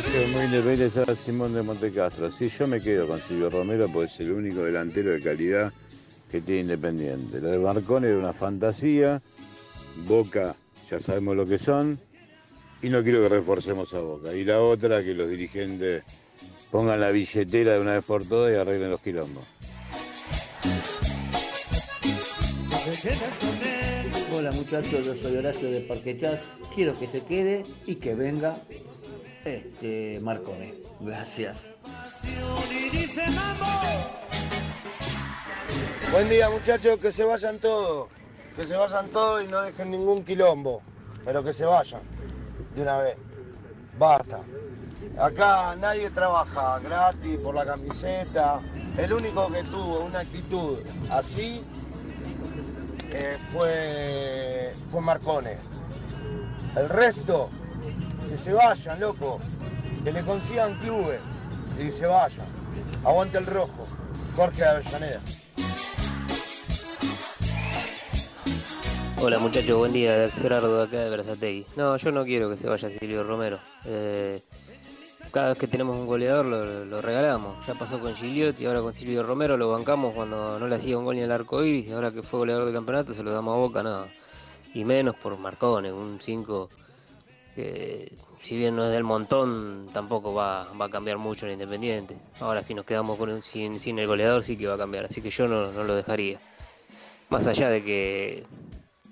[0.00, 2.30] soy muy independiente, soy Simón de Montecastro.
[2.30, 5.72] Sí, yo me quedo con Silvio Romero porque es el único delantero de calidad
[6.30, 7.40] que tiene Independiente.
[7.40, 9.22] Lo de Marcón era una fantasía,
[10.06, 10.56] Boca
[10.90, 11.98] ya sabemos lo que son,
[12.82, 14.34] y no quiero que reforcemos a Boca.
[14.34, 16.02] Y la otra, que los dirigentes
[16.70, 19.44] pongan la billetera de una vez por todas y arreglen los quilombos.
[24.32, 26.40] Hola muchachos, yo soy Horacio de Parque Chas.
[26.74, 28.56] Quiero que se quede y que venga
[29.44, 30.74] este Marcone.
[31.00, 31.64] Gracias.
[32.92, 33.64] Dice mambo.
[36.10, 38.08] Buen día muchachos, que se vayan todos.
[38.56, 40.82] Que se vayan todos y no dejen ningún quilombo.
[41.24, 42.02] Pero que se vayan.
[42.74, 43.16] De una vez.
[43.98, 44.40] Basta.
[45.18, 48.60] Acá nadie trabaja gratis por la camiseta.
[48.96, 50.78] El único que tuvo una actitud
[51.10, 51.62] así
[53.10, 55.56] eh, fue, fue Marcone.
[56.76, 57.50] El resto,
[58.34, 59.38] que se vayan, loco.
[60.02, 61.20] Que le consigan clubes
[61.78, 62.46] y se vayan.
[63.04, 63.86] Aguante el rojo.
[64.34, 65.20] Jorge de Avellaneda.
[69.22, 71.64] Hola muchachos, buen día, Gerardo acá de Versategui.
[71.76, 73.60] No, yo no quiero que se vaya Silvio Romero.
[73.84, 74.42] Eh,
[75.30, 77.64] cada vez que tenemos un goleador lo, regalamos.
[77.68, 81.04] Ya pasó con Gigliotti, ahora con Silvio Romero lo bancamos cuando no le hacía un
[81.04, 83.54] gol ni al arco iris y ahora que fue goleador del campeonato se lo damos
[83.54, 84.08] a boca, nada.
[84.74, 86.68] Y menos por Marcone, un 5
[87.54, 92.16] que si bien no es del montón, tampoco va, va a cambiar mucho en Independiente.
[92.40, 95.22] Ahora si nos quedamos con sin, sin el goleador sí que va a cambiar, así
[95.22, 96.38] que yo no, lo dejaría.
[97.30, 98.44] Más allá de que,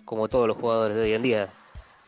[0.05, 1.53] como todos los jugadores de hoy en día,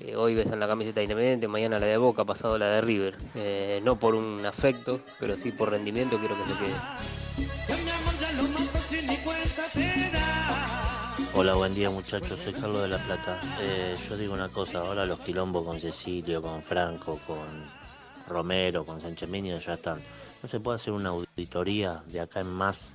[0.00, 2.80] eh, hoy ves en la camiseta de Independiente, mañana la de Boca, pasado la de
[2.80, 3.16] River.
[3.34, 7.73] Eh, no por un afecto, pero sí por rendimiento, quiero que se quede.
[11.36, 13.40] Hola, buen día muchachos, soy Carlos de la Plata.
[13.60, 17.64] Eh, yo digo una cosa, ahora los quilombos con Cecilio, con Franco, con
[18.28, 20.00] Romero, con Sánchez Miño ya están.
[20.40, 22.92] ¿No se puede hacer una auditoría de acá en más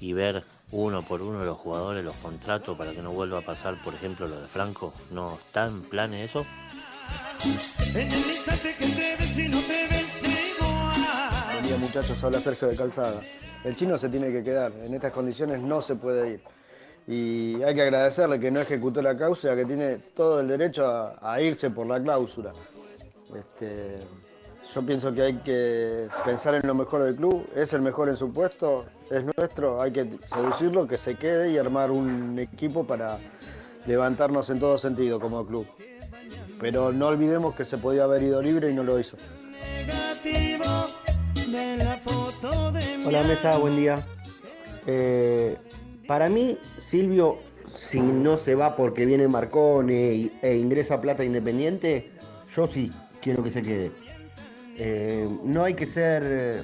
[0.00, 0.42] y ver
[0.72, 4.26] uno por uno los jugadores, los contratos, para que no vuelva a pasar, por ejemplo,
[4.26, 4.92] lo de Franco?
[5.12, 6.44] ¿No está en planes eso?
[11.52, 13.20] Buen día muchachos, habla Sergio de Calzada.
[13.62, 16.57] El chino se tiene que quedar, en estas condiciones no se puede ir.
[17.08, 21.16] Y hay que agradecerle que no ejecutó la cláusula, que tiene todo el derecho a,
[21.22, 22.52] a irse por la cláusula.
[23.34, 23.98] Este,
[24.74, 28.18] yo pienso que hay que pensar en lo mejor del club, es el mejor en
[28.18, 33.18] su puesto, es nuestro, hay que seducirlo, que se quede y armar un equipo para
[33.86, 35.66] levantarnos en todo sentido como club.
[36.60, 39.16] Pero no olvidemos que se podía haber ido libre y no lo hizo.
[43.06, 44.06] Hola mesa, buen día.
[44.86, 45.56] Eh,
[46.08, 47.36] para mí, Silvio,
[47.76, 52.10] si no se va porque viene Marcone e ingresa plata independiente,
[52.56, 52.90] yo sí
[53.20, 53.90] quiero que se quede.
[54.78, 56.62] Eh, no hay que ser eh,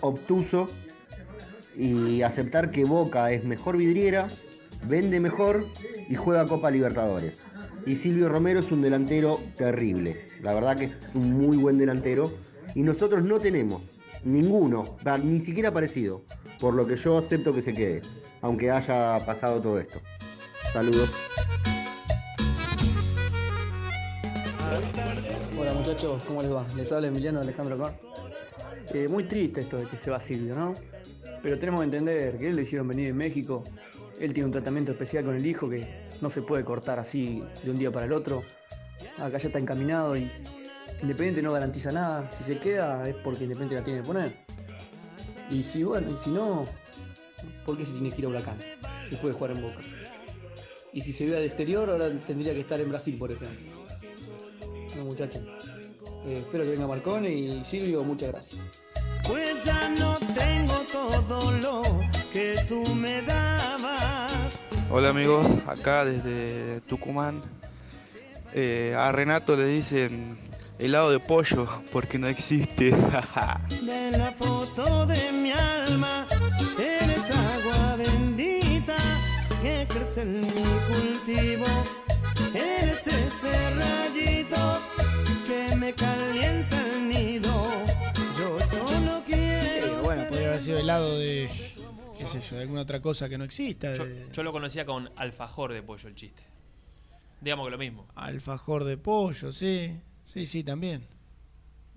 [0.00, 0.70] obtuso
[1.76, 4.28] y aceptar que Boca es mejor vidriera,
[4.84, 5.64] vende mejor
[6.08, 7.36] y juega Copa Libertadores.
[7.84, 10.28] Y Silvio Romero es un delantero terrible.
[10.40, 12.30] La verdad que es un muy buen delantero.
[12.76, 13.82] Y nosotros no tenemos
[14.24, 16.22] ninguno, ni siquiera parecido.
[16.60, 18.02] Por lo que yo acepto que se quede,
[18.42, 20.00] aunque haya pasado todo esto.
[20.72, 21.10] Saludos.
[25.58, 26.66] Hola muchachos, ¿cómo les va?
[26.76, 27.94] Les habla Emiliano Alejandro acá.
[28.94, 30.74] Eh, muy triste esto de que se va Silvio, ¿no?
[31.42, 33.64] Pero tenemos que entender que él lo hicieron venir de México.
[34.18, 35.86] Él tiene un tratamiento especial con el hijo que
[36.20, 38.42] no se puede cortar así de un día para el otro.
[39.18, 40.30] Acá ya está encaminado y
[41.02, 42.28] Independiente no garantiza nada.
[42.28, 44.32] Si se queda es porque Independiente la tiene que poner.
[45.50, 46.66] Y si bueno, y si no,
[47.68, 48.56] ¿por qué se tiene que ir a Huracán?
[49.10, 49.80] Se puede jugar en Boca.
[50.90, 53.84] Y si se ve al exterior, ahora tendría que estar en Brasil, por ejemplo.
[54.96, 55.42] No, muchachos.
[56.24, 58.62] Eh, espero que venga Marcone y Silvio, muchas gracias.
[59.26, 61.82] Pues ya no tengo todo lo
[62.32, 64.32] que tú me dabas.
[64.90, 67.42] Hola amigos, acá desde Tucumán.
[68.54, 70.38] Eh, a Renato le dicen
[70.78, 72.92] helado de pollo porque no existe.
[73.82, 76.26] De la foto de mi alma,
[80.20, 80.46] en mi
[80.88, 81.64] cultivo.
[82.54, 84.78] Eres ese rayito
[85.46, 87.52] que me calienta el nido.
[88.38, 90.02] Yo solo quiero.
[90.02, 91.48] Bueno, podría haber sido helado de,
[92.18, 93.94] qué sé yo, de alguna otra cosa que no exista.
[93.94, 96.42] Yo, de yo lo conocía con alfajor de pollo el chiste.
[97.40, 98.06] Digamos que lo mismo.
[98.16, 99.92] alfajor de pollo, sí.
[100.24, 101.06] Sí, sí, también.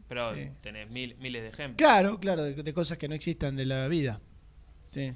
[0.07, 0.49] Pero Sí.
[0.61, 1.77] tenés mil- miles de ejemplos.
[1.77, 4.19] Claro, claro, de, de cosas que no existan de la vida.
[4.88, 5.14] Sí.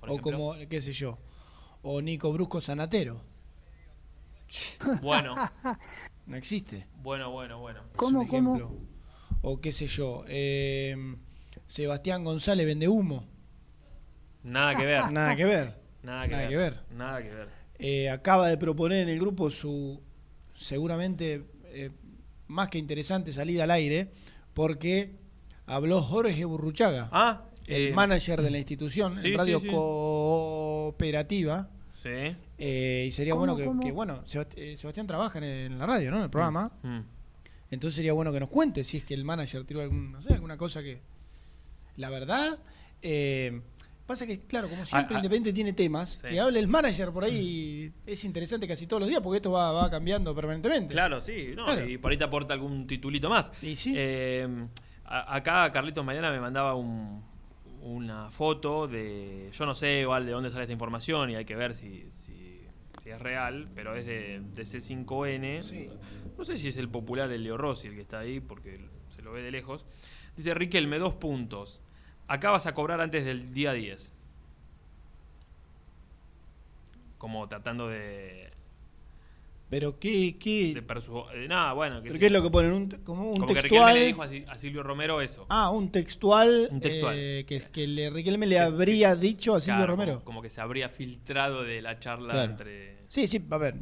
[0.00, 0.32] Por o ejemplo.
[0.38, 1.16] como, qué sé yo,
[1.82, 3.20] o Nico Brusco Sanatero.
[5.02, 5.34] Bueno.
[6.26, 6.86] No existe.
[7.02, 7.80] Bueno, bueno, bueno.
[7.94, 8.70] Es un ejemplo.
[9.42, 10.94] O qué sé yo, eh,
[11.66, 13.24] Sebastián González vende humo.
[14.42, 15.10] Nada que ver.
[15.12, 15.74] Nada que ver.
[16.02, 16.48] Nada que Nada ver.
[16.50, 16.80] que ver.
[16.90, 17.48] Nada que ver.
[17.78, 20.00] Eh, acaba de proponer en el grupo su
[20.54, 21.90] seguramente eh,
[22.46, 24.12] más que interesante salida al aire
[24.54, 25.16] porque
[25.66, 29.72] habló Jorge Burruchaga, Ah, el eh, manager de la institución, sí, en radio sí, sí.
[30.82, 31.68] Cooperativa.
[32.02, 32.34] Sí.
[32.58, 35.78] Eh, y sería ¿Cómo, bueno que, que, bueno, Sebast- eh, Sebastián trabaja en, el- en
[35.78, 36.16] la radio, ¿no?
[36.18, 36.72] En el programa.
[36.82, 37.00] Mm.
[37.70, 40.34] Entonces sería bueno que nos cuente si es que el manager tiró algún, no sé,
[40.34, 41.00] alguna cosa que.
[41.96, 42.58] La verdad,
[43.02, 43.60] eh,
[44.06, 46.28] pasa que, claro, como siempre Ah, ah, Independiente tiene temas, sí.
[46.28, 49.70] que hable el manager por ahí es interesante casi todos los días porque esto va,
[49.72, 50.92] va cambiando permanentemente.
[50.92, 51.52] Claro, sí.
[51.54, 51.86] no, Claro.
[51.88, 53.52] Y por ahí te aporta algún titulito más.
[53.62, 54.66] Eh,
[55.04, 57.22] a- acá Carlitos Mañana me mandaba un-
[57.82, 59.50] una foto de.
[59.52, 62.60] Yo no sé igual de dónde sale esta información y hay que ver si, si,
[63.02, 65.90] si es real, pero es de, de C5N.
[66.38, 69.22] No sé si es el popular el Leo Rossi el que está ahí porque se
[69.22, 69.84] lo ve de lejos.
[70.36, 71.80] Dice Riquelme, dos puntos.
[72.28, 74.12] Acá vas a cobrar antes del día 10.
[77.18, 78.51] Como tratando de.
[79.72, 82.00] Pero qué, qué, de persu- eh, Nada, bueno.
[82.02, 82.72] ¿Pero sé qué es lo que ponen?
[82.72, 83.94] Un, como un Como que textual.
[83.94, 85.46] Riquelme le dijo a, Si- a Silvio Romero eso.
[85.48, 87.14] Ah, un textual, Un textual.
[87.18, 90.12] eh, que, es- que le, Riquelme le habría dicho a Silvio Claro, Romero.
[90.16, 92.50] Como, como que se habría filtrado de la charla Claro.
[92.50, 92.98] entre.
[93.08, 93.76] Sí, sí, a ver.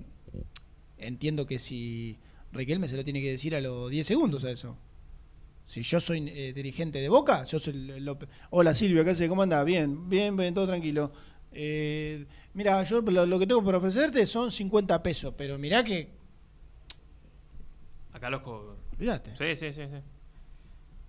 [0.97, 2.19] Entiendo que si
[2.53, 4.77] Riquelme se lo tiene que decir a los 10 segundos a eso.
[5.67, 8.17] Si yo soy eh, dirigente de Boca, yo soy el- el-
[8.51, 9.29] Hola Silvio, ¿qué haces?
[9.29, 9.65] ¿Cómo andás?
[9.65, 11.11] Bien, bien, bien, todo tranquilo.
[11.51, 16.11] Eh, mira, yo lo, lo que tengo por ofrecerte son 50 pesos, pero mirá que...
[18.13, 18.43] Acá los.
[18.93, 19.37] Olvídate.
[19.37, 19.83] Sí, sí, sí.
[19.89, 19.99] sí.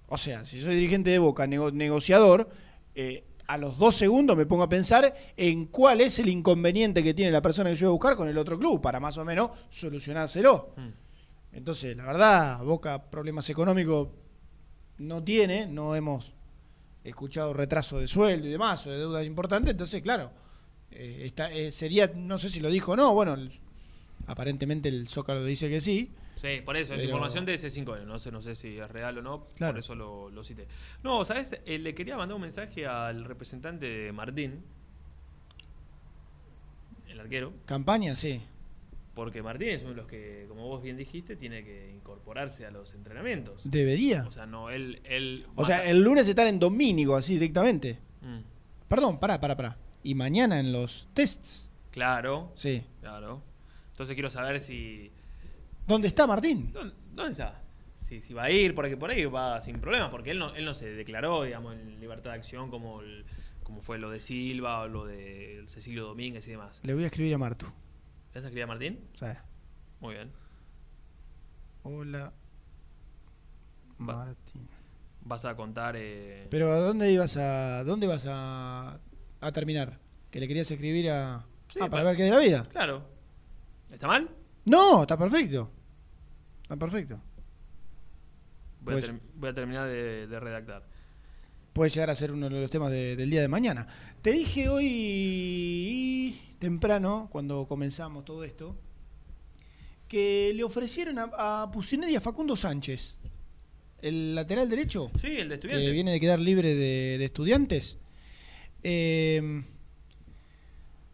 [0.08, 2.50] O sea, si soy dirigente de Boca, nego- negociador,
[2.96, 7.14] eh, a los dos segundos me pongo a pensar en cuál es el inconveniente que
[7.14, 9.26] tiene la persona que yo voy a buscar con el otro club, para más o
[9.26, 10.74] menos solucionárselo.
[11.54, 14.10] Entonces, la verdad, Boca problemas económicos
[15.00, 16.32] no tiene, no hemos
[17.04, 20.32] escuchado retraso de sueldo y demás, o de deudas importantes, entonces, claro,
[20.92, 23.52] eh, está, eh, sería, no sé si lo dijo o no, bueno, el-
[24.28, 26.12] aparentemente el Zócalo dice que sí.
[26.36, 28.06] Sí, por eso, es Pero- información de C5N.
[28.06, 29.74] No sé, no sé si es real o no, Claro.
[29.74, 30.68] por eso lo, lo cité.
[31.04, 31.60] No, ¿sabes?
[31.66, 34.64] Eh, le quería mandar un mensaje al representante de Martín,
[37.10, 38.42] el arquero, Campaña, sí.
[39.14, 42.72] porque Martín es uno de los que, como vos bien dijiste, tiene que incorporarse a
[42.72, 43.62] los entrenamientos.
[43.66, 44.26] Debería.
[44.28, 45.02] O sea, no, él.
[45.04, 48.00] él O sea, a- el lunes están en Domínico, así directamente.
[48.22, 48.40] Mm,
[48.88, 49.78] Perdón, pará, pará, pará.
[50.04, 51.70] Y mañana en los tests.
[51.92, 52.52] claro.
[52.56, 52.84] Sí.
[53.02, 53.42] Claro.
[53.92, 55.12] Entonces quiero saber si.
[55.88, 56.72] ¿Dónde está Martín?
[56.74, 57.62] ¿Dónde, dónde está?
[58.02, 60.66] si, si va a ir, porque por ahí va sin problemas, porque él no, él
[60.66, 63.26] no se declaró, digamos, en libertad de acción como, el-
[63.64, 66.80] como fue lo de Silva o lo de Cecilio Domínguez y demás.
[66.84, 67.68] Le voy a escribir a Martu.
[67.68, 67.72] ¿Le
[68.36, 69.00] vas a escribir a Martín?
[69.16, 69.26] Sí.
[70.02, 70.32] Muy bien.
[71.84, 72.34] Hola.
[73.98, 74.68] Martín.
[75.24, 75.96] Vas a contar...
[75.98, 79.00] eh, Pero ¿a dónde ibas a dónde vas a,
[79.42, 80.00] a terminar?
[80.30, 82.68] Que le querías escribir a Sí, ah, para para- ver qué de la vida.
[82.72, 83.04] Claro.
[83.92, 84.30] ¿Está mal?
[84.66, 85.70] No, está perfecto.
[86.64, 87.20] Está perfecto.
[88.82, 90.84] Voy, Pues- a, voy a terminar de, de redactar.
[91.74, 93.88] Puede llegar a ser uno de los temas de- del día de mañana.
[94.22, 98.76] Te dije hoy temprano, cuando comenzamos todo esto,
[100.08, 103.18] que le ofrecieron a, a Pusineri y a Facundo Sánchez,
[104.02, 105.88] el lateral derecho, Sí, el de estudiantes.
[105.88, 107.98] que viene de quedar libre de, de estudiantes.
[108.84, 109.64] Eh,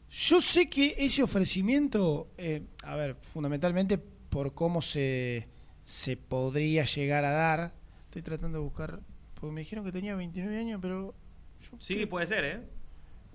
[0.09, 5.47] yo sé que ese ofrecimiento, eh, a ver, fundamentalmente por cómo se,
[5.83, 7.73] se podría llegar a dar,
[8.05, 8.99] estoy tratando de buscar,
[9.35, 11.13] porque me dijeron que tenía 29 años, pero
[11.79, 12.61] Sí, puede ser, ¿eh?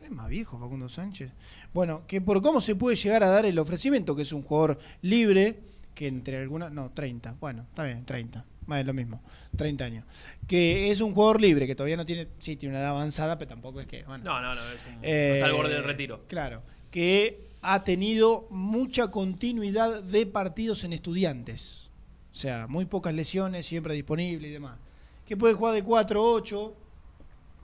[0.02, 1.30] es más viejo Facundo Sánchez.
[1.72, 4.78] Bueno, que por cómo se puede llegar a dar el ofrecimiento, que es un jugador
[5.02, 5.60] libre,
[5.94, 9.20] que entre algunas, no, 30, bueno, está bien, 30, más es lo mismo,
[9.56, 10.04] 30 años.
[10.46, 13.48] Que es un jugador libre, que todavía no tiene, sí, tiene una edad avanzada, pero
[13.48, 14.24] tampoco es que, bueno.
[14.24, 16.24] No, no, no, es un- no Eh, está al borde del retiro.
[16.28, 21.88] Claro, que ha tenido mucha continuidad de partidos en estudiantes.
[22.32, 24.78] O sea, muy pocas lesiones, siempre disponible y demás.
[25.26, 26.72] Que puede jugar de 4-8,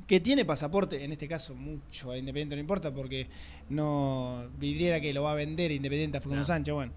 [0.06, 3.26] que tiene pasaporte, en este caso mucho a Independiente no importa, porque
[3.68, 6.44] no vidriera que lo va a vender Independiente a Facundo No.
[6.46, 6.92] Sánchez, bueno.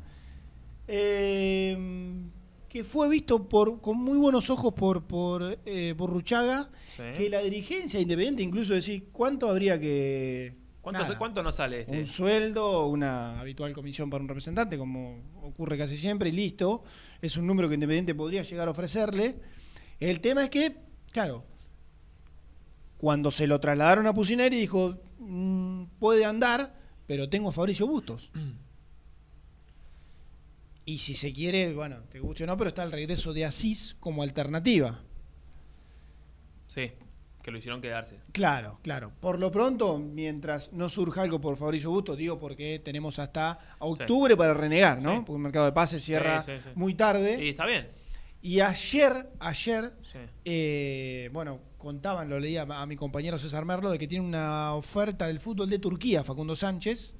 [0.88, 1.78] Eh,
[2.72, 7.04] que fue visto por, con muy buenos ojos por, por, eh, por Ruchaga, Sí.
[7.18, 10.56] que la dirigencia de Independiente incluso decir cuánto habría que...
[10.80, 12.00] ¿Cuánto, nada, se- ¿Cuánto nos sale este?
[12.00, 16.84] un sueldo, una habitual comisión para un representante, como ocurre casi siempre, y listo.
[17.22, 19.36] Es un número que Independiente podría llegar a ofrecerle.
[20.00, 20.78] El tema es que,
[21.12, 21.44] claro,
[22.98, 26.74] cuando se lo trasladaron a Pusineri dijo, "Mm, puede andar,
[27.06, 28.32] pero tengo a Fabricio Bustos.
[30.86, 33.96] y si se quiere, bueno, te guste o no, pero está el regreso de Asís
[34.00, 35.00] como alternativa.
[36.68, 36.92] Sí,
[37.44, 38.20] que lo hicieron quedarse.
[38.32, 39.12] Claro, claro.
[39.20, 44.36] Por lo pronto, mientras no surja algo por Fabricio Busto, digo porque tenemos hasta octubre
[44.38, 45.16] para renegar, ¿no?
[45.16, 45.24] Sí.
[45.26, 47.44] Porque el mercado de pases cierra Sí, muy tarde.
[47.44, 47.88] Y está bien.
[48.42, 49.94] Y ayer, ayer,
[50.46, 55.28] eh, bueno, contaban, lo leía a mi compañero César Merlo, de que tiene una oferta
[55.28, 57.16] del fútbol de Turquía, Facundo Sánchez,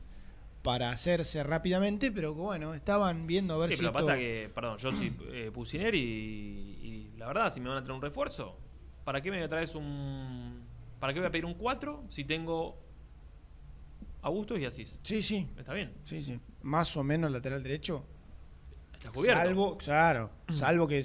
[0.62, 4.52] para hacerse rápidamente, pero bueno, estaban viendo a ver Sí, si pero esto- pasa que,
[4.54, 8.02] perdón, yo soy eh, Pusineri y, y la verdad, si me van a traer un
[8.02, 8.58] refuerzo,
[9.04, 10.64] ¿para qué me traes un.
[11.00, 12.80] ¿Para qué voy a pedir un 4 si tengo
[14.22, 15.00] a Bustos y Asís?
[15.02, 15.48] Sí, sí.
[15.58, 15.94] Está bien.
[16.04, 16.40] Sí, sí.
[16.62, 18.06] Más o menos lateral derecho.
[18.94, 19.42] Está cubierto.
[19.42, 21.00] Salvo, claro, salvo que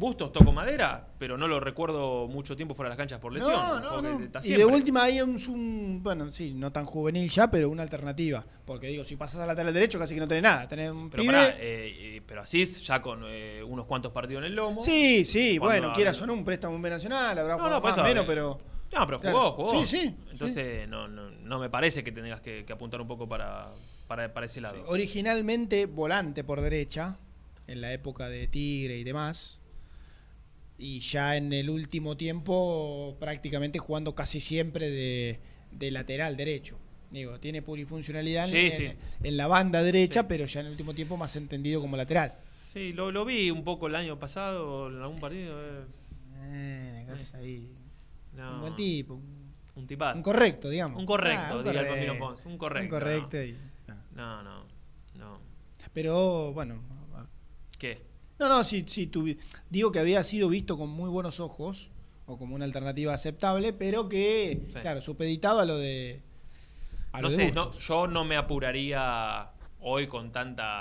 [0.00, 3.52] Bustos toco madera, pero no lo recuerdo mucho tiempo fuera de las canchas por lesión.
[3.52, 4.24] No, no, no.
[4.24, 7.82] está Y de última hay un, un- bueno, sí, no tan juvenil ya, pero una
[7.82, 8.42] alternativa.
[8.64, 10.66] Porque digo, si pasas a lateral derecho casi que no tenés nada.
[10.66, 14.40] Tenés un Pero pibe- pará, eh, eh, pero Asís ya con eh, unos cuantos partidos
[14.42, 14.80] en el lomo.
[14.80, 17.82] Sí, sí, bueno, quieras o no, un préstamo en B Nacional, habrá No, jugado no,
[17.82, 18.58] por más eso, menos, pero...
[18.94, 19.38] No, pero Claro.
[19.38, 19.84] jugó, jugó.
[19.84, 23.28] Sí, sí, Entonces No, no, no me parece que tengas que, que apuntar un poco
[23.28, 23.68] para,
[24.08, 24.82] para, para ese lado.
[24.86, 27.18] Originalmente volante por derecha,
[27.66, 29.59] en la época de Tigre y demás.
[30.82, 35.38] Y ya en el último tiempo prácticamente jugando casi siempre de,
[35.72, 36.78] de lateral derecho.
[37.10, 38.88] Digo, tiene polifuncionalidad Sí, en, sí.
[39.24, 42.34] en la banda derecha, pero ya en el último tiempo más entendido como lateral.
[42.72, 45.60] Sí, lo, lo vi un poco el año pasado en algún partido.
[45.60, 45.84] eh.
[46.52, 47.74] Eh, ahí.
[48.34, 48.54] No.
[48.54, 49.20] Un buen tipo.
[49.74, 50.16] Un tipazo.
[50.16, 50.98] Un correcto, digamos.
[50.98, 52.18] Un correcto, Ah, un diría el correcto.
[52.18, 52.46] Pons.
[52.46, 52.94] Un correcto.
[52.94, 53.42] Un correcto no.
[53.44, 53.58] y-
[54.14, 54.64] No, no,
[55.16, 55.38] no.
[55.92, 56.80] Pero bueno.
[57.78, 58.02] ¿Qué?
[58.40, 59.38] No, no, sí, sí, tuvi-
[59.68, 61.90] digo que había sido visto con muy buenos ojos,
[62.26, 64.78] o como una alternativa aceptable, pero que, Sí.
[64.80, 66.22] claro, supeditado a lo de.
[67.12, 69.50] a No lo de sé, no, yo no me apuraría
[69.80, 70.80] hoy con tanta.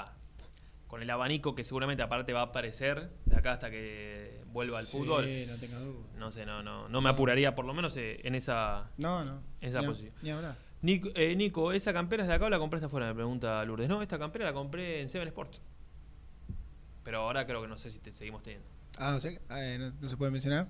[0.88, 4.88] con el abanico que seguramente aparte va a aparecer de acá hasta que vuelva al
[4.88, 5.24] Sí, fútbol.
[5.48, 6.04] no tenga duda.
[6.18, 9.40] No sé, no, no, no me apuraría por lo menos eh, en esa, No, no.
[9.62, 10.14] en esa ni, posición.
[10.24, 10.56] Ni hablar.
[10.82, 13.06] Nico, eh, Nico, ¿esa campera es de acá o la compraste afuera?
[13.06, 13.88] Me pregunta Lourdes.
[13.88, 15.62] No, esta campera la compré en Seven Sports.
[17.10, 18.68] Pero ahora creo que no sé si te seguimos teniendo.
[19.00, 20.68] Ah, o sea, eh, no, no se puede mencionar.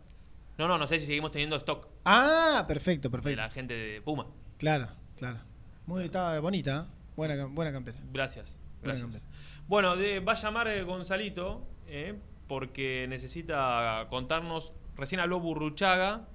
[0.57, 3.41] No, no, no sé si seguimos teniendo stock Ah, perfecto, de perfecto.
[3.41, 4.25] la gente de Puma.
[4.57, 4.87] Claro,
[5.17, 5.39] claro.
[5.85, 6.93] Muy, estaba bonita, ¿eh?
[7.17, 7.97] buena, cam- buena campera.
[8.13, 9.21] Gracias, Buena gracias.
[9.67, 12.17] Bueno, de- va a llamar eh, Gonzalito eh,
[12.47, 14.71] porque necesita contarnos.
[14.95, 16.25] Recién habló Burruchaga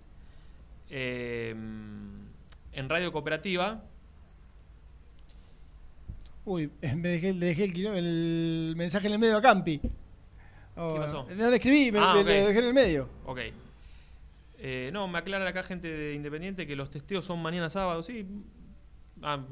[0.91, 3.85] eh, en Radio Cooperativa.
[6.45, 9.81] Uy, me dejé, le dejé el, mensaje en el medio a Campi.
[10.77, 11.27] Oh, ¿Qué pasó?
[11.37, 13.09] No le escribí, me, Ah, dejé en el medio.
[13.27, 13.39] Ok.
[14.59, 18.27] Eh, no, me aclara acá gente de Independiente que los testeos son mañana sábado, sí.
[19.23, 19.43] Ah,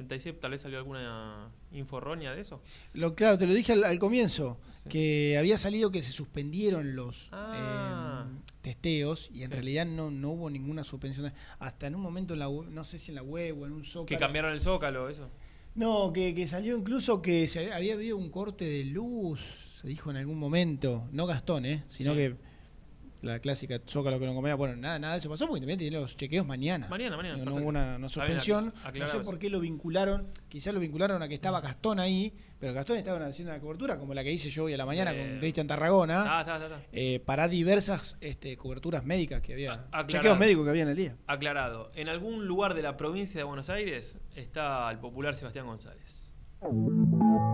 [0.40, 2.60] tal vez salió alguna info errónea de eso.
[2.94, 4.59] Lo, claro, te lo dije al, al comienzo,
[4.89, 8.27] que había salido que se suspendieron los Ah.
[8.27, 9.55] eh, testeos y en Sí.
[9.55, 11.32] realidad no, no hubo ninguna suspensión.
[11.59, 13.85] Hasta en un momento, en la, no sé si en la web o en un
[13.85, 14.06] zócalo.
[14.06, 15.28] Que cambiaron el zócalo, eso.
[15.74, 20.11] No, que, que salió incluso que se había habido un corte de luz, se dijo
[20.11, 21.09] en algún momento.
[21.12, 21.85] No Gastón, ¿eh?
[21.89, 22.19] Sino Sí.
[22.19, 22.36] que
[23.23, 24.55] la clásica Zócalo que no comía.
[24.57, 26.89] Bueno, nada, nada de eso pasó porque Independiente tiene los chequeos mañana.
[26.89, 28.74] Mañana, mañana, No, no hubo una, suspensión.
[28.94, 30.28] no sé por qué lo vincularon.
[30.49, 34.12] Quizás lo vincularon a que estaba Gastón ahí, pero Gastón estaba haciendo una cobertura como
[34.12, 36.24] la que hice yo hoy a la mañana Eh, con Cristian Tarragona.
[36.39, 36.86] Ah, está, está, está.
[36.93, 39.73] eh, para diversas este, coberturas médicas que había.
[39.93, 40.07] aclarado.
[40.09, 41.16] chequeos médicos que había en el día.
[41.27, 41.90] Aclarado.
[41.94, 46.24] En algún lugar de la provincia de Buenos Aires está el popular Sebastián González.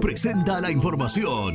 [0.01, 1.55] Presenta la información.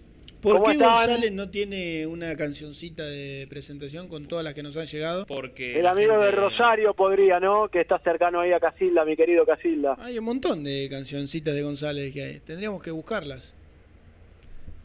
[0.41, 0.89] ¿Por ¿Cómo qué están?
[0.95, 5.25] González no tiene una cancioncita de presentación con todas las que nos han llegado?
[5.27, 7.67] Porque El amigo de Rosario podría, ¿no?
[7.69, 9.95] Que está cercano ahí a Casilda, mi querido Casilda.
[9.99, 12.39] Hay un montón de cancioncitas de González que hay.
[12.39, 13.53] Tendríamos que buscarlas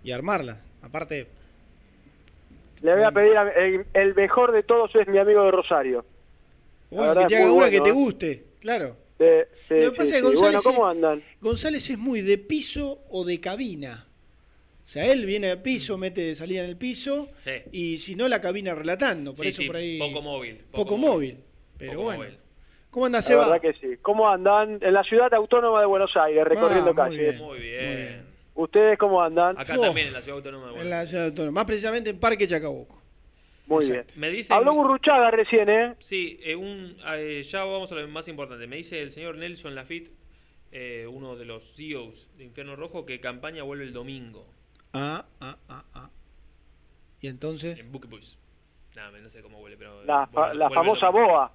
[0.05, 0.59] y armarlas.
[0.83, 1.27] Aparte,
[2.83, 6.05] Le voy a pedir, a- el, el mejor de todos es mi amigo de Rosario.
[6.91, 7.93] Bueno, que te haga una que te ¿eh?
[7.93, 8.97] guste, claro.
[9.19, 9.25] Sí,
[9.69, 10.21] sí, Lo que sí, pasa es que.
[10.21, 11.23] González, Bueno, ¿cómo es, andan?
[11.41, 14.07] González es muy de piso o de cabina.
[14.87, 17.51] O sea, él viene al piso, mete salida en el piso Sí.
[17.73, 19.35] y si no la cabina relatando.
[19.35, 19.99] Por Sí, eso sí, por ahí.
[19.99, 21.39] poco móvil, Poco, poco móvil.
[21.77, 22.19] Pero Poco bueno.
[22.23, 22.39] móvil.
[22.91, 23.49] ¿Cómo anda La Seba?
[23.49, 23.97] verdad que sí.
[24.01, 24.79] ¿Cómo andan?
[24.81, 27.19] En la ciudad autónoma de Buenos Aires, recorriendo Ah, muy calles.
[27.35, 28.27] bien, Muy bien.
[28.55, 29.59] ¿Ustedes cómo andan?
[29.59, 29.83] Acá Oh.
[29.83, 32.47] también, en la ciudad autónoma de En Buenos la ciudad autónoma, Más precisamente en Parque
[32.47, 33.03] Chacabuco.
[33.67, 34.13] Muy Exacto.
[34.15, 34.21] bien.
[34.21, 34.57] Me dicen...
[34.57, 35.95] Habló Burruchaga recién, ¿eh?
[35.99, 38.67] Sí, eh, un, eh, ya vamos a lo más importante.
[38.69, 40.13] Me dice el señor Nelson Lafitte,
[40.71, 44.47] eh, uno de los CEOs de Infierno Rojo, que campaña vuelve el domingo
[44.99, 46.11] Ah, ah, ah, ah.
[47.21, 47.79] Y entonces.
[47.79, 48.39] en Book Boys.
[48.95, 50.03] No sé cómo vuelve, pero...
[50.05, 51.29] La, vuelve- famosa domingo.
[51.29, 51.53] boa.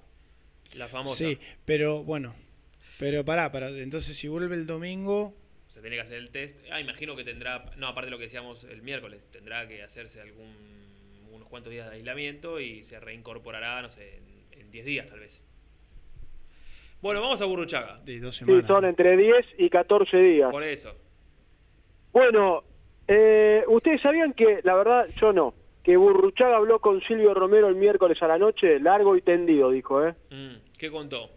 [0.74, 1.16] La famosa.
[1.16, 2.34] Sí, pero bueno.
[3.00, 3.68] Pero pará, pará.
[3.70, 5.34] Entonces, si vuelve el domingo.
[5.66, 6.56] Se tiene que hacer el test.
[6.70, 10.20] Ah, imagino que tendrá, no, aparte de lo que decíamos el miércoles, tendrá que hacerse
[10.20, 10.54] algún
[11.32, 15.18] unos cuantos días de aislamiento y se reincorporará, no sé, en- en 10 días tal
[15.20, 15.40] vez.
[17.00, 17.98] Bueno, vamos a Burruchaga.
[18.04, 20.50] De dos Sí, son entre 10 y 14 días.
[20.50, 20.94] Por eso.
[22.12, 22.62] Bueno,
[23.08, 27.74] eh, ustedes sabían que, la verdad, yo no, que Burruchaga habló con Silvio Romero el
[27.74, 30.14] miércoles a la noche, largo y tendido, dijo, ¿eh?
[30.30, 31.28] Mm, ¿Qué contó?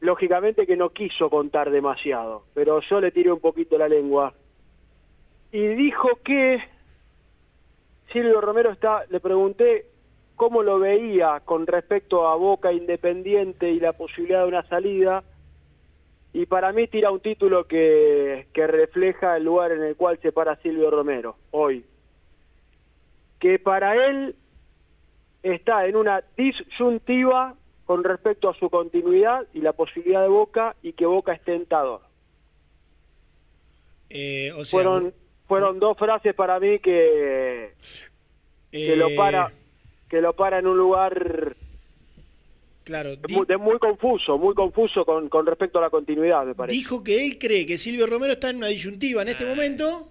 [0.00, 4.34] Lógicamente que no quiso contar demasiado, pero yo le tiré un poquito la lengua.
[5.52, 6.62] Y dijo que
[8.12, 9.86] Silvio Romero está, le pregunté
[10.36, 15.22] cómo lo veía con respecto a Boca Independiente y la posibilidad de una salida,
[16.34, 20.32] y para mí tira un título que, que refleja el lugar en el cual se
[20.32, 21.84] para Silvio Romero hoy.
[23.38, 24.34] Que para él
[25.44, 27.54] está en una disyuntiva
[27.84, 32.00] con respecto a su continuidad y la posibilidad de Boca y que Boca es tentador.
[34.10, 35.14] Eh, o sea, fueron
[35.46, 37.74] fueron dos frases para mí que
[38.72, 39.52] que lo eh, para
[40.08, 41.54] que lo para en un lugar
[42.84, 46.54] Claro, de muy, de muy confuso, muy confuso con, con respecto a la continuidad, me
[46.54, 46.76] parece.
[46.76, 50.08] dijo que él cree que Silvio Romero está en una disyuntiva en este momento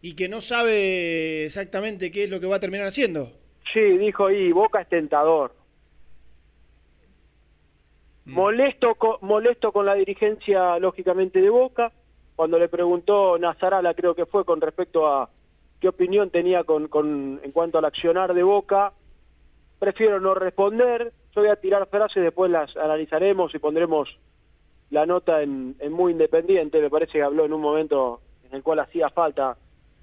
[0.00, 3.32] y que no sabe exactamente qué es lo que va a terminar haciendo.
[3.72, 5.52] Sí, dijo y Boca es tentador.
[8.24, 8.34] Mm.
[8.34, 11.92] Molesto, co- molesto con la dirigencia, lógicamente, de Boca.
[12.36, 15.28] Cuando le preguntó Nazarala, creo que fue, con respecto a
[15.80, 18.92] qué opinión tenía con, con, en cuanto al accionar de Boca,
[19.80, 21.12] prefiero no responder.
[21.34, 24.08] Yo voy a tirar frases, después las analizaremos y pondremos
[24.90, 26.80] la nota en, en Muy Independiente.
[26.80, 29.56] Me parece que habló en un momento en el cual hacía falta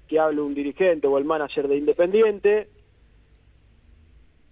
[0.08, 2.68] que hable un dirigente o el manager de Independiente.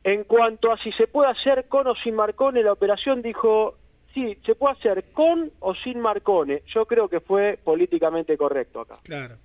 [0.04, 3.74] En cuanto a si se puede hacer con o sin Marcone, la operación dijo,
[4.14, 6.62] sí, se puede hacer con o sin Marcone.
[6.72, 9.00] Yo creo que fue políticamente correcto acá.
[9.02, 9.36] Claro.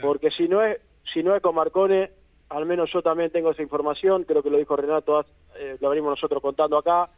[0.00, 0.78] Porque si no es
[1.12, 2.10] si no es con Marcone,
[2.50, 5.24] al menos yo también tengo esa información, creo que lo dijo Renato,
[5.58, 7.10] eh, lo venimos nosotros contando acá,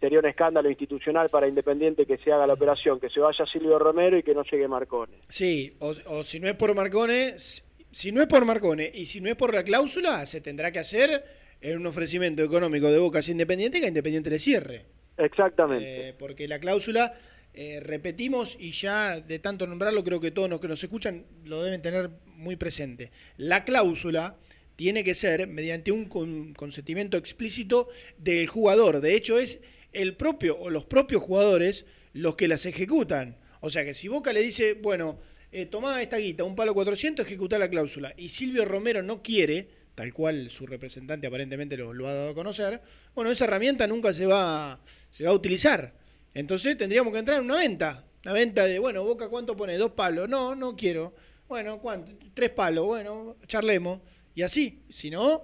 [0.00, 3.78] sería un escándalo institucional para Independiente que se haga la operación, que se vaya Silvio
[3.78, 5.18] Romero y que no llegue Marcone.
[5.28, 9.20] Sí, o, o si no es por Marcone, si- no es por Marcone y si
[9.20, 11.24] no es por la cláusula, se tendrá que hacer
[11.60, 14.84] en un ofrecimiento económico de Boca hacia Independiente que a Independiente le cierre.
[15.16, 16.08] Exactamente.
[16.10, 17.14] Eh, porque la cláusula
[17.54, 21.62] eh, repetimos y ya de tanto nombrarlo creo que todos los que nos escuchan lo
[21.62, 23.10] deben tener muy presente.
[23.36, 24.36] La cláusula
[24.76, 29.00] tiene que ser mediante un con- consentimiento explícito del jugador.
[29.00, 29.60] De hecho, es
[29.92, 33.36] el propio o los propios jugadores los que las ejecutan.
[33.60, 35.20] O sea que si Boca le dice, bueno,
[35.52, 39.68] eh, tomá esta guita, un palo 400, ejecutar la cláusula, y Silvio Romero no quiere,
[39.94, 42.80] tal cual su representante aparentemente lo, lo ha dado a conocer,
[43.14, 45.94] bueno, esa herramienta nunca se va, se va a utilizar.
[46.34, 48.04] Entonces tendríamos que entrar en una venta.
[48.24, 49.76] Una venta de, bueno, Boca, ¿cuánto pone?
[49.76, 50.28] ¿Dos palos?
[50.28, 51.14] No, no quiero.
[51.48, 52.12] Bueno, ¿cuánto?
[52.34, 52.86] Tres palos.
[52.86, 54.00] Bueno, charlemos.
[54.34, 54.80] Y así.
[54.90, 55.42] Si no,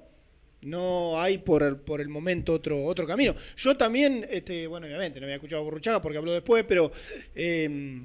[0.62, 3.34] no hay por el, por el momento otro, otro camino.
[3.56, 6.92] Yo también, este, bueno, obviamente no había escuchado a porque habló después, pero
[7.34, 8.02] eh,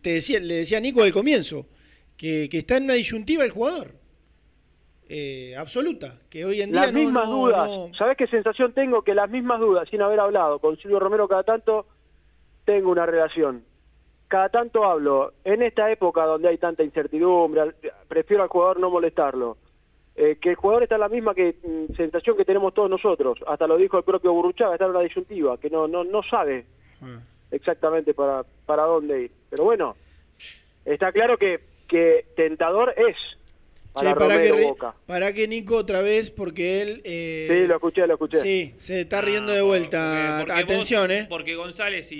[0.00, 1.68] te decía, le decía a Nico al comienzo
[2.16, 3.94] que, que está en una disyuntiva el jugador.
[5.08, 7.68] Eh, absoluta, que hoy en día Las no- mismas no- dudas.
[7.68, 9.02] no- ¿Sabés qué sensación tengo?
[9.02, 11.86] Que las mismas dudas, sin haber hablado con Silvio Romero cada tanto,
[12.64, 13.64] tengo una relación.
[14.28, 17.72] Cada tanto hablo, en esta época donde hay tanta incertidumbre,
[18.08, 19.56] prefiero al jugador no molestarlo.
[20.14, 23.38] Eh, que el jugador está en la misma que, mm, sensación que tenemos todos nosotros.
[23.46, 26.66] Hasta lo dijo el propio Burruchaga, está en una disyuntiva, que no, no, no sabe
[27.50, 29.30] exactamente para, para dónde ir.
[29.48, 29.96] Pero bueno,
[30.84, 33.16] está claro que, que tentador es
[33.92, 34.94] para Che, para, que, Romero re- Boca.
[35.06, 37.00] para que Nico otra vez, porque él...
[37.04, 38.38] eh, Sí, lo escuché, lo escuché.
[38.42, 40.36] Sí, se está riendo de vuelta.
[40.40, 41.26] Porque Atención, vos- ¿eh?
[41.28, 42.16] Porque González y,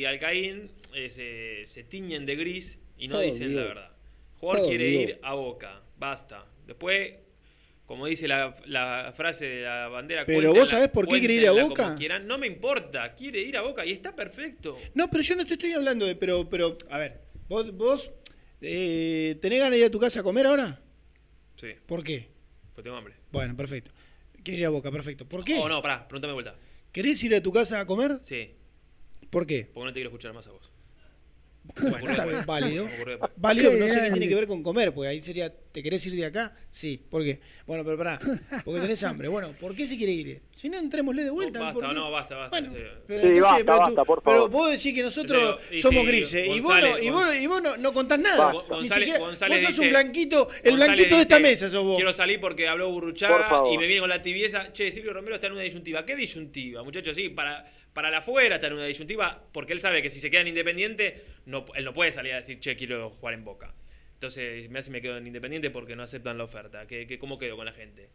[0.00, 3.90] y Alcaín eh, se, se tiñen de gris y no dicen la verdad.
[4.34, 5.02] El jugador Oh, quiere Dios.
[5.02, 6.44] ir a Boca, basta.
[6.66, 7.14] Después,
[7.86, 10.24] como dice la, la frase de la bandera...
[10.26, 11.94] Pero vos sabés por qué quiere ir a Boca.
[11.96, 12.26] quieran.
[12.26, 14.76] No me importa, quiere ir a Boca y está perfecto.
[14.94, 16.14] No, pero yo no te estoy hablando de...
[16.16, 18.10] Pero, pero a ver, vos, vos
[18.60, 20.80] eh, ¿tenés ganas de ir a tu casa a comer ahora?
[21.60, 22.28] Sí, ¿Por qué?
[22.74, 23.14] pues tengo hambre.
[23.32, 23.90] Bueno, perfecto.
[24.44, 25.26] Querés ir a Boca, perfecto.
[25.26, 25.58] ¿Por qué?
[25.58, 26.54] Oh, no, pará, pregúntame de vuelta.
[26.92, 28.20] ¿Querés ir a tu casa a comer?
[28.22, 28.52] Sí,
[29.30, 29.68] ¿Por qué?
[29.74, 30.67] porque no te quiero escuchar más a vos.
[31.76, 32.86] Bueno, está bien, válido.
[33.06, 33.18] Pero
[33.78, 36.24] no sé qué tiene que ver con comer, porque ahí sería, ¿te querés ir de
[36.26, 36.54] acá?
[36.70, 37.40] Sí, ¿por qué?
[37.66, 38.18] Bueno, pero pará,
[38.64, 39.28] porque tenés hambre.
[39.28, 40.40] Bueno, ¿por qué se quiere ir?
[40.56, 41.60] Si no, entrémosle de vuelta.
[41.60, 41.94] Basta, ¿por qué?
[41.94, 42.58] no, basta, basta.
[42.60, 44.50] Pero Sí, entonces, basta, pero tú- basta, por Pero favor.
[44.50, 47.76] vos decís que nosotros somos sí, grises y vos, no, y vos, y vos no,
[47.76, 48.52] no contás nada.
[48.52, 48.62] Basta.
[48.74, 51.68] Ni González- siquiera- González vos sos un blanquito, el González blanquito de esta dice, mesa
[51.70, 51.96] sos vos.
[51.96, 54.72] Quiero salir porque habló Burruchaga y me viene con la tibieza.
[54.72, 56.04] Che, Silvio Romero está en una disyuntiva.
[56.04, 57.14] ¿Qué disyuntiva, muchachos?
[57.14, 57.64] Sí, para,
[57.98, 60.46] para la afuera está en una disyuntiva porque él sabe que si se queda en
[60.46, 63.74] Independiente, no, él no puede salir a decir, che, quiero jugar en Boca.
[64.14, 66.86] Entonces me hace me quedo en Independiente porque no aceptan la oferta.
[66.86, 68.08] ¿Qué, qué, ¿Cómo quedo con la gente?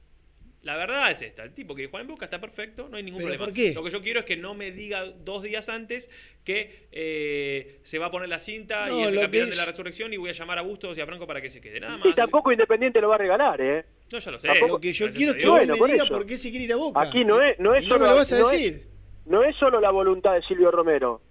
[0.61, 3.19] La verdad es esta, el tipo que juega en Boca está perfecto, no hay ningún
[3.23, 3.45] ¿Pero problema.
[3.47, 3.73] por qué?
[3.73, 6.09] Lo que yo quiero es que no me diga dos días antes
[6.45, 9.65] que eh, se va a poner la cinta No, y es el capitán de la
[9.65, 11.81] resurrección y voy a llamar a Bustos y a Franco para que se quede.
[11.81, 12.07] Nada más.
[12.07, 13.83] Y tampoco Independiente lo va a regalar, ¿eh?
[14.13, 14.47] No, ya lo sé.
[14.47, 16.13] Tampoco- Lo que yo Gracias quiero es que Bueno, me por digas eso.
[16.15, 17.01] por qué se quiere ir a Boca.
[17.01, 18.73] Aquí no es, no es Y no solo me lo vas a no decir.
[18.75, 18.92] Es,
[19.25, 21.21] no es solo la voluntad de Silvio Romero.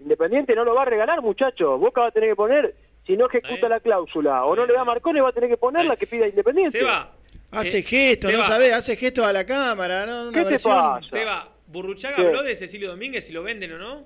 [0.00, 1.78] Independiente no lo va a regalar, muchachos.
[1.78, 2.74] Boca va a tener que poner,
[3.06, 5.84] si no ejecuta la cláusula o no le da Marcone, va a tener que poner
[5.84, 6.78] la que pida Independiente.
[6.78, 7.12] Seba,
[7.50, 8.42] Hace Eh, gestos, Seba.
[8.42, 10.28] no sabés, hace gestos a la cámara, ¿no?
[10.28, 11.00] Una ¿Qué te pasa?
[11.10, 12.26] Seba, ¿Burruchaga ¿Qué?
[12.26, 14.04] habló de Cecilio Domínguez si lo venden o no?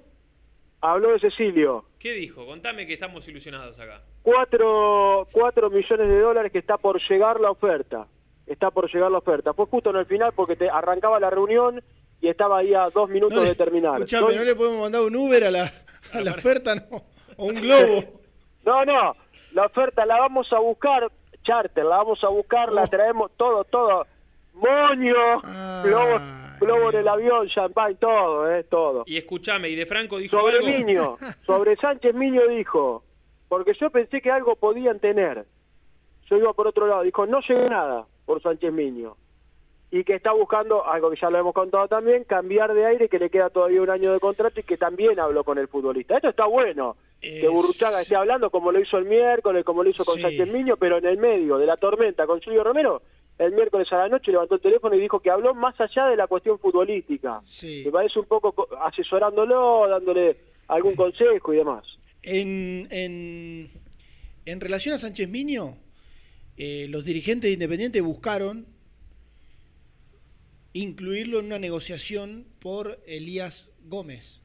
[0.81, 1.85] Habló de Cecilio.
[1.99, 2.45] ¿Qué dijo?
[2.45, 4.03] Contame que estamos ilusionados acá.
[4.23, 8.07] Cuatro, cuatro millones de dólares que está por llegar la oferta.
[8.47, 9.53] Está por llegar la oferta.
[9.55, 11.83] Fue justo en el final porque te arrancaba la reunión
[12.21, 13.95] y estaba ahí a dos minutos No le- de terminar.
[13.97, 15.73] Escuchame, Soy- ¿no le podemos mandar un Uber a la,
[16.13, 16.75] a la oferta?
[16.75, 17.03] No.
[17.37, 18.05] O un globo.
[18.67, 19.15] No, no,
[19.53, 21.09] la oferta la vamos a buscar,
[21.45, 22.73] charter, la vamos a buscar, Oh.
[22.75, 24.05] la traemos todo, todo.
[24.55, 25.15] Moño,
[25.45, 26.19] Ah, globo,
[26.59, 29.05] globo en el avión, champán, todo, eh, todo.
[29.07, 30.67] Y escuchame, y de Franco dijo Sobre algo.
[30.67, 31.17] Miño,
[31.47, 33.05] sobre Sánchez Miño dijo,
[33.49, 35.45] porque yo pensé que algo podían tener.
[36.29, 39.17] Yo iba por otro lado, dijo, no llegué nada por Sánchez Miño.
[39.91, 43.21] Y que está buscando, algo que ya lo hemos contado también, cambiar de aire, que
[43.21, 46.17] le queda todavía un año de contrato y que también habló con el futbolista.
[46.17, 50.05] Esto está bueno, que Burruchaga esté hablando como lo hizo el miércoles, como lo hizo
[50.05, 50.23] con Sí.
[50.23, 53.01] Sánchez Miño, pero en el medio de la tormenta con Silvio Romero,
[53.39, 56.17] el miércoles a la noche levantó el teléfono y dijo que habló más allá de
[56.17, 57.41] la cuestión futbolística.
[57.47, 57.83] Sí.
[57.87, 60.37] Me parece un poco co- asesorándolo, dándole
[60.67, 61.85] algún consejo y demás.
[62.23, 63.71] En, en,
[64.47, 65.77] en relación a Sánchez Miño,
[66.57, 68.67] eh, los dirigentes de Independiente buscaron
[70.73, 74.41] incluirlo en una negociación por Elías Gómez,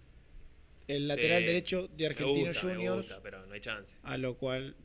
[0.87, 1.07] el Sí.
[1.07, 2.05] lateral derecho de
[2.49, 3.91] gusta, me Juniors, gusta, pero no hay chance.
[4.03, 4.75] a lo cual,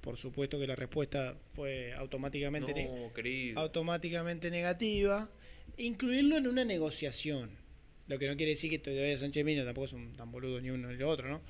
[0.00, 3.10] por supuesto que la respuesta fue automáticamente, No,
[4.50, 5.28] negativa,
[5.76, 7.50] incluirlo en una negociación.
[8.08, 10.88] Lo que no quiere decir que todavía Sánchez Miño tampoco son tan boludos ni uno
[10.92, 11.40] ni lo otro, ¿no?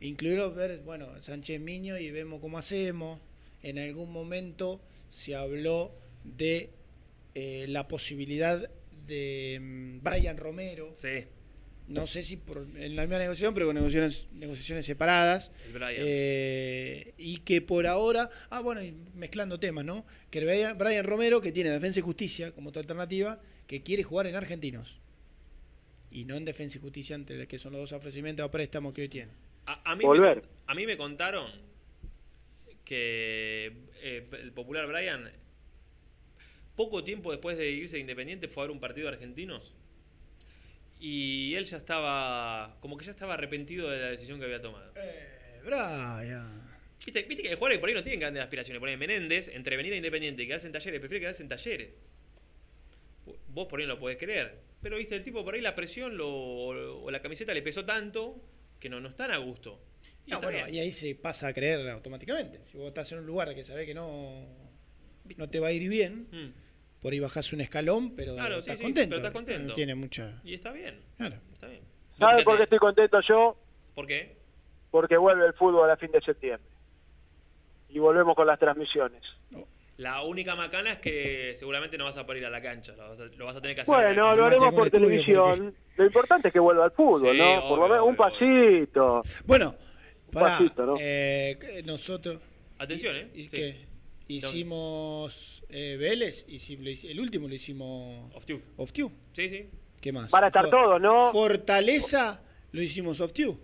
[0.00, 3.20] Incluirlo, ver, bueno, Sánchez Miño y vemos cómo hacemos.
[3.62, 5.92] En algún momento se habló
[6.24, 6.70] de
[7.34, 8.70] eh, la posibilidad
[9.06, 10.96] de mm, Brian Romero.
[11.00, 11.24] Sí.
[11.88, 15.52] no sé si por, en la misma negociación, pero con negociaciones, negociaciones separadas.
[15.66, 15.94] El Brian.
[15.96, 20.04] Eh, y que por ahora, ah, bueno, y mezclando temas, ¿no?
[20.30, 24.26] Que Brian, Brian Romero, que tiene Defensa y Justicia como otra alternativa, que quiere jugar
[24.26, 24.98] en Argentinos.
[26.12, 29.02] Y no en Defensa y Justicia, entre que son los dos ofrecimientos a préstamos que
[29.02, 29.32] hoy tiene.
[29.66, 30.38] A, a mí Volver.
[30.38, 31.69] Me, a mí me contaron
[32.90, 33.72] que
[34.02, 35.30] eh, el popular Brian,
[36.74, 39.72] poco tiempo después de irse de Independiente, fue a ver un partido de argentinos.
[40.98, 44.90] Y él ya estaba, como que ya estaba arrepentido de la decisión que había tomado.
[44.96, 46.68] Eh, Brian.
[47.06, 48.80] Viste, viste que hay jugadores que por ahí no tienen grandes aspiraciones.
[48.80, 51.90] Por ahí Menéndez, entre venir a Independiente y quedarse en talleres, prefiere quedarse en talleres.
[53.50, 54.58] Vos por ahí no lo podés creer.
[54.82, 58.42] Pero viste, el tipo por ahí la presión lo, o la camiseta le pesó tanto
[58.80, 59.80] que no, no están a gusto.
[60.30, 60.74] Y No, está bueno, bien.
[60.76, 62.60] y ahí se pasa a creer automáticamente.
[62.70, 64.46] Si vos estás en un lugar que sabés que no,
[65.36, 66.52] no te va a ir bien, Mm.
[67.02, 69.08] por ahí bajás un escalón, pero Claro, estás sí, contento.
[69.16, 69.68] pero estás contento.
[69.68, 70.40] No tiene mucha.
[70.44, 71.00] Y está bien.
[71.16, 71.36] Claro.
[71.52, 71.82] Está bien.
[72.18, 73.56] ¿Sabe por qué estoy contento yo?
[73.94, 74.36] ¿Por qué?
[74.92, 76.68] Porque vuelve el fútbol a fin de septiembre.
[77.88, 79.22] Y volvemos con las transmisiones.
[79.96, 82.92] La única macana es que seguramente no vas a poder ir a la cancha.
[82.96, 83.94] Lo vas a, lo vas a tener que hacer.
[83.94, 85.74] en Bueno, lo haremos por televisión.
[85.96, 87.68] Lo importante es que vuelva al fútbol, Sí, ¿no?
[87.68, 89.22] Por lo menos un pasito.
[89.44, 89.74] Bueno,
[90.30, 90.96] pará, pasito, ¿no?
[91.00, 92.40] eh, nosotros.
[92.78, 93.28] Atención, ¿eh?
[93.34, 93.48] ¿Y Sí.
[93.50, 93.76] qué?
[94.28, 98.34] Hicimos eh, Vélez, y si lo hici- el último lo hicimos.
[98.34, 99.12] Off Tube.
[99.34, 99.68] Sí, sí.
[100.00, 100.30] ¿Qué más?
[100.30, 101.30] Van a estar For- todos, ¿no?
[101.32, 102.40] Fortaleza
[102.72, 103.56] lo hicimos Tube.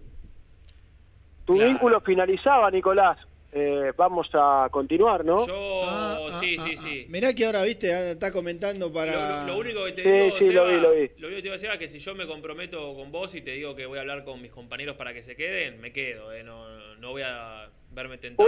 [1.45, 3.19] Tu vínculo finalizaba, Nicolás.
[3.59, 5.47] Eh, vamos a continuar, ¿no?
[5.47, 7.07] Yo, Ah, sí, ah, sí, ah, sí.
[7.09, 9.13] Mirá que ahora, viste, ah, está comentando para.
[9.13, 10.99] Lo, lo- lo único que te Sí, digo, sí, lo Seba, vi, lo vi.
[11.01, 13.41] único que te iba a decir es que si yo me comprometo con vos y
[13.41, 16.35] te digo que voy a hablar con mis compañeros para que se queden, me quedo,
[16.35, 16.43] ¿eh?
[16.43, 18.47] No, no voy a verme tentado.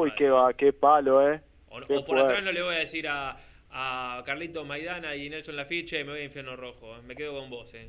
[0.00, 0.18] Uy, atrás.
[0.18, 1.40] qué va, qué palo, ¿eh?
[1.68, 3.36] O, Qué o por atrás no le voy a decir a,
[3.70, 6.96] a Carlito Maidana y Nelson Lafiche, me voy a Infierno Rojo.
[6.96, 7.00] ¿eh?
[7.06, 7.88] Me quedo con vos, ¿eh?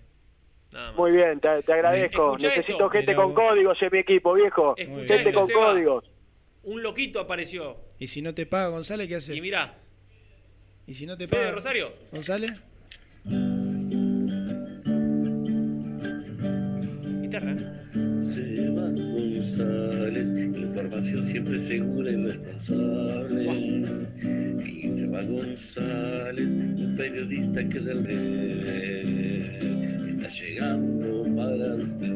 [0.72, 0.98] Nada más.
[1.00, 2.38] Muy bien, te, te agradezco.
[2.38, 2.90] Necesito esto.
[2.92, 3.44] gente Mira con vos.
[3.50, 4.76] códigos en mi equipo, viejo.
[4.76, 5.72] Gente esto, con Seba.
[5.72, 6.06] códigos.
[6.64, 7.78] Un loquito apareció.
[8.00, 9.36] Y si no te paga González, ¿qué hace?
[9.36, 9.78] Y mirá,
[10.86, 11.94] ¿Y si no te Fede paga Rosario.
[12.12, 12.62] González?
[17.22, 17.56] Guitarra.
[18.22, 23.44] Seba González, información siempre segura y responsable.
[24.66, 28.06] Y Seba González, un periodista que del
[30.08, 32.13] está llegando para.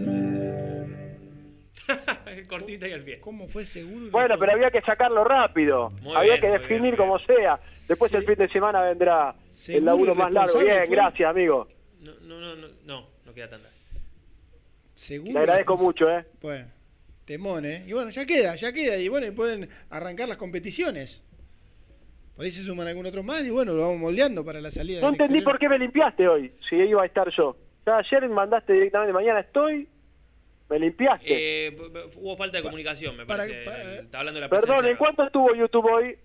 [2.48, 3.20] Cortita y al pie.
[3.20, 4.10] ¿Cómo fue seguro?
[4.12, 5.90] Bueno, pero había que sacarlo rápido.
[6.02, 7.60] Muy había bien, que definir bien, como sea.
[7.88, 9.36] Después el fin de semana vendrá
[9.68, 10.60] el laburo más largo.
[10.60, 10.88] Bien, fue.
[10.88, 11.68] gracias, amigo.
[12.02, 13.70] No, no, no, no, no, no queda tanta.
[14.94, 15.34] Seguro.
[15.34, 16.26] Le agradezco mucho, ¿eh?
[16.42, 16.66] Bueno,
[17.26, 17.84] temón, ¿eh?
[17.86, 18.98] Y bueno, ya queda, ya queda.
[18.98, 21.24] Y bueno, y pueden arrancar las competiciones.
[22.36, 25.02] Por ahí se suman algunos otros más y bueno, lo vamos moldeando para la salida.
[25.02, 25.44] No entendí exterior.
[25.44, 27.58] por qué me limpiaste hoy, si iba a estar yo.
[27.84, 29.88] Ya ayer mandaste directamente, mañana estoy,
[30.70, 31.68] me limpiaste.
[31.68, 31.78] Eh,
[32.16, 33.66] hubo falta de comunicación, me para- parece.
[33.66, 34.86] para- Está hablando de la Perdón.
[34.86, 36.16] ¿en cuánto estuvo YouTube hoy?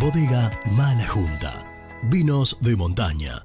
[0.00, 1.68] Bodega Mala Junta.
[2.04, 3.44] Vinos de montaña.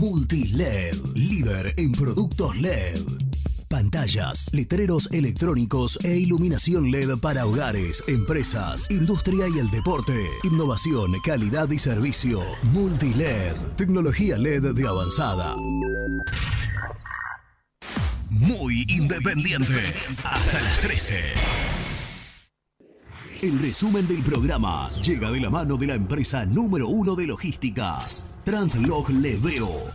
[0.00, 3.02] Multiled, líder en productos LED.
[3.68, 10.14] Pantallas, letreros electrónicos e iluminación LED para hogares, empresas, industria y el deporte.
[10.44, 12.40] Innovación, calidad y servicio.
[12.72, 15.54] Multiled, tecnología LED de avanzada.
[18.30, 19.92] Muy independiente.
[20.24, 21.20] Hasta las 13.
[23.42, 27.98] El resumen del programa llega de la mano de la empresa número uno de logística,
[28.50, 29.86] Translog Leveo.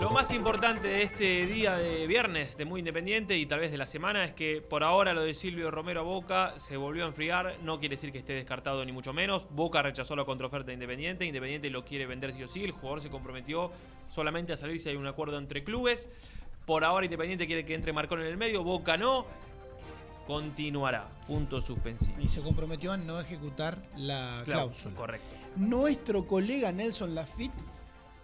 [0.00, 3.76] Lo más importante de este día de viernes de Muy Independiente y tal vez de
[3.76, 7.08] la semana es que por ahora lo de Silvio Romero a Boca se volvió a
[7.08, 7.58] enfriar.
[7.64, 9.46] No quiere decir que esté descartado ni mucho menos.
[9.50, 11.26] Boca rechazó la contraoferta de Independiente.
[11.26, 12.64] Independiente lo quiere vender sí o sí.
[12.64, 13.72] El jugador se comprometió
[14.08, 16.08] solamente a salir si hay un acuerdo entre clubes.
[16.64, 18.64] Por ahora Independiente quiere que entre Marcón en el medio.
[18.64, 19.26] Boca no.
[20.26, 21.08] Continuará.
[21.26, 22.20] Punto suspensivo.
[22.20, 24.94] Y se comprometió a no ejecutar la Clau- cláusula.
[24.96, 25.36] Correcto.
[25.56, 27.54] Nuestro colega Nelson Lafitte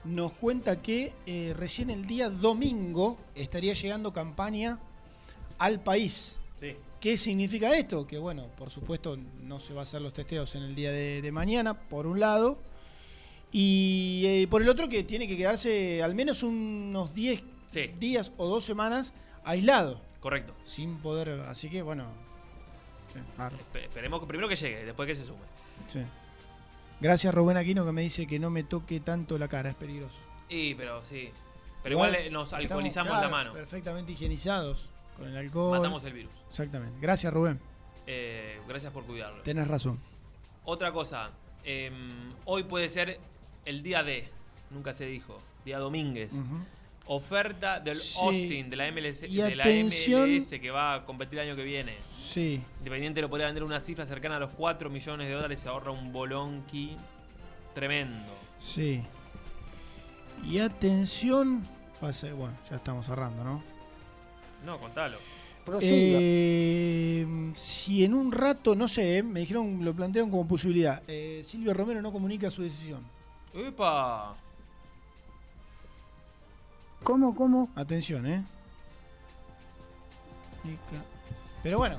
[0.05, 4.79] nos cuenta que eh, recién el día domingo estaría llegando campaña
[5.59, 6.37] al país.
[6.59, 6.75] Sí.
[7.01, 8.07] ¿Qué significa esto?
[8.07, 11.23] Que bueno, por supuesto no se va a hacer los testeos en el día de,
[11.23, 12.59] de mañana, por un lado.
[13.51, 17.43] Y eh, por el otro que tiene que quedarse al menos unos 10
[17.99, 19.13] días o dos semanas
[19.45, 20.01] aislado.
[20.23, 20.55] Correcto.
[20.65, 21.29] Sin poder...
[21.49, 22.07] Así que bueno...
[23.13, 23.19] sí.
[23.39, 25.43] Espe- Esperemos que primero que llegue, después que se sume.
[25.89, 26.01] Sí.
[27.01, 30.17] Gracias Rubén Aquino que me dice que no me toque tanto la cara, es peligroso.
[30.49, 31.31] Y, pero sí.
[31.83, 33.53] Pero igual, eh, nos alcoholizamos claro, la mano.
[33.53, 35.77] Perfectamente higienizados con el alcohol.
[35.79, 36.33] Matamos el virus.
[36.49, 36.97] Exactamente.
[37.01, 37.59] Gracias Rubén.
[38.07, 39.43] Eh, gracias por cuidarlo.
[39.43, 39.99] Tenés razón.
[40.65, 41.31] Otra cosa,
[41.65, 43.19] em, hoy puede ser
[43.65, 44.29] el día de,
[44.71, 46.33] nunca se dijo, día Domínguez.
[46.33, 46.59] Ujú.
[47.07, 48.19] Oferta del Sí.
[48.23, 51.57] Austin, de la, MLS, Y de la atención- MLS que va a competir el año
[51.57, 51.97] que viene.
[52.19, 52.61] Sí.
[52.79, 55.91] Independiente lo podría vender una cifra cercana a los 4 millones de dólares, se ahorra
[55.91, 56.97] un bolonqui
[57.75, 58.33] tremendo.
[58.61, 59.03] Sí.
[60.45, 61.67] Y atención
[62.01, 63.63] Fase, bueno, ya estamos cerrando, ¿no?
[64.65, 65.19] No, contalo.
[65.81, 67.25] Eh,
[67.55, 71.01] si en un rato, no sé, eh, me dijeron, lo plantearon como posibilidad.
[71.07, 73.05] eh, Silvio Romero no comunica su decisión.
[73.55, 74.35] ¡Epa!
[77.05, 77.71] ¿Cómo, cómo?
[77.75, 78.45] Atención, ¿eh?
[81.63, 81.99] Pero bueno,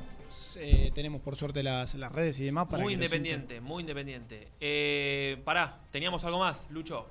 [0.57, 4.47] eh, tenemos por suerte las, las redes y demás para muy que independiente, muy independiente.
[4.59, 7.07] Eh, pará, teníamos algo más, Lucho.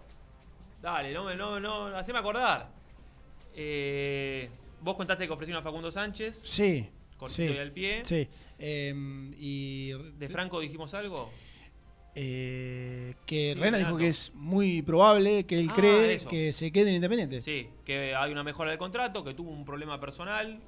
[0.81, 2.71] Dale, no, me- no, no, haceme acordar.
[3.55, 4.49] Eh,
[4.81, 6.43] vos contaste que ofrecieron a Facundo Sánchez.
[6.45, 6.89] Sí.
[7.19, 8.05] Cortito sí, y al pie.
[8.05, 8.27] Sí.
[8.59, 11.31] Em, y ¿De Franco dijimos algo?
[12.15, 16.29] Eh, que Sí, Rena dijo que es muy probable que él Ah, cree eso.
[16.29, 17.41] que se quede en Independiente.
[17.43, 20.61] Sí, que hay una mejora del contrato, que tuvo un problema personal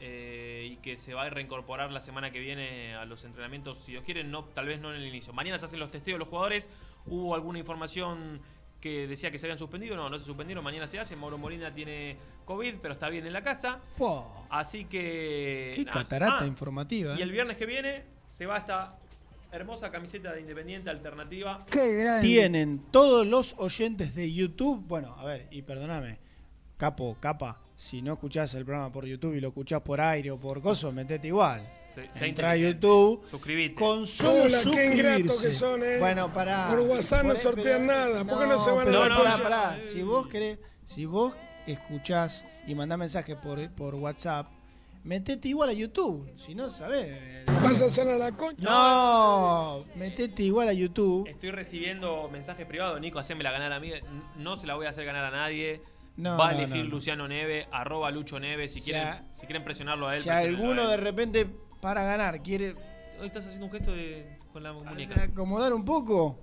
[0.00, 3.92] eh, y que se va a reincorporar la semana que viene a los entrenamientos, si
[3.92, 5.32] Dios quiere, no, tal vez no en el inicio.
[5.32, 6.68] Mañana se hacen los testeos de los jugadores.
[7.06, 8.40] Hubo alguna información
[8.80, 11.16] que decía que se habían suspendido, no, no se suspendieron, mañana se hace.
[11.16, 13.80] Mauro Molina tiene COVID, pero está bien en la casa.
[14.50, 15.72] Así que...
[15.74, 17.14] qué catarata ah, informativa.
[17.16, 17.22] Y ¿eh?
[17.22, 18.98] el viernes que viene se va esta
[19.54, 21.64] hermosa camiseta de Independiente Alternativa.
[22.20, 24.84] Tienen todos los oyentes de YouTube.
[24.86, 26.18] Bueno, a ver, y perdóname,
[26.76, 27.60] capo, capa.
[27.76, 30.92] Si no escuchás el programa por YouTube y lo escuchás por aire o por coso,
[30.92, 31.66] metete igual.
[31.92, 32.56] Se- Entra a.
[32.56, 33.26] YouTube.
[33.28, 33.74] Suscribite.
[33.74, 35.98] Con solo Hola, qué ingratos que son, ¿eh?
[35.98, 36.68] Bueno, pará.
[36.70, 38.24] Por WhatsApp no sortean nada.
[38.24, 39.42] ¿Por qué no se van a la pará, concha?
[39.42, 39.78] pará.
[39.82, 41.34] Si vos querés, si vos
[41.66, 44.46] escuchás y mandás mensaje por, por WhatsApp,
[45.04, 46.30] metete igual a YouTube.
[46.36, 47.44] Si no, sabés.
[47.62, 48.62] ¿Vas a hacer a la concha?
[48.62, 51.28] No, metete igual a YouTube.
[51.28, 53.90] Estoy recibiendo mensajes privados, Nico, hacémela ganar a mí.
[54.36, 55.80] No se la voy a hacer ganar a nadie.
[56.16, 56.90] No, Va a no, elegir no, no.
[56.90, 58.68] Luciano Neve, arroba Lucho Neve.
[58.68, 60.22] Si, Si quieren, a- si quieren presionarlo a él.
[60.22, 61.46] Si alguno a de repente
[61.80, 62.74] para ganar quiere
[63.20, 65.22] Hoy estás haciendo un gesto de, con la muñeca.
[65.22, 66.38] acomodar un poco,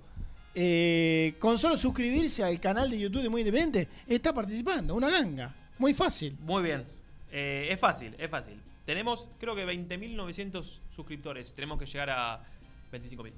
[0.56, 4.96] eh, con solo suscribirse al canal de YouTube de Muy Independiente, está participando.
[4.96, 5.54] Una ganga.
[5.78, 6.38] Muy fácil.
[6.42, 6.86] Muy bien.
[7.32, 8.62] Eh, es fácil, es fácil.
[8.86, 11.53] Tenemos, creo que 20.900 suscriptores.
[11.53, 12.44] Tenemos que llegar a
[12.91, 13.18] 25.000.
[13.22, 13.32] Muy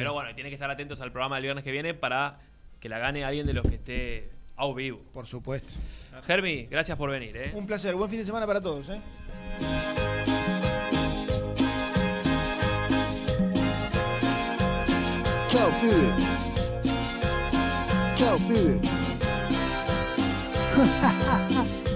[0.00, 0.12] Pero bien.
[0.12, 2.40] bueno, tienen que estar atentos al programa del viernes que viene para
[2.80, 5.00] que la gane alguien de los que esté a vivo.
[5.12, 5.72] Por supuesto.
[6.26, 7.36] Germi, gracias por venir.
[7.36, 7.52] ¿eh?
[7.54, 7.94] Un placer.
[7.94, 8.88] Buen fin de semana para todos.
[8.90, 9.00] ¿eh?
[15.48, 16.12] Chao, pibe.
[18.16, 18.80] Chao, pibe.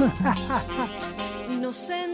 [1.50, 2.09] Inocente,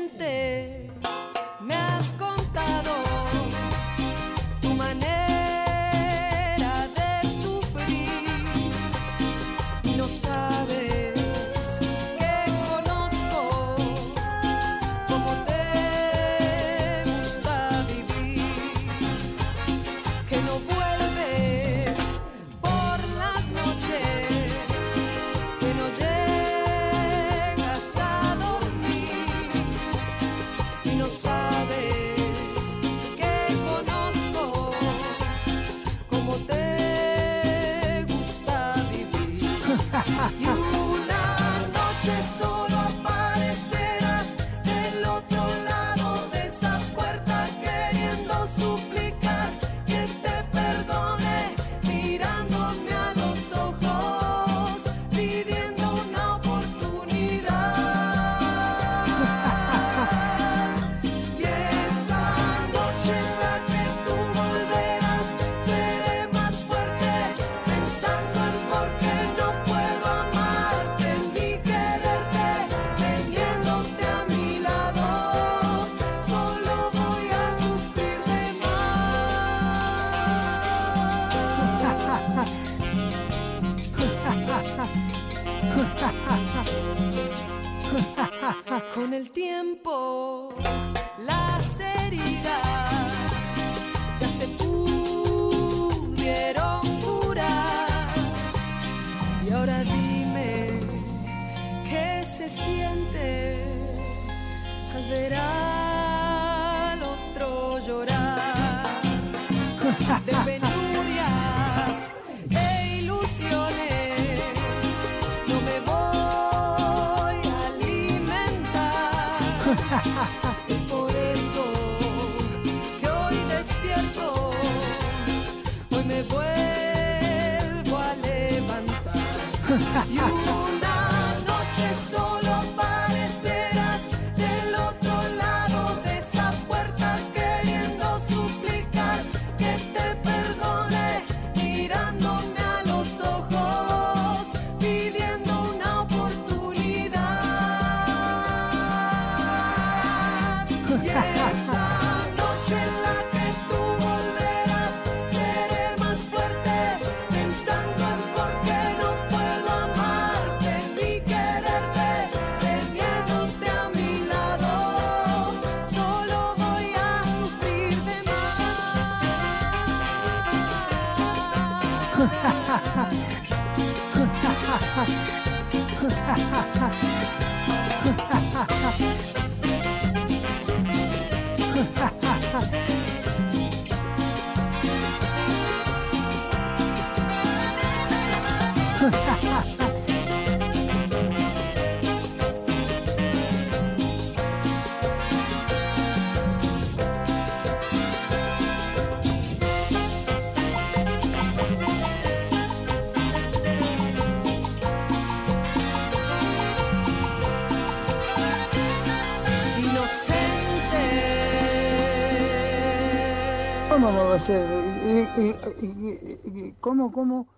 [214.52, 217.48] ¿Y- y- y- y- y- ¿Cómo, cómo?